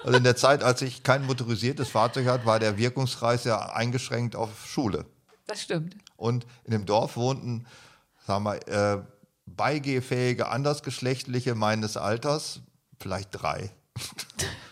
[0.05, 4.36] also in der Zeit, als ich kein motorisiertes Fahrzeug hatte, war der Wirkungskreis ja eingeschränkt
[4.36, 5.07] auf Schule.
[5.46, 5.96] Das stimmt.
[6.16, 7.66] Und in dem Dorf wohnten,
[8.26, 9.03] sagen wir, äh,
[9.46, 12.61] beigehfähige Andersgeschlechtliche meines Alters,
[13.01, 13.70] vielleicht drei.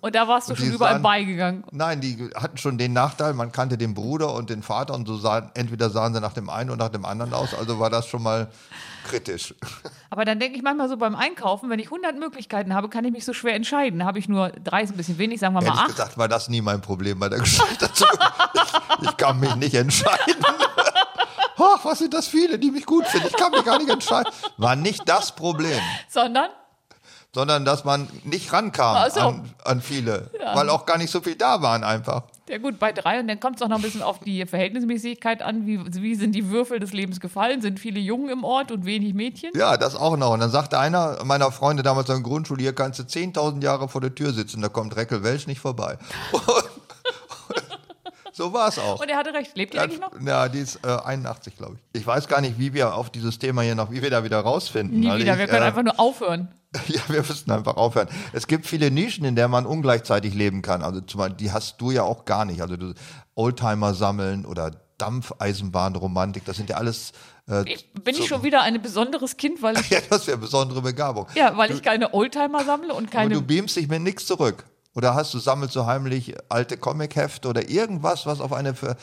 [0.00, 1.64] Und da warst du schon überall sahen- beigegangen.
[1.72, 5.16] Nein, die hatten schon den Nachteil, man kannte den Bruder und den Vater und so
[5.16, 8.06] sahen, entweder sahen sie nach dem einen oder nach dem anderen aus, also war das
[8.06, 8.48] schon mal
[9.08, 9.54] kritisch.
[10.10, 13.12] Aber dann denke ich manchmal so beim Einkaufen, wenn ich 100 Möglichkeiten habe, kann ich
[13.12, 14.04] mich so schwer entscheiden.
[14.04, 15.88] Habe ich nur drei, ist ein bisschen wenig, sagen wir mal Ehrlich acht.
[15.88, 17.90] gesagt war das nie mein Problem bei der Geschichte.
[19.02, 20.36] ich, ich kann mich nicht entscheiden.
[21.60, 23.26] Ach, was sind das viele, die mich gut finden?
[23.28, 24.32] Ich kann mich gar nicht entscheiden.
[24.58, 25.78] War nicht das Problem,
[26.08, 26.50] Sondern,
[27.34, 29.20] sondern dass man nicht rankam Ach so.
[29.20, 32.22] an, an viele, weil auch gar nicht so viel da waren einfach.
[32.48, 33.20] ja gut, bei drei.
[33.20, 35.66] Und dann kommt es auch noch ein bisschen auf die Verhältnismäßigkeit an.
[35.66, 37.60] Wie, wie sind die Würfel des Lebens gefallen?
[37.60, 39.50] Sind viele Jungen im Ort und wenig Mädchen?
[39.54, 40.32] Ja, das auch noch.
[40.32, 43.88] Und dann sagte einer meiner Freunde damals in der Grundschule, hier kannst du 10.000 Jahre
[43.88, 45.98] vor der Tür sitzen, da kommt Reckel Welsch nicht vorbei.
[48.38, 49.00] so war es auch.
[49.00, 49.56] Und er hatte recht.
[49.56, 50.12] Lebt ihr eigentlich noch?
[50.24, 52.00] Ja, die ist äh, 81, glaube ich.
[52.00, 54.38] Ich weiß gar nicht, wie wir auf dieses Thema hier noch, wie wir da wieder
[54.40, 55.00] rausfinden.
[55.00, 55.32] Nie weil wieder.
[55.34, 56.48] Ich, Wir können äh, einfach nur aufhören.
[56.86, 58.08] ja, wir müssen einfach aufhören.
[58.32, 60.82] Es gibt viele Nischen, in der man ungleichzeitig leben kann.
[60.82, 62.62] Also zum Beispiel, die hast du ja auch gar nicht.
[62.62, 62.94] Also du,
[63.34, 67.12] Oldtimer sammeln oder Dampfeisenbahnromantik, das sind ja alles.
[67.48, 70.38] Äh, Ich, bin so- ich schon wieder ein besonderes Kind, weil ich, Ja, das wäre
[70.38, 71.26] besondere Begabung.
[71.34, 73.34] ja, weil ich keine Oldtimer sammle und keine.
[73.34, 74.64] du beamst dich mit nichts zurück.
[74.94, 78.96] Oder hast du sammelst so heimlich alte Comichefte oder irgendwas, was auf eine ver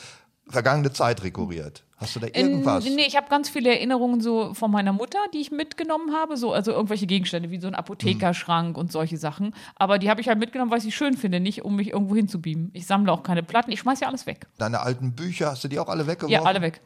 [0.48, 1.82] vergangene Zeit rekurriert?
[1.96, 2.86] Hast du da irgendwas?
[2.86, 6.36] Ähm, Nee, ich habe ganz viele Erinnerungen so von meiner Mutter, die ich mitgenommen habe,
[6.36, 10.28] so also irgendwelche Gegenstände wie so ein Apothekerschrank und solche Sachen, aber die habe ich
[10.28, 12.70] halt mitgenommen, weil ich sie schön finde, nicht um mich irgendwo hinzubeamen.
[12.74, 14.46] Ich sammle auch keine Platten, ich schmeiß ja alles weg.
[14.58, 16.32] Deine alten Bücher, hast du die auch alle weggeworfen?
[16.32, 16.80] Ja, alle weg.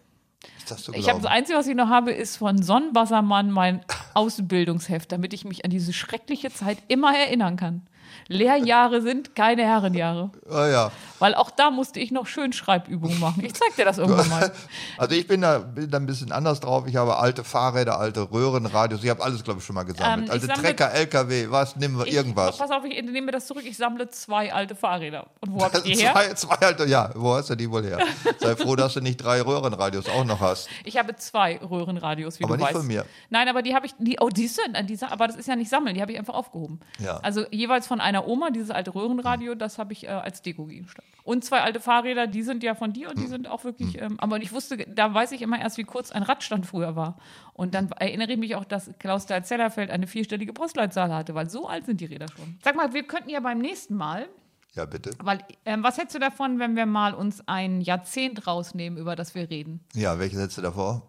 [0.57, 3.85] Ist das zu Ich habe das Einzige, was ich noch habe, ist von Sonnenwassermann mein
[4.15, 7.83] Ausbildungsheft, damit ich mich an diese schreckliche Zeit immer erinnern kann.
[8.29, 10.93] Lehrjahre sind keine Herrenjahre, Ah, ja.
[11.19, 13.45] weil auch da musste ich noch schön Schreibübungen machen.
[13.45, 14.53] Ich zeig dir das irgendwann mal.
[14.99, 16.85] Also ich bin da, bin da ein bisschen anders drauf.
[16.87, 19.03] Ich habe alte Fahrräder, alte Röhrenradios.
[19.03, 20.29] Ich habe alles, glaube ich, schon mal gesammelt.
[20.29, 22.59] Ähm, alte sammle- Trecker, LKW, was, nehmen wir Ich, irgendwas.
[22.59, 23.65] Pass auf, ich nehme das zurück.
[23.67, 25.27] Ich sammle zwei alte Fahrräder.
[25.41, 26.13] Und wo hab ich die her?
[26.13, 27.99] Zwei, zwei alte, ja, wo hast du die wohl her?
[28.39, 30.69] Sei froh, dass du nicht drei Röhrenradios auch noch hast.
[30.85, 32.79] Ich habe zwei Röhrenradios, wie Aber du nicht weißt.
[32.79, 33.05] von mir.
[33.29, 35.95] Nein, aber die habe ich, die, oh, diese, diese, aber das ist ja nicht sammeln,
[35.95, 36.81] die habe ich einfach aufgehoben.
[36.99, 37.19] Ja.
[37.19, 41.07] Also jeweils von einer Oma, dieses alte Röhrenradio, das habe ich äh, als Deko-Gegenstand.
[41.23, 43.31] Und zwei alte Fahrräder, die sind ja von dir und die Hm.
[43.31, 46.23] sind auch wirklich, ähm, aber ich wusste, da weiß ich immer erst, wie kurz ein
[46.23, 47.19] Radstand früher war.
[47.53, 51.49] Und dann erinnere ich mich auch, dass Klaus Dahl Zellerfeld eine vierstellige Postleitzahl hatte, weil
[51.51, 52.59] so alt sind die Räder schon.
[52.65, 54.29] Sag mal, wir könnten ja beim nächsten Mal
[54.75, 55.11] Ja, bitte.
[55.23, 59.35] Weil, ähm, was hättest du davon, wenn wir mal uns ein Jahrzehnt rausnehmen, über das
[59.35, 59.81] wir reden?
[59.95, 61.09] Ja, welche Sätze davor?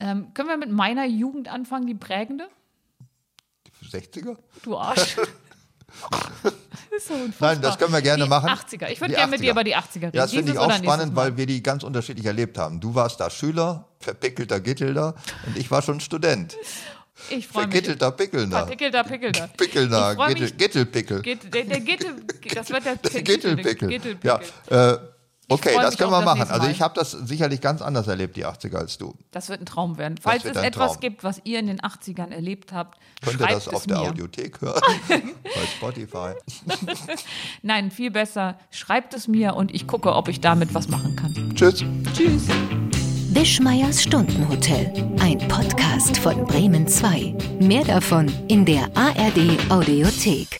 [0.00, 2.48] Ähm, können wir mit meiner Jugend anfangen, die prägende?
[3.66, 4.36] Die 60er?
[4.62, 5.16] Du Arsch.
[6.96, 7.52] ist so unfassbar.
[7.54, 8.48] Nein, das können wir gerne die machen.
[8.48, 8.88] 80er.
[8.90, 9.52] Ich würde gerne mit dir 80er.
[9.52, 10.10] über die 80er reden.
[10.16, 12.80] Ja, das finde ich auch spannend, weil wir die ganz unterschiedlich erlebt haben.
[12.80, 15.14] Du warst da Schüler, verpickelter Gittelder
[15.46, 16.56] und ich war schon Student.
[17.30, 17.72] Ich freue mich.
[17.72, 18.12] Vergittelter
[20.12, 21.22] Ich freu Gittel, mich- Gittelpickel.
[21.22, 22.14] Geht, der, der Gittel,
[22.54, 23.88] das wird der, Der Gittelpickel.
[23.88, 24.40] Gittelpickel.
[24.70, 24.98] Ja, äh,
[25.48, 26.50] okay, das können wir das machen.
[26.50, 29.14] Also ich habe das sicherlich ganz anders erlebt, die 80er, als du.
[29.30, 30.16] Das wird ein Traum werden.
[30.20, 31.00] Falls es etwas Traum.
[31.00, 33.98] gibt, was ihr in den 80ern erlebt habt, Könnt ihr schreibt das es auf der
[33.98, 34.08] mir.
[34.10, 34.80] Audiothek hören?
[35.08, 36.32] Bei Spotify.
[37.62, 38.58] Nein, viel besser.
[38.70, 41.34] Schreibt es mir und ich gucke, ob ich damit was machen kann.
[41.54, 41.84] Tschüss.
[42.14, 42.42] Tschüss.
[43.30, 44.90] Wischmeiers Stundenhotel.
[45.20, 47.34] Ein Podcast von Bremen 2.
[47.60, 50.58] Mehr davon in der ARD Audiothek.